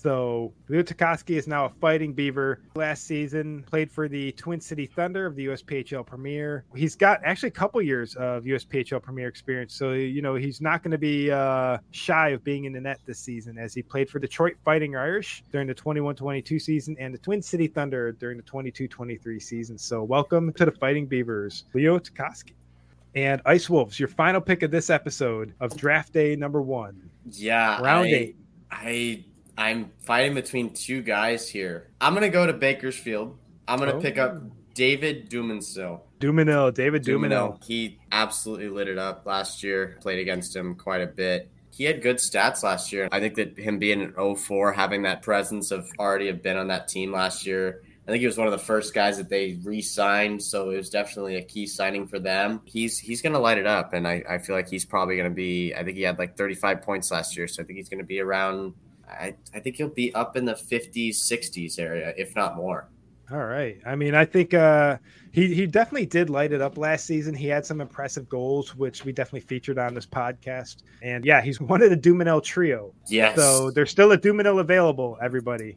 So 0.00 0.52
Leo 0.68 0.84
Tukoski 0.84 1.30
is 1.30 1.48
now 1.48 1.64
a 1.64 1.68
Fighting 1.68 2.12
Beaver. 2.12 2.60
Last 2.76 3.02
season, 3.02 3.64
played 3.64 3.90
for 3.90 4.06
the 4.06 4.30
Twin 4.32 4.60
City 4.60 4.86
Thunder 4.86 5.26
of 5.26 5.34
the 5.34 5.46
USPHL 5.46 6.06
Premier. 6.06 6.64
He's 6.76 6.94
got 6.94 7.20
actually 7.24 7.48
a 7.48 7.52
couple 7.52 7.82
years 7.82 8.14
of 8.14 8.44
USPHL 8.44 9.02
Premier 9.02 9.26
experience. 9.26 9.74
So, 9.74 9.94
you 9.94 10.22
know, 10.22 10.36
he's 10.36 10.60
not 10.60 10.84
going 10.84 10.92
to 10.92 10.98
be 10.98 11.32
uh, 11.32 11.78
shy 11.90 12.28
of 12.28 12.44
being 12.44 12.64
in 12.64 12.72
the 12.72 12.80
net 12.80 13.00
this 13.06 13.18
season 13.18 13.58
as 13.58 13.74
he 13.74 13.82
played 13.82 14.08
for 14.08 14.20
Detroit 14.20 14.54
Fighting 14.64 14.94
Irish 14.94 15.42
during 15.50 15.66
the 15.66 15.74
21 15.74 16.14
22 16.14 16.60
season 16.60 16.96
and 17.00 17.12
the 17.12 17.18
Twin 17.18 17.42
City 17.42 17.66
Thunder 17.66 18.12
during 18.12 18.36
the 18.36 18.44
22 18.44 18.86
23 18.86 19.40
season. 19.40 19.76
So, 19.76 20.04
welcome 20.04 20.52
to 20.52 20.64
the 20.64 20.70
Fighting 20.70 21.06
Beavers, 21.06 21.64
Leo 21.74 21.98
Tukoski. 21.98 22.52
And 23.16 23.42
Ice 23.46 23.68
Wolves, 23.68 23.98
your 23.98 24.08
final 24.08 24.40
pick 24.40 24.62
of 24.62 24.70
this 24.70 24.90
episode 24.90 25.54
of 25.58 25.76
draft 25.76 26.12
day 26.12 26.36
number 26.36 26.62
one, 26.62 27.10
Yeah, 27.32 27.80
round 27.80 28.06
I, 28.06 28.10
eight. 28.10 28.36
I 28.70 29.24
I'm 29.58 29.90
fighting 29.98 30.34
between 30.34 30.72
two 30.72 31.02
guys 31.02 31.48
here. 31.48 31.88
I'm 32.00 32.14
gonna 32.14 32.28
go 32.30 32.46
to 32.46 32.52
Bakersfield. 32.52 33.36
I'm 33.66 33.80
gonna 33.80 33.96
Oh. 33.96 34.00
pick 34.00 34.16
up 34.16 34.34
oh. 34.36 34.52
David 34.74 35.28
Dumansil. 35.28 36.00
Dumanil, 36.20 36.72
David 36.72 37.02
Dumanil. 37.04 37.62
He 37.64 37.98
absolutely 38.12 38.68
lit 38.68 38.86
it 38.86 38.98
up 38.98 39.26
last 39.26 39.64
year. 39.64 39.98
Played 40.00 40.20
against 40.20 40.54
him 40.54 40.76
quite 40.76 41.00
a 41.02 41.08
bit. 41.08 41.50
He 41.72 41.84
had 41.84 42.00
good 42.02 42.16
stats 42.18 42.62
last 42.62 42.92
year. 42.92 43.08
I 43.10 43.18
think 43.18 43.34
that 43.34 43.58
him 43.58 43.78
being 43.80 44.00
an 44.00 44.14
04, 44.16 44.72
having 44.72 45.02
that 45.02 45.22
presence 45.22 45.72
of 45.72 45.88
already 45.98 46.28
have 46.28 46.40
been 46.42 46.56
on 46.56 46.68
that 46.68 46.86
team 46.86 47.12
last 47.12 47.44
year. 47.44 47.82
I 48.06 48.10
think 48.12 48.20
he 48.20 48.26
was 48.26 48.38
one 48.38 48.46
of 48.46 48.52
the 48.52 48.58
first 48.58 48.94
guys 48.94 49.18
that 49.18 49.28
they 49.28 49.58
re-signed, 49.64 50.42
so 50.42 50.70
it 50.70 50.76
was 50.76 50.88
definitely 50.88 51.36
a 51.36 51.42
key 51.42 51.66
signing 51.66 52.06
for 52.06 52.18
them. 52.20 52.60
He's 52.64 52.98
he's 52.98 53.20
gonna 53.22 53.38
light 53.40 53.58
it 53.58 53.66
up, 53.66 53.92
and 53.92 54.06
I, 54.06 54.22
I 54.28 54.38
feel 54.38 54.54
like 54.56 54.68
he's 54.68 54.84
probably 54.84 55.16
gonna 55.16 55.30
be. 55.30 55.74
I 55.74 55.82
think 55.84 55.96
he 55.96 56.04
had 56.04 56.18
like 56.18 56.36
35 56.36 56.82
points 56.82 57.10
last 57.10 57.36
year, 57.36 57.46
so 57.48 57.62
I 57.62 57.66
think 57.66 57.76
he's 57.76 57.88
gonna 57.88 58.04
be 58.04 58.20
around. 58.20 58.74
I, 59.08 59.34
I 59.54 59.60
think 59.60 59.76
he'll 59.76 59.88
be 59.88 60.14
up 60.14 60.36
in 60.36 60.44
the 60.44 60.54
50s, 60.54 61.16
60s 61.16 61.78
area, 61.78 62.12
if 62.16 62.34
not 62.36 62.56
more. 62.56 62.88
All 63.30 63.44
right. 63.44 63.78
I 63.84 63.94
mean, 63.94 64.14
I 64.14 64.24
think 64.24 64.54
uh, 64.54 64.96
he 65.32 65.54
he 65.54 65.66
definitely 65.66 66.06
did 66.06 66.30
light 66.30 66.52
it 66.52 66.62
up 66.62 66.78
last 66.78 67.04
season. 67.04 67.34
He 67.34 67.46
had 67.46 67.66
some 67.66 67.82
impressive 67.82 68.26
goals, 68.26 68.74
which 68.74 69.04
we 69.04 69.12
definitely 69.12 69.46
featured 69.46 69.78
on 69.78 69.92
this 69.92 70.06
podcast. 70.06 70.76
And 71.02 71.26
yeah, 71.26 71.42
he's 71.42 71.60
one 71.60 71.82
of 71.82 71.90
the 71.90 71.96
Dumanel 71.96 72.42
trio. 72.42 72.94
Yes. 73.06 73.36
So 73.36 73.70
there's 73.70 73.90
still 73.90 74.12
a 74.12 74.18
Dumanel 74.18 74.60
available, 74.60 75.18
everybody. 75.20 75.76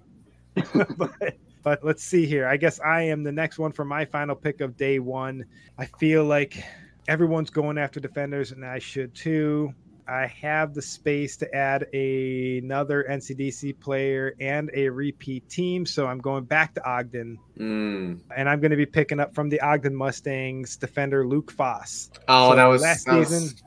but, 0.97 1.35
but 1.61 1.83
let's 1.83 2.03
see 2.03 2.25
here. 2.25 2.47
I 2.47 2.55
guess 2.55 2.79
I 2.79 3.01
am 3.03 3.23
the 3.23 3.31
next 3.33 3.59
one 3.59 3.73
for 3.73 3.83
my 3.83 4.05
final 4.05 4.35
pick 4.35 4.61
of 4.61 4.77
day 4.77 4.99
one. 4.99 5.43
I 5.77 5.85
feel 5.85 6.23
like 6.23 6.63
everyone's 7.09 7.49
going 7.49 7.77
after 7.77 7.99
defenders, 7.99 8.53
and 8.53 8.65
I 8.65 8.79
should 8.79 9.13
too. 9.13 9.73
I 10.11 10.27
have 10.41 10.73
the 10.73 10.81
space 10.81 11.37
to 11.37 11.55
add 11.55 11.87
a, 11.93 12.57
another 12.57 13.05
NCDC 13.09 13.79
player 13.79 14.33
and 14.41 14.69
a 14.73 14.89
repeat 14.89 15.47
team, 15.49 15.85
so 15.85 16.05
I'm 16.05 16.17
going 16.19 16.43
back 16.43 16.73
to 16.75 16.83
Ogden, 16.85 17.37
Mm. 17.57 18.19
and 18.35 18.49
I'm 18.49 18.59
going 18.59 18.71
to 18.71 18.77
be 18.77 18.85
picking 18.85 19.19
up 19.21 19.33
from 19.33 19.47
the 19.49 19.61
Ogden 19.61 19.95
Mustangs 19.95 20.75
defender 20.75 21.25
Luke 21.25 21.51
Foss. 21.51 22.09
Oh, 22.27 22.49
So 22.51 22.55
that 22.57 22.65
was 22.65 22.81
last 22.81 23.05
that 23.05 23.17
was- 23.17 23.29
season. 23.29 23.57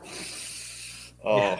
Oh, 1.24 1.36
Yeah. 1.38 1.59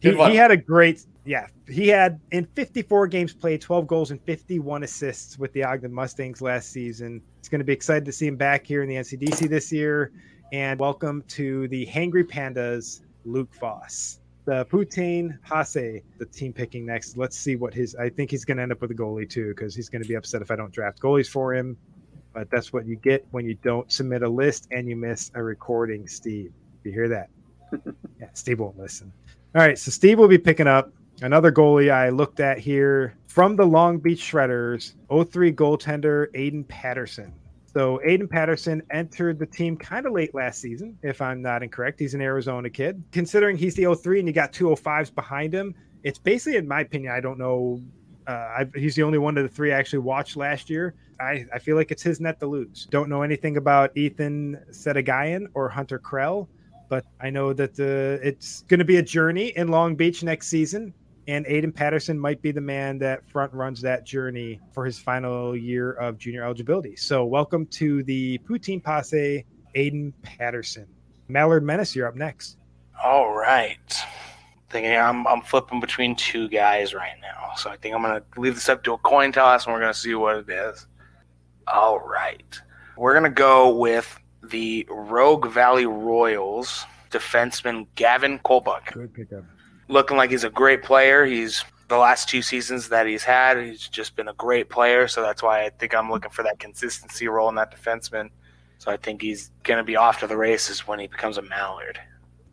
He, 0.00 0.10
he 0.30 0.36
had 0.36 0.50
a 0.50 0.56
great, 0.56 1.04
yeah. 1.24 1.46
He 1.68 1.86
had 1.88 2.18
in 2.32 2.46
54 2.56 3.06
games 3.06 3.32
played, 3.32 3.60
12 3.60 3.86
goals 3.86 4.10
and 4.10 4.20
51 4.22 4.82
assists 4.82 5.38
with 5.38 5.52
the 5.52 5.62
Ogden 5.64 5.92
Mustangs 5.92 6.40
last 6.42 6.70
season. 6.72 7.20
It's 7.38 7.48
going 7.48 7.60
to 7.60 7.64
be 7.64 7.72
excited 7.72 8.04
to 8.06 8.12
see 8.12 8.26
him 8.26 8.36
back 8.36 8.66
here 8.66 8.82
in 8.82 8.88
the 8.88 8.96
NCDC 8.96 9.48
this 9.48 9.70
year. 9.70 10.10
And 10.52 10.80
welcome 10.80 11.22
to 11.28 11.68
the 11.68 11.86
Hangry 11.86 12.24
Pandas, 12.24 13.02
Luke 13.24 13.52
Foss. 13.54 14.18
The 14.44 14.64
Poutine 14.66 15.40
Posse, 15.42 16.02
the 16.18 16.26
team 16.26 16.52
picking 16.52 16.84
next. 16.84 17.16
Let's 17.16 17.36
see 17.38 17.54
what 17.54 17.72
his. 17.72 17.94
I 17.94 18.08
think 18.08 18.30
he's 18.30 18.44
going 18.44 18.56
to 18.56 18.64
end 18.64 18.72
up 18.72 18.80
with 18.80 18.90
a 18.90 18.94
goalie 18.94 19.28
too, 19.28 19.48
because 19.50 19.74
he's 19.74 19.88
going 19.88 20.02
to 20.02 20.08
be 20.08 20.14
upset 20.14 20.42
if 20.42 20.50
I 20.50 20.56
don't 20.56 20.72
draft 20.72 21.00
goalies 21.00 21.28
for 21.28 21.54
him. 21.54 21.76
But 22.32 22.50
that's 22.50 22.72
what 22.72 22.86
you 22.86 22.96
get 22.96 23.24
when 23.30 23.44
you 23.44 23.54
don't 23.54 23.90
submit 23.92 24.22
a 24.22 24.28
list 24.28 24.68
and 24.72 24.88
you 24.88 24.96
miss 24.96 25.30
a 25.34 25.42
recording, 25.42 26.08
Steve. 26.08 26.52
You 26.82 26.90
hear 26.90 27.08
that? 27.08 27.28
yeah, 28.20 28.28
Steve 28.32 28.58
won't 28.58 28.78
listen. 28.78 29.12
All 29.54 29.62
right, 29.62 29.78
so 29.78 29.90
Steve 29.90 30.18
will 30.18 30.28
be 30.28 30.38
picking 30.38 30.66
up 30.66 30.92
another 31.20 31.52
goalie 31.52 31.92
I 31.92 32.08
looked 32.08 32.40
at 32.40 32.58
here 32.58 33.14
from 33.28 33.54
the 33.54 33.64
Long 33.64 33.98
Beach 33.98 34.20
Shredders, 34.20 34.94
03 35.08 35.52
goaltender 35.52 36.26
Aiden 36.34 36.66
Patterson. 36.66 37.32
So 37.74 38.00
Aiden 38.06 38.28
Patterson 38.28 38.82
entered 38.90 39.38
the 39.38 39.46
team 39.46 39.76
kind 39.76 40.06
of 40.06 40.12
late 40.12 40.34
last 40.34 40.60
season, 40.60 40.98
if 41.02 41.22
I'm 41.22 41.40
not 41.40 41.62
incorrect. 41.62 41.98
He's 41.98 42.14
an 42.14 42.20
Arizona 42.20 42.68
kid. 42.68 43.02
Considering 43.12 43.56
he's 43.56 43.74
the 43.74 43.94
03 43.94 44.18
and 44.18 44.28
you 44.28 44.34
got 44.34 44.52
two 44.52 44.66
05s 44.66 45.14
behind 45.14 45.54
him, 45.54 45.74
it's 46.02 46.18
basically, 46.18 46.58
in 46.58 46.68
my 46.68 46.80
opinion, 46.80 47.12
I 47.12 47.20
don't 47.20 47.38
know. 47.38 47.80
Uh, 48.26 48.32
I, 48.32 48.66
he's 48.74 48.94
the 48.94 49.02
only 49.02 49.18
one 49.18 49.38
of 49.38 49.42
the 49.42 49.48
three 49.48 49.72
I 49.72 49.78
actually 49.78 50.00
watched 50.00 50.36
last 50.36 50.68
year. 50.68 50.94
I, 51.18 51.46
I 51.52 51.58
feel 51.58 51.76
like 51.76 51.90
it's 51.90 52.02
his 52.02 52.20
net 52.20 52.40
to 52.40 52.46
lose. 52.46 52.86
Don't 52.90 53.08
know 53.08 53.22
anything 53.22 53.56
about 53.56 53.96
Ethan 53.96 54.60
Setagayan 54.70 55.46
or 55.54 55.68
Hunter 55.68 55.98
Krell 55.98 56.48
but 56.92 57.06
I 57.22 57.30
know 57.30 57.54
that 57.54 57.80
uh, 57.80 58.22
it's 58.22 58.64
going 58.68 58.78
to 58.78 58.84
be 58.84 58.98
a 58.98 59.02
journey 59.02 59.46
in 59.56 59.68
Long 59.68 59.96
Beach 59.96 60.22
next 60.22 60.48
season. 60.48 60.92
And 61.28 61.46
Aiden 61.46 61.72
Patterson 61.74 62.18
might 62.18 62.42
be 62.42 62.50
the 62.50 62.60
man 62.60 62.98
that 62.98 63.24
front 63.30 63.52
runs 63.52 63.80
that 63.82 64.04
journey 64.04 64.60
for 64.72 64.84
his 64.84 64.98
final 64.98 65.56
year 65.56 65.92
of 65.92 66.18
junior 66.18 66.44
eligibility. 66.44 66.96
So, 66.96 67.24
welcome 67.24 67.66
to 67.66 68.02
the 68.02 68.38
Poutine 68.38 68.82
Posse, 68.82 69.44
Aiden 69.76 70.12
Patterson. 70.22 70.86
Mallard 71.28 71.62
Menace, 71.62 71.94
you're 71.94 72.08
up 72.08 72.16
next. 72.16 72.58
All 73.02 73.32
right. 73.34 73.78
Thinking 74.70 74.96
I'm 74.96 75.26
I'm 75.26 75.42
flipping 75.42 75.80
between 75.80 76.16
two 76.16 76.48
guys 76.48 76.94
right 76.94 77.16
now. 77.20 77.52
So 77.56 77.70
I 77.70 77.76
think 77.76 77.94
I'm 77.94 78.02
gonna 78.02 78.22
leave 78.36 78.54
this 78.54 78.68
up 78.68 78.82
to 78.84 78.94
a 78.94 78.98
coin 78.98 79.32
toss 79.32 79.66
and 79.66 79.74
we're 79.74 79.80
gonna 79.80 79.94
see 79.94 80.14
what 80.14 80.36
it 80.36 80.48
is. 80.48 80.86
All 81.66 82.00
right. 82.00 82.60
We're 82.96 83.14
gonna 83.14 83.30
go 83.30 83.74
with 83.74 84.18
the 84.42 84.86
Rogue 84.90 85.48
Valley 85.48 85.86
Royals 85.86 86.84
defenseman 87.10 87.86
Gavin 87.94 88.38
Kolbuck. 88.40 88.92
Good 88.92 89.14
pickup. 89.14 89.44
Looking 89.88 90.16
like 90.16 90.30
he's 90.30 90.44
a 90.44 90.50
great 90.50 90.82
player. 90.82 91.24
He's 91.24 91.64
the 91.88 91.98
last 91.98 92.28
two 92.28 92.40
seasons 92.40 92.88
that 92.88 93.06
he's 93.06 93.22
had, 93.22 93.58
he's 93.58 93.86
just 93.86 94.16
been 94.16 94.28
a 94.28 94.34
great 94.34 94.70
player. 94.70 95.06
So 95.06 95.20
that's 95.20 95.42
why 95.42 95.64
I 95.64 95.68
think 95.68 95.94
I'm 95.94 96.10
looking 96.10 96.30
for 96.30 96.42
that 96.42 96.58
consistency 96.58 97.28
role 97.28 97.50
in 97.50 97.54
that 97.56 97.74
defenseman. 97.74 98.30
So 98.78 98.90
I 98.90 98.96
think 98.96 99.20
he's 99.20 99.50
gonna 99.62 99.84
be 99.84 99.96
off 99.96 100.20
to 100.20 100.26
the 100.26 100.36
races 100.36 100.88
when 100.88 100.98
he 100.98 101.06
becomes 101.06 101.36
a 101.36 101.42
Mallard. 101.42 102.00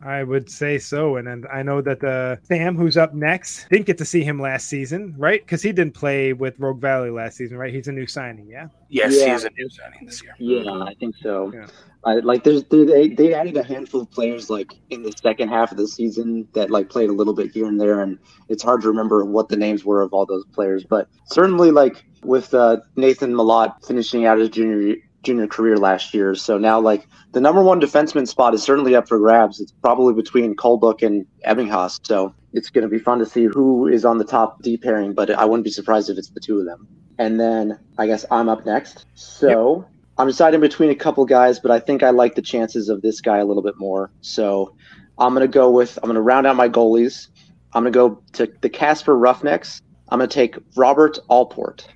I 0.02 0.22
would 0.24 0.50
say 0.50 0.78
so. 0.78 1.16
And, 1.16 1.28
and 1.28 1.46
I 1.52 1.62
know 1.62 1.80
that 1.82 2.02
uh, 2.02 2.36
Sam, 2.44 2.76
who's 2.76 2.96
up 2.96 3.14
next, 3.14 3.68
didn't 3.68 3.86
get 3.86 3.98
to 3.98 4.04
see 4.04 4.22
him 4.24 4.40
last 4.40 4.66
season, 4.68 5.14
right? 5.18 5.42
Because 5.44 5.62
he 5.62 5.72
didn't 5.72 5.94
play 5.94 6.32
with 6.32 6.58
Rogue 6.58 6.80
Valley 6.80 7.10
last 7.10 7.36
season, 7.36 7.58
right? 7.58 7.72
He's 7.72 7.88
a 7.88 7.92
new 7.92 8.06
signing, 8.06 8.48
yeah? 8.48 8.68
Yes, 8.88 9.18
Yeah. 9.18 9.26
he 9.26 9.30
is 9.32 9.44
a 9.44 9.50
new 9.50 9.68
signing 9.68 10.06
this 10.06 10.22
year. 10.22 10.34
Yeah, 10.38 10.70
I 10.84 10.94
think 10.94 11.14
so. 11.22 11.52
Yeah. 11.54 11.66
I, 12.02 12.14
like 12.14 12.44
there's 12.44 12.64
they 12.64 13.08
they 13.08 13.34
added 13.34 13.58
a 13.58 13.62
handful 13.62 14.00
of 14.00 14.10
players 14.10 14.48
like 14.48 14.72
in 14.88 15.02
the 15.02 15.12
second 15.12 15.50
half 15.50 15.70
of 15.70 15.76
the 15.76 15.86
season 15.86 16.48
that 16.54 16.70
like 16.70 16.88
played 16.88 17.10
a 17.10 17.12
little 17.12 17.34
bit 17.34 17.52
here 17.52 17.66
and 17.66 17.78
there, 17.78 18.00
and 18.00 18.18
it's 18.48 18.62
hard 18.62 18.80
to 18.82 18.88
remember 18.88 19.22
what 19.26 19.50
the 19.50 19.56
names 19.56 19.84
were 19.84 20.00
of 20.00 20.14
all 20.14 20.24
those 20.24 20.46
players. 20.46 20.82
But 20.82 21.08
certainly, 21.26 21.70
like 21.70 22.02
with 22.22 22.54
uh, 22.54 22.78
Nathan 22.96 23.34
Malott 23.34 23.86
finishing 23.86 24.24
out 24.24 24.38
his 24.38 24.48
junior 24.48 24.96
junior 25.22 25.46
career 25.46 25.76
last 25.76 26.14
year. 26.14 26.34
So 26.34 26.58
now, 26.58 26.80
like 26.80 27.06
the 27.32 27.40
number 27.40 27.62
one 27.62 27.80
defenseman 27.80 28.26
spot 28.26 28.54
is 28.54 28.62
certainly 28.62 28.94
up 28.94 29.08
for 29.08 29.18
grabs. 29.18 29.60
It's 29.60 29.72
probably 29.72 30.14
between 30.14 30.54
Colebrook 30.56 31.02
and 31.02 31.26
Ebbinghaus. 31.46 32.00
So 32.06 32.34
it's 32.52 32.70
going 32.70 32.82
to 32.82 32.88
be 32.88 32.98
fun 32.98 33.18
to 33.18 33.26
see 33.26 33.44
who 33.44 33.86
is 33.86 34.04
on 34.04 34.18
the 34.18 34.24
top 34.24 34.62
D 34.62 34.76
pairing. 34.76 35.14
But 35.14 35.30
I 35.30 35.44
wouldn't 35.44 35.64
be 35.64 35.70
surprised 35.70 36.10
if 36.10 36.18
it's 36.18 36.30
the 36.30 36.40
two 36.40 36.58
of 36.58 36.66
them. 36.66 36.88
And 37.18 37.38
then 37.38 37.78
I 37.98 38.06
guess 38.06 38.24
I'm 38.30 38.48
up 38.48 38.64
next. 38.66 39.06
So. 39.14 39.80
Yep. 39.80 39.90
I'm 40.18 40.26
deciding 40.26 40.60
between 40.60 40.90
a 40.90 40.94
couple 40.94 41.24
guys, 41.24 41.58
but 41.58 41.70
I 41.70 41.80
think 41.80 42.02
I 42.02 42.10
like 42.10 42.34
the 42.34 42.42
chances 42.42 42.90
of 42.90 43.00
this 43.00 43.22
guy 43.22 43.38
a 43.38 43.44
little 43.46 43.62
bit 43.62 43.78
more. 43.78 44.10
So 44.20 44.74
I'm 45.16 45.32
going 45.32 45.48
to 45.48 45.48
go 45.48 45.70
with, 45.70 45.98
I'm 46.02 46.08
going 46.08 46.16
to 46.16 46.20
round 46.20 46.46
out 46.46 46.56
my 46.56 46.68
goalies. 46.68 47.28
I'm 47.72 47.84
going 47.84 47.92
to 47.92 47.98
go 47.98 48.22
to 48.32 48.52
the 48.60 48.68
Casper 48.68 49.16
Roughnecks. 49.16 49.80
I'm 50.10 50.18
going 50.18 50.28
to 50.28 50.34
take 50.34 50.58
Robert 50.76 51.18
Allport. 51.30 51.88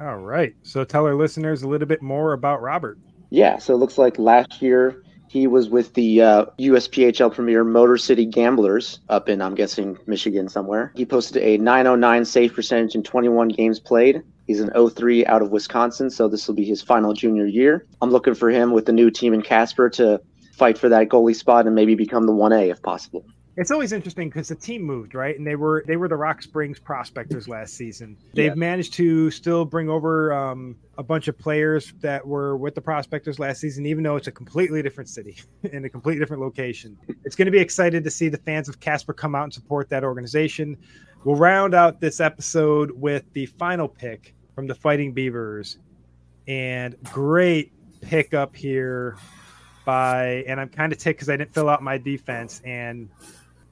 All 0.00 0.18
right. 0.18 0.54
So 0.62 0.84
tell 0.84 1.06
our 1.06 1.14
listeners 1.14 1.62
a 1.62 1.68
little 1.68 1.88
bit 1.88 2.02
more 2.02 2.32
about 2.32 2.62
Robert. 2.62 2.98
Yeah. 3.30 3.58
So 3.58 3.74
it 3.74 3.78
looks 3.78 3.98
like 3.98 4.18
last 4.18 4.62
year 4.62 5.02
he 5.28 5.46
was 5.46 5.68
with 5.68 5.94
the 5.94 6.22
uh, 6.22 6.46
USPHL 6.58 7.34
Premier 7.34 7.64
Motor 7.64 7.98
City 7.98 8.24
Gamblers 8.24 9.00
up 9.08 9.28
in, 9.28 9.42
I'm 9.42 9.54
guessing, 9.54 9.98
Michigan 10.06 10.48
somewhere. 10.48 10.92
He 10.94 11.04
posted 11.04 11.42
a 11.42 11.58
909 11.58 12.24
save 12.24 12.54
percentage 12.54 12.94
in 12.94 13.02
21 13.02 13.48
games 13.48 13.78
played. 13.78 14.22
He's 14.46 14.60
an 14.60 14.70
03 14.70 15.26
out 15.26 15.42
of 15.42 15.50
Wisconsin, 15.50 16.08
so 16.08 16.28
this 16.28 16.48
will 16.48 16.54
be 16.54 16.64
his 16.64 16.80
final 16.80 17.12
junior 17.12 17.44
year. 17.44 17.86
I'm 18.00 18.10
looking 18.10 18.34
for 18.34 18.48
him 18.48 18.72
with 18.72 18.86
the 18.86 18.92
new 18.92 19.10
team 19.10 19.34
in 19.34 19.42
Casper 19.42 19.90
to 19.90 20.20
fight 20.54 20.78
for 20.78 20.88
that 20.88 21.08
goalie 21.08 21.36
spot 21.36 21.66
and 21.66 21.74
maybe 21.74 21.94
become 21.94 22.24
the 22.26 22.32
1A 22.32 22.70
if 22.70 22.82
possible 22.82 23.26
it's 23.58 23.72
always 23.72 23.90
interesting 23.90 24.28
because 24.28 24.46
the 24.46 24.54
team 24.54 24.82
moved 24.82 25.16
right? 25.16 25.36
And 25.36 25.44
they 25.44 25.56
were 25.56 25.82
they 25.86 25.96
were 25.96 26.06
the 26.06 26.16
rock 26.16 26.42
springs 26.42 26.78
prospectors 26.78 27.48
last 27.48 27.74
season. 27.74 28.16
They've 28.32 28.46
yeah. 28.46 28.54
managed 28.54 28.94
to 28.94 29.32
still 29.32 29.64
bring 29.64 29.90
over 29.90 30.32
um, 30.32 30.76
a 30.96 31.02
bunch 31.02 31.26
of 31.26 31.36
players 31.36 31.92
that 32.00 32.24
were 32.24 32.56
with 32.56 32.76
the 32.76 32.80
prospectors 32.80 33.40
last 33.40 33.60
season 33.60 33.84
even 33.84 34.04
though 34.04 34.14
it's 34.14 34.28
a 34.28 34.32
completely 34.32 34.80
different 34.80 35.10
city 35.10 35.42
in 35.72 35.84
a 35.84 35.88
completely 35.88 36.20
different 36.20 36.40
location. 36.40 36.96
It's 37.24 37.34
going 37.34 37.46
to 37.46 37.52
be 37.52 37.58
excited 37.58 38.04
to 38.04 38.10
see 38.10 38.28
the 38.28 38.38
fans 38.38 38.68
of 38.68 38.78
casper 38.78 39.12
come 39.12 39.34
out 39.34 39.44
and 39.44 39.52
support 39.52 39.88
that 39.90 40.04
organization. 40.04 40.76
We'll 41.24 41.36
round 41.36 41.74
out 41.74 42.00
this 42.00 42.20
episode 42.20 42.92
with 42.92 43.24
the 43.32 43.46
final 43.46 43.88
pick 43.88 44.36
from 44.54 44.68
the 44.68 44.74
fighting 44.74 45.12
beavers. 45.12 45.78
And 46.46 46.96
great 47.02 47.72
pickup 48.00 48.54
here 48.54 49.16
by 49.84 50.44
and 50.46 50.60
i'm 50.60 50.68
kind 50.68 50.92
of 50.92 50.98
ticked 50.98 51.18
because 51.18 51.30
i 51.30 51.36
didn't 51.36 51.52
fill 51.54 51.68
out 51.68 51.82
my 51.82 51.96
defense 51.96 52.60
and 52.64 53.08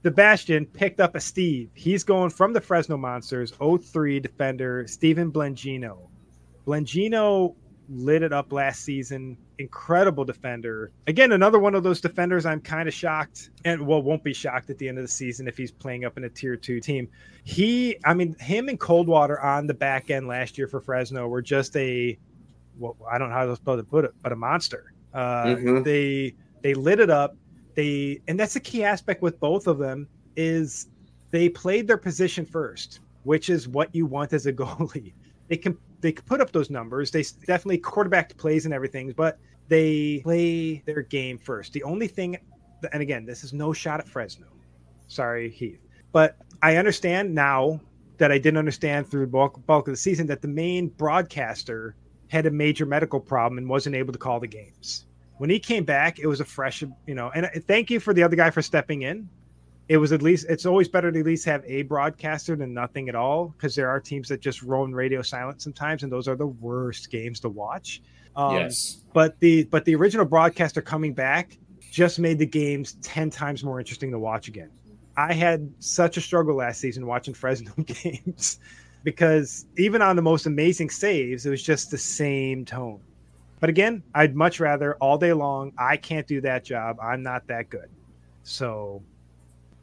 Sebastian 0.06 0.66
picked 0.66 1.00
up 1.00 1.16
a 1.16 1.20
Steve. 1.20 1.68
He's 1.74 2.04
going 2.04 2.30
from 2.30 2.52
the 2.52 2.60
Fresno 2.60 2.96
Monsters, 2.96 3.52
03 3.58 4.20
defender, 4.20 4.86
Steven 4.86 5.32
Blengino. 5.32 5.98
Blengino 6.64 7.56
lit 7.88 8.22
it 8.22 8.32
up 8.32 8.52
last 8.52 8.84
season. 8.84 9.36
Incredible 9.58 10.24
defender. 10.24 10.92
Again, 11.08 11.32
another 11.32 11.58
one 11.58 11.74
of 11.74 11.82
those 11.82 12.00
defenders 12.00 12.46
I'm 12.46 12.60
kind 12.60 12.86
of 12.86 12.94
shocked 12.94 13.50
and 13.64 13.84
well, 13.84 14.00
won't 14.00 14.22
be 14.22 14.32
shocked 14.32 14.70
at 14.70 14.78
the 14.78 14.88
end 14.88 14.98
of 14.98 15.02
the 15.02 15.08
season 15.08 15.48
if 15.48 15.56
he's 15.56 15.72
playing 15.72 16.04
up 16.04 16.16
in 16.16 16.22
a 16.22 16.28
tier 16.28 16.54
two 16.54 16.78
team. 16.78 17.08
He, 17.42 17.96
I 18.04 18.14
mean, 18.14 18.36
him 18.38 18.68
and 18.68 18.78
Coldwater 18.78 19.40
on 19.40 19.66
the 19.66 19.74
back 19.74 20.08
end 20.10 20.28
last 20.28 20.56
year 20.56 20.68
for 20.68 20.80
Fresno 20.80 21.26
were 21.26 21.42
just 21.42 21.76
a, 21.76 22.16
well, 22.78 22.96
I 23.10 23.18
don't 23.18 23.30
know 23.30 23.34
how 23.34 23.74
to 23.74 23.82
put 23.82 24.04
it, 24.04 24.14
but 24.22 24.30
a 24.30 24.36
monster. 24.36 24.92
Uh, 25.12 25.46
mm-hmm. 25.46 25.82
They, 25.82 26.36
they 26.62 26.74
lit 26.74 27.00
it 27.00 27.10
up 27.10 27.34
they 27.76 28.20
and 28.26 28.40
that's 28.40 28.56
a 28.56 28.60
key 28.60 28.82
aspect 28.82 29.22
with 29.22 29.38
both 29.38 29.68
of 29.68 29.78
them 29.78 30.08
is 30.34 30.88
they 31.30 31.48
played 31.48 31.86
their 31.86 31.98
position 31.98 32.44
first, 32.44 33.00
which 33.22 33.48
is 33.48 33.68
what 33.68 33.94
you 33.94 34.06
want 34.06 34.32
as 34.32 34.46
a 34.46 34.52
goalie. 34.62 35.12
They 35.48 35.56
can 35.56 35.78
they 36.00 36.12
can 36.12 36.24
put 36.24 36.40
up 36.40 36.50
those 36.50 36.70
numbers. 36.70 37.10
They 37.10 37.22
definitely 37.46 37.78
quarterback 37.78 38.36
plays 38.36 38.64
and 38.64 38.74
everything, 38.74 39.12
but 39.16 39.38
they 39.68 40.20
play 40.24 40.82
their 40.86 41.02
game 41.02 41.38
first. 41.38 41.72
The 41.72 41.82
only 41.84 42.08
thing, 42.08 42.38
and 42.92 43.02
again, 43.02 43.24
this 43.24 43.44
is 43.44 43.52
no 43.52 43.72
shot 43.72 44.00
at 44.00 44.08
Fresno. 44.08 44.46
Sorry, 45.08 45.50
Heath, 45.50 45.80
but 46.12 46.36
I 46.62 46.76
understand 46.76 47.34
now 47.34 47.80
that 48.18 48.32
I 48.32 48.38
didn't 48.38 48.58
understand 48.58 49.08
through 49.08 49.26
the 49.26 49.30
bulk, 49.30 49.64
bulk 49.66 49.86
of 49.86 49.92
the 49.92 49.98
season 49.98 50.26
that 50.28 50.40
the 50.40 50.48
main 50.48 50.88
broadcaster 50.88 51.94
had 52.28 52.46
a 52.46 52.50
major 52.50 52.86
medical 52.86 53.20
problem 53.20 53.58
and 53.58 53.68
wasn't 53.68 53.94
able 53.94 54.12
to 54.12 54.18
call 54.18 54.40
the 54.40 54.46
games 54.46 55.06
when 55.38 55.50
he 55.50 55.58
came 55.58 55.84
back, 55.84 56.18
it 56.18 56.26
was 56.26 56.40
a 56.40 56.44
fresh, 56.44 56.82
you 57.06 57.14
know, 57.14 57.30
and 57.34 57.48
thank 57.66 57.90
you 57.90 58.00
for 58.00 58.14
the 58.14 58.22
other 58.22 58.36
guy 58.36 58.50
for 58.50 58.62
stepping 58.62 59.02
in. 59.02 59.28
It 59.88 59.98
was 59.98 60.10
at 60.10 60.20
least, 60.20 60.46
it's 60.48 60.66
always 60.66 60.88
better 60.88 61.12
to 61.12 61.20
at 61.20 61.24
least 61.24 61.44
have 61.44 61.62
a 61.64 61.82
broadcaster 61.82 62.56
than 62.56 62.74
nothing 62.74 63.08
at 63.08 63.14
all 63.14 63.48
because 63.48 63.74
there 63.76 63.88
are 63.88 64.00
teams 64.00 64.28
that 64.28 64.40
just 64.40 64.62
roam 64.62 64.92
radio 64.92 65.22
silent 65.22 65.62
sometimes, 65.62 66.02
and 66.02 66.10
those 66.10 66.26
are 66.26 66.34
the 66.34 66.46
worst 66.46 67.10
games 67.10 67.38
to 67.40 67.48
watch. 67.48 68.02
Um, 68.34 68.56
yes. 68.56 69.04
But 69.12 69.38
the 69.40 69.64
but 69.64 69.84
the 69.84 69.94
original 69.94 70.26
broadcaster 70.26 70.82
coming 70.82 71.14
back 71.14 71.56
just 71.90 72.18
made 72.18 72.38
the 72.38 72.46
games 72.46 72.96
ten 73.00 73.30
times 73.30 73.62
more 73.62 73.78
interesting 73.78 74.10
to 74.10 74.18
watch 74.18 74.48
again. 74.48 74.70
I 75.16 75.32
had 75.32 75.72
such 75.78 76.16
a 76.16 76.20
struggle 76.20 76.56
last 76.56 76.80
season 76.80 77.06
watching 77.06 77.32
Fresno 77.32 77.72
games 77.86 78.58
because 79.04 79.66
even 79.78 80.02
on 80.02 80.16
the 80.16 80.22
most 80.22 80.46
amazing 80.46 80.90
saves, 80.90 81.46
it 81.46 81.50
was 81.50 81.62
just 81.62 81.90
the 81.90 81.98
same 81.98 82.64
tone. 82.64 83.00
But 83.60 83.70
again, 83.70 84.02
I'd 84.14 84.34
much 84.34 84.60
rather 84.60 84.96
all 84.96 85.18
day 85.18 85.32
long. 85.32 85.72
I 85.78 85.96
can't 85.96 86.26
do 86.26 86.40
that 86.42 86.64
job. 86.64 86.98
I'm 87.02 87.22
not 87.22 87.46
that 87.46 87.70
good. 87.70 87.88
So 88.42 89.02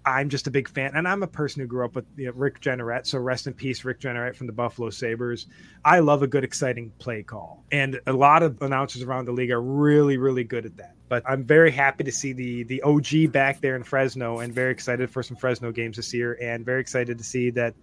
I'm 0.05 0.29
just 0.29 0.47
a 0.47 0.51
big 0.51 0.67
fan. 0.67 0.91
And 0.95 1.07
I'm 1.07 1.23
a 1.23 1.27
person 1.27 1.61
who 1.61 1.67
grew 1.67 1.85
up 1.85 1.95
with 1.95 2.05
you 2.17 2.27
know, 2.27 2.33
Rick 2.33 2.59
Jeanneret. 2.61 3.07
So 3.07 3.19
rest 3.19 3.47
in 3.47 3.53
peace, 3.53 3.85
Rick 3.85 3.99
Jeanneret 3.99 4.35
from 4.35 4.47
the 4.47 4.53
Buffalo 4.53 4.89
Sabres. 4.89 5.47
I 5.85 5.99
love 5.99 6.23
a 6.23 6.27
good, 6.27 6.43
exciting 6.43 6.91
play 6.99 7.23
call. 7.23 7.63
And 7.71 7.99
a 8.05 8.13
lot 8.13 8.43
of 8.43 8.61
announcers 8.61 9.01
around 9.01 9.25
the 9.25 9.31
league 9.31 9.51
are 9.51 9.61
really, 9.61 10.17
really 10.17 10.43
good 10.43 10.65
at 10.65 10.77
that. 10.77 10.95
But 11.09 11.23
I'm 11.25 11.43
very 11.43 11.71
happy 11.71 12.03
to 12.03 12.11
see 12.11 12.33
the 12.33 12.63
the 12.63 12.81
OG 12.81 13.31
back 13.31 13.61
there 13.61 13.75
in 13.75 13.83
Fresno 13.83 14.39
and 14.39 14.53
very 14.53 14.71
excited 14.71 15.09
for 15.09 15.23
some 15.23 15.37
Fresno 15.37 15.71
games 15.71 15.97
this 15.97 16.13
year 16.13 16.37
and 16.41 16.65
very 16.65 16.81
excited 16.81 17.17
to 17.17 17.23
see 17.23 17.49
that. 17.51 17.73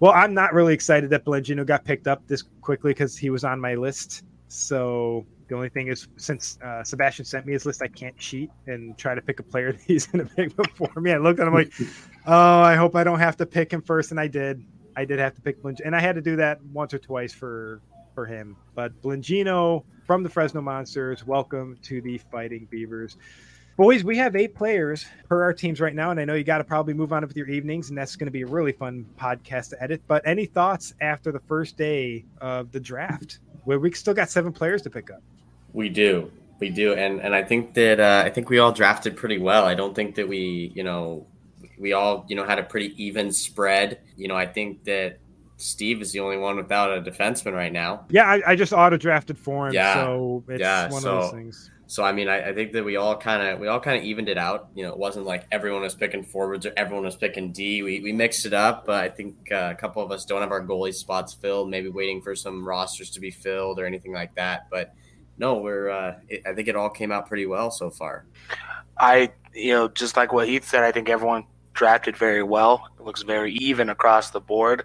Well, 0.00 0.12
I'm 0.12 0.32
not 0.32 0.54
really 0.54 0.74
excited 0.74 1.10
that 1.10 1.24
Blengino 1.24 1.66
got 1.66 1.84
picked 1.84 2.06
up 2.06 2.26
this 2.28 2.44
quickly 2.60 2.92
because 2.92 3.16
he 3.16 3.30
was 3.30 3.42
on 3.42 3.60
my 3.60 3.74
list 3.74 4.22
so 4.48 5.26
the 5.48 5.54
only 5.54 5.68
thing 5.68 5.88
is, 5.88 6.08
since 6.16 6.58
uh, 6.62 6.82
Sebastian 6.84 7.24
sent 7.24 7.46
me 7.46 7.52
his 7.52 7.64
list, 7.64 7.82
I 7.82 7.88
can't 7.88 8.16
cheat 8.18 8.50
and 8.66 8.96
try 8.98 9.14
to 9.14 9.22
pick 9.22 9.40
a 9.40 9.42
player 9.42 9.72
that 9.72 9.80
he's 9.80 10.06
going 10.06 10.26
to 10.26 10.34
pick 10.34 10.56
before 10.56 11.00
me. 11.00 11.12
I 11.12 11.18
looked 11.18 11.40
at 11.40 11.46
him 11.46 11.54
like, 11.54 11.72
oh, 12.26 12.60
I 12.60 12.74
hope 12.74 12.94
I 12.96 13.04
don't 13.04 13.18
have 13.18 13.36
to 13.38 13.46
pick 13.46 13.72
him 13.72 13.82
first, 13.82 14.10
and 14.10 14.20
I 14.20 14.26
did. 14.26 14.64
I 14.96 15.04
did 15.04 15.20
have 15.20 15.34
to 15.34 15.40
pick 15.40 15.62
Blingino, 15.62 15.82
and 15.84 15.94
I 15.94 16.00
had 16.00 16.16
to 16.16 16.20
do 16.20 16.36
that 16.36 16.62
once 16.64 16.92
or 16.92 16.98
twice 16.98 17.32
for 17.32 17.80
for 18.14 18.26
him. 18.26 18.56
But 18.74 19.00
Blingino 19.00 19.84
from 20.06 20.22
the 20.22 20.28
Fresno 20.28 20.60
Monsters, 20.60 21.24
welcome 21.24 21.78
to 21.82 22.00
the 22.00 22.18
Fighting 22.18 22.66
Beavers. 22.68 23.16
Boys, 23.76 24.02
we 24.02 24.16
have 24.16 24.34
eight 24.34 24.56
players 24.56 25.06
per 25.28 25.40
our 25.40 25.52
teams 25.52 25.80
right 25.80 25.94
now, 25.94 26.10
and 26.10 26.18
I 26.18 26.24
know 26.24 26.34
you 26.34 26.42
got 26.42 26.58
to 26.58 26.64
probably 26.64 26.94
move 26.94 27.12
on 27.12 27.24
with 27.24 27.36
your 27.36 27.48
evenings, 27.48 27.90
and 27.90 27.96
that's 27.96 28.16
going 28.16 28.26
to 28.26 28.32
be 28.32 28.42
a 28.42 28.46
really 28.46 28.72
fun 28.72 29.06
podcast 29.16 29.70
to 29.70 29.80
edit. 29.80 30.02
But 30.08 30.26
any 30.26 30.46
thoughts 30.46 30.94
after 31.00 31.30
the 31.30 31.38
first 31.38 31.76
day 31.76 32.24
of 32.40 32.72
the 32.72 32.80
draft? 32.80 33.38
Where 33.64 33.78
we 33.78 33.92
still 33.92 34.14
got 34.14 34.30
seven 34.30 34.52
players 34.52 34.82
to 34.82 34.90
pick 34.90 35.10
up. 35.10 35.22
We 35.72 35.88
do, 35.88 36.30
we 36.60 36.70
do, 36.70 36.94
and 36.94 37.20
and 37.20 37.34
I 37.34 37.42
think 37.42 37.74
that 37.74 38.00
uh, 38.00 38.22
I 38.24 38.30
think 38.30 38.50
we 38.50 38.58
all 38.58 38.72
drafted 38.72 39.16
pretty 39.16 39.38
well. 39.38 39.64
I 39.64 39.74
don't 39.74 39.94
think 39.94 40.14
that 40.16 40.28
we, 40.28 40.72
you 40.74 40.82
know, 40.82 41.26
we 41.78 41.92
all 41.92 42.24
you 42.28 42.36
know 42.36 42.44
had 42.44 42.58
a 42.58 42.62
pretty 42.62 42.94
even 43.02 43.32
spread. 43.32 44.00
You 44.16 44.28
know, 44.28 44.36
I 44.36 44.46
think 44.46 44.84
that 44.84 45.18
Steve 45.58 46.00
is 46.00 46.12
the 46.12 46.20
only 46.20 46.38
one 46.38 46.56
without 46.56 46.96
a 46.96 47.02
defenseman 47.02 47.52
right 47.52 47.72
now. 47.72 48.06
Yeah, 48.08 48.24
I, 48.24 48.52
I 48.52 48.56
just 48.56 48.72
auto 48.72 48.96
drafted 48.96 49.38
for 49.38 49.68
him, 49.68 49.74
yeah. 49.74 49.94
so 49.94 50.44
it's 50.48 50.60
yeah, 50.60 50.90
one 50.90 51.02
so, 51.02 51.16
of 51.16 51.22
those 51.22 51.32
things. 51.32 51.70
So 51.90 52.04
I 52.04 52.12
mean, 52.12 52.28
I, 52.28 52.50
I 52.50 52.52
think 52.52 52.72
that 52.72 52.84
we 52.84 52.96
all 52.96 53.16
kind 53.16 53.42
of 53.42 53.58
we 53.60 53.66
all 53.66 53.80
kind 53.80 53.96
of 53.96 54.04
evened 54.04 54.28
it 54.28 54.36
out. 54.36 54.68
You 54.74 54.84
know, 54.84 54.92
it 54.92 54.98
wasn't 54.98 55.24
like 55.24 55.46
everyone 55.50 55.80
was 55.80 55.94
picking 55.94 56.22
forwards 56.22 56.66
or 56.66 56.72
everyone 56.76 57.06
was 57.06 57.16
picking 57.16 57.50
D. 57.50 57.82
We, 57.82 58.00
we 58.00 58.12
mixed 58.12 58.44
it 58.44 58.52
up, 58.52 58.84
but 58.84 59.02
I 59.02 59.08
think 59.08 59.50
uh, 59.50 59.72
a 59.72 59.74
couple 59.74 60.02
of 60.02 60.12
us 60.12 60.26
don't 60.26 60.42
have 60.42 60.50
our 60.50 60.60
goalie 60.60 60.92
spots 60.92 61.32
filled. 61.32 61.70
Maybe 61.70 61.88
waiting 61.88 62.20
for 62.20 62.36
some 62.36 62.68
rosters 62.68 63.08
to 63.12 63.20
be 63.20 63.30
filled 63.30 63.78
or 63.80 63.86
anything 63.86 64.12
like 64.12 64.34
that. 64.34 64.66
But 64.70 64.94
no, 65.38 65.54
we're. 65.54 65.88
Uh, 65.88 66.16
it, 66.28 66.42
I 66.46 66.52
think 66.52 66.68
it 66.68 66.76
all 66.76 66.90
came 66.90 67.10
out 67.10 67.26
pretty 67.26 67.46
well 67.46 67.70
so 67.70 67.88
far. 67.88 68.26
I 68.98 69.32
you 69.54 69.72
know 69.72 69.88
just 69.88 70.14
like 70.14 70.30
what 70.30 70.46
Heath 70.46 70.68
said, 70.68 70.84
I 70.84 70.92
think 70.92 71.08
everyone 71.08 71.46
drafted 71.72 72.18
very 72.18 72.42
well. 72.42 72.86
It 73.00 73.04
looks 73.06 73.22
very 73.22 73.54
even 73.54 73.88
across 73.88 74.28
the 74.28 74.40
board. 74.40 74.84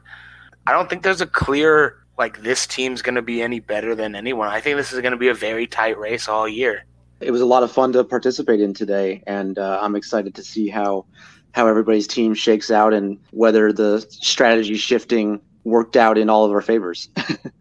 I 0.65 0.71
don't 0.71 0.89
think 0.89 1.03
there's 1.03 1.19
a 1.19 1.27
clear 1.27 1.97
like 2.17 2.41
this 2.43 2.65
team's 2.65 3.01
going 3.01 3.15
to 3.15 3.21
be 3.21 3.41
any 3.41 3.59
better 3.59 3.93
than 3.93 4.15
anyone. 4.15 4.47
I 4.47 4.61
think 4.61 4.77
this 4.77 4.93
is 4.93 5.01
going 5.01 5.11
to 5.11 5.17
be 5.17 5.27
a 5.27 5.33
very 5.33 5.67
tight 5.67 5.97
race 5.97 6.29
all 6.29 6.47
year 6.47 6.85
it 7.23 7.31
was 7.31 7.41
a 7.41 7.45
lot 7.45 7.63
of 7.63 7.71
fun 7.71 7.93
to 7.93 8.03
participate 8.03 8.61
in 8.61 8.73
today, 8.73 9.23
and 9.27 9.57
uh, 9.57 9.79
I'm 9.81 9.95
excited 9.95 10.35
to 10.35 10.43
see 10.43 10.67
how 10.67 11.05
how 11.53 11.67
everybody's 11.67 12.07
team 12.07 12.33
shakes 12.33 12.71
out 12.71 12.93
and 12.93 13.19
whether 13.31 13.71
the 13.71 14.01
strategy 14.09 14.75
shifting 14.75 15.39
worked 15.63 15.95
out 15.95 16.17
in 16.17 16.29
all 16.29 16.45
of 16.45 16.51
our 16.51 16.61
favors. 16.61 17.09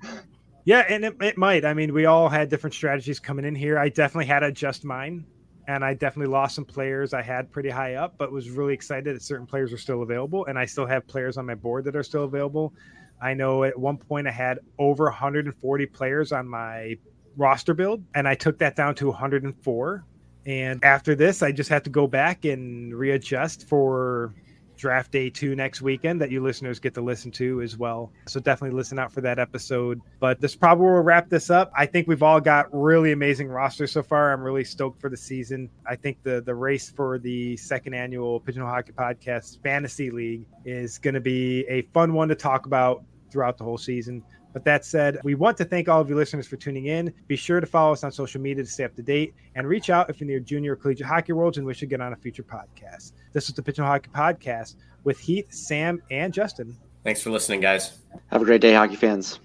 yeah, 0.65 0.85
and 0.89 1.05
it, 1.05 1.17
it 1.21 1.37
might. 1.37 1.65
I 1.65 1.75
mean, 1.75 1.93
we 1.93 2.07
all 2.07 2.29
had 2.29 2.49
different 2.49 2.75
strategies 2.75 3.21
coming 3.21 3.45
in 3.45 3.55
here. 3.55 3.79
I 3.79 3.91
definitely 3.91 4.27
had 4.27 4.41
to 4.41 4.47
adjust 4.47 4.85
mine, 4.85 5.27
and 5.69 5.85
I 5.85 5.93
definitely 5.95 6.33
lost 6.33 6.55
some 6.55 6.65
players 6.65 7.13
I 7.13 7.21
had 7.21 7.53
pretty 7.53 7.69
high 7.69 7.95
up, 7.95 8.15
but 8.17 8.33
was 8.33 8.49
really 8.51 8.73
excited 8.73 9.15
that 9.15 9.23
certain 9.23 9.47
players 9.47 9.73
are 9.73 9.79
still 9.79 10.03
available, 10.03 10.47
and 10.47 10.59
I 10.59 10.65
still 10.65 10.87
have 10.87 11.07
players 11.07 11.37
on 11.37 11.45
my 11.45 11.55
board 11.55 11.85
that 11.85 11.95
are 11.95 12.03
still 12.03 12.25
available. 12.25 12.73
I 13.21 13.35
know 13.35 13.63
at 13.63 13.79
one 13.79 13.99
point 13.99 14.27
I 14.27 14.33
had 14.33 14.59
over 14.79 15.05
140 15.05 15.87
players 15.87 16.33
on 16.33 16.49
my 16.49 16.97
roster 17.37 17.75
build, 17.75 18.05
and 18.15 18.27
I 18.29 18.35
took 18.35 18.59
that 18.59 18.77
down 18.77 18.95
to 18.97 19.07
104. 19.09 20.05
And 20.45 20.85
after 20.85 21.15
this, 21.15 21.43
I 21.43 21.53
just 21.53 21.71
have 21.71 21.85
to 21.85 21.91
go 21.91 22.07
back 22.07 22.45
and 22.45 22.95
readjust 22.95 23.69
for 23.69 24.35
draft 24.83 25.13
day 25.13 25.31
two 25.31 25.55
next 25.55 25.81
weekend 25.81 26.21
that 26.21 26.33
you 26.33 26.43
listeners 26.43 26.81
get 26.81 26.93
to 26.93 27.01
listen 27.01 27.31
to 27.31 27.63
as 27.63 27.77
well. 27.77 28.13
So 28.27 28.41
definitely 28.41 28.77
listen 28.77 28.99
out 28.99 29.13
for 29.13 29.21
that 29.21 29.39
episode. 29.39 30.01
But 30.19 30.41
this 30.41 30.57
probably 30.57 30.87
will 30.87 31.03
wrap 31.03 31.29
this 31.29 31.51
up. 31.51 31.71
I 31.77 31.87
think 31.87 32.09
we've 32.09 32.23
all 32.23 32.41
got 32.41 32.67
really 32.73 33.13
amazing 33.13 33.47
rosters 33.47 33.93
so 33.93 34.03
far. 34.03 34.33
I'm 34.33 34.43
really 34.43 34.65
stoked 34.65 35.01
for 35.01 35.09
the 35.09 35.17
season. 35.17 35.71
I 35.87 35.95
think 35.95 36.19
the 36.25 36.43
the 36.43 36.55
race 36.55 36.91
for 36.91 37.21
the 37.21 37.57
second 37.57 37.95
annual 37.95 38.41
Pigeonhole 38.41 38.71
Hockey 38.71 38.91
Podcast 38.91 39.63
Fantasy 39.63 40.11
League 40.11 40.47
is 40.65 40.99
going 40.99 41.15
to 41.15 41.21
be 41.21 41.65
a 41.69 41.83
fun 41.95 42.13
one 42.13 42.29
to 42.29 42.35
talk 42.35 42.67
about 42.67 43.05
throughout 43.31 43.59
the 43.59 43.65
whole 43.65 43.79
season. 43.79 44.23
But 44.53 44.65
that 44.65 44.85
said, 44.85 45.19
we 45.25 45.35
want 45.35 45.57
to 45.59 45.65
thank 45.65 45.89
all 45.89 46.01
of 46.01 46.09
you 46.11 46.17
listeners 46.17 46.47
for 46.47 46.57
tuning 46.57 46.87
in. 46.87 47.13
Be 47.27 47.37
sure 47.37 47.61
to 47.61 47.67
follow 47.67 47.93
us 47.93 48.05
on 48.05 48.13
social 48.13 48.41
media 48.41 48.63
to 48.65 48.71
stay 48.71 48.85
up 48.85 48.95
to 48.97 49.03
date 49.03 49.35
and 49.55 49.67
reach 49.67 49.89
out 49.91 50.11
if 50.11 50.21
you're 50.21 50.27
near 50.29 50.41
junior 50.41 50.73
or 50.73 50.77
collegiate 50.77 51.07
hockey 51.07 51.33
worlds 51.33 51.57
and 51.59 51.67
wish 51.67 51.79
to 51.81 51.87
get 51.87 52.01
on 52.01 52.13
a 52.13 52.17
future 52.17 52.43
podcast. 52.43 53.13
This 53.33 53.49
is 53.49 53.55
the 53.55 53.63
Pigeonhole 53.63 53.91
Hockey 53.93 54.11
Podcast 54.15 54.77
with 55.05 55.19
Heath, 55.19 55.53
Sam, 55.53 56.03
and 56.11 56.33
Justin. 56.35 56.77
Thanks 57.03 57.23
for 57.23 57.31
listening, 57.31 57.61
guys. 57.61 57.99
Have 58.31 58.43
a 58.43 58.45
great 58.45 58.61
day, 58.61 58.75
hockey 58.75 58.97
fans. 58.97 59.41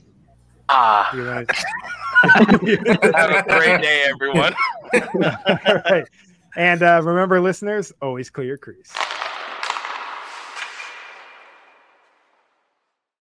Ah, 0.69 1.09
You 1.15 1.23
wanna- 1.23 1.45
have 3.15 3.31
a 3.31 3.43
great 3.47 3.81
day, 3.81 4.05
everyone. 4.09 4.53
all 4.93 5.81
right. 5.89 6.05
And 6.55 6.81
uh, 6.83 7.01
remember, 7.03 7.39
listeners, 7.39 7.93
always 8.01 8.29
clear 8.29 8.47
your 8.47 8.57
crease. 8.57 8.91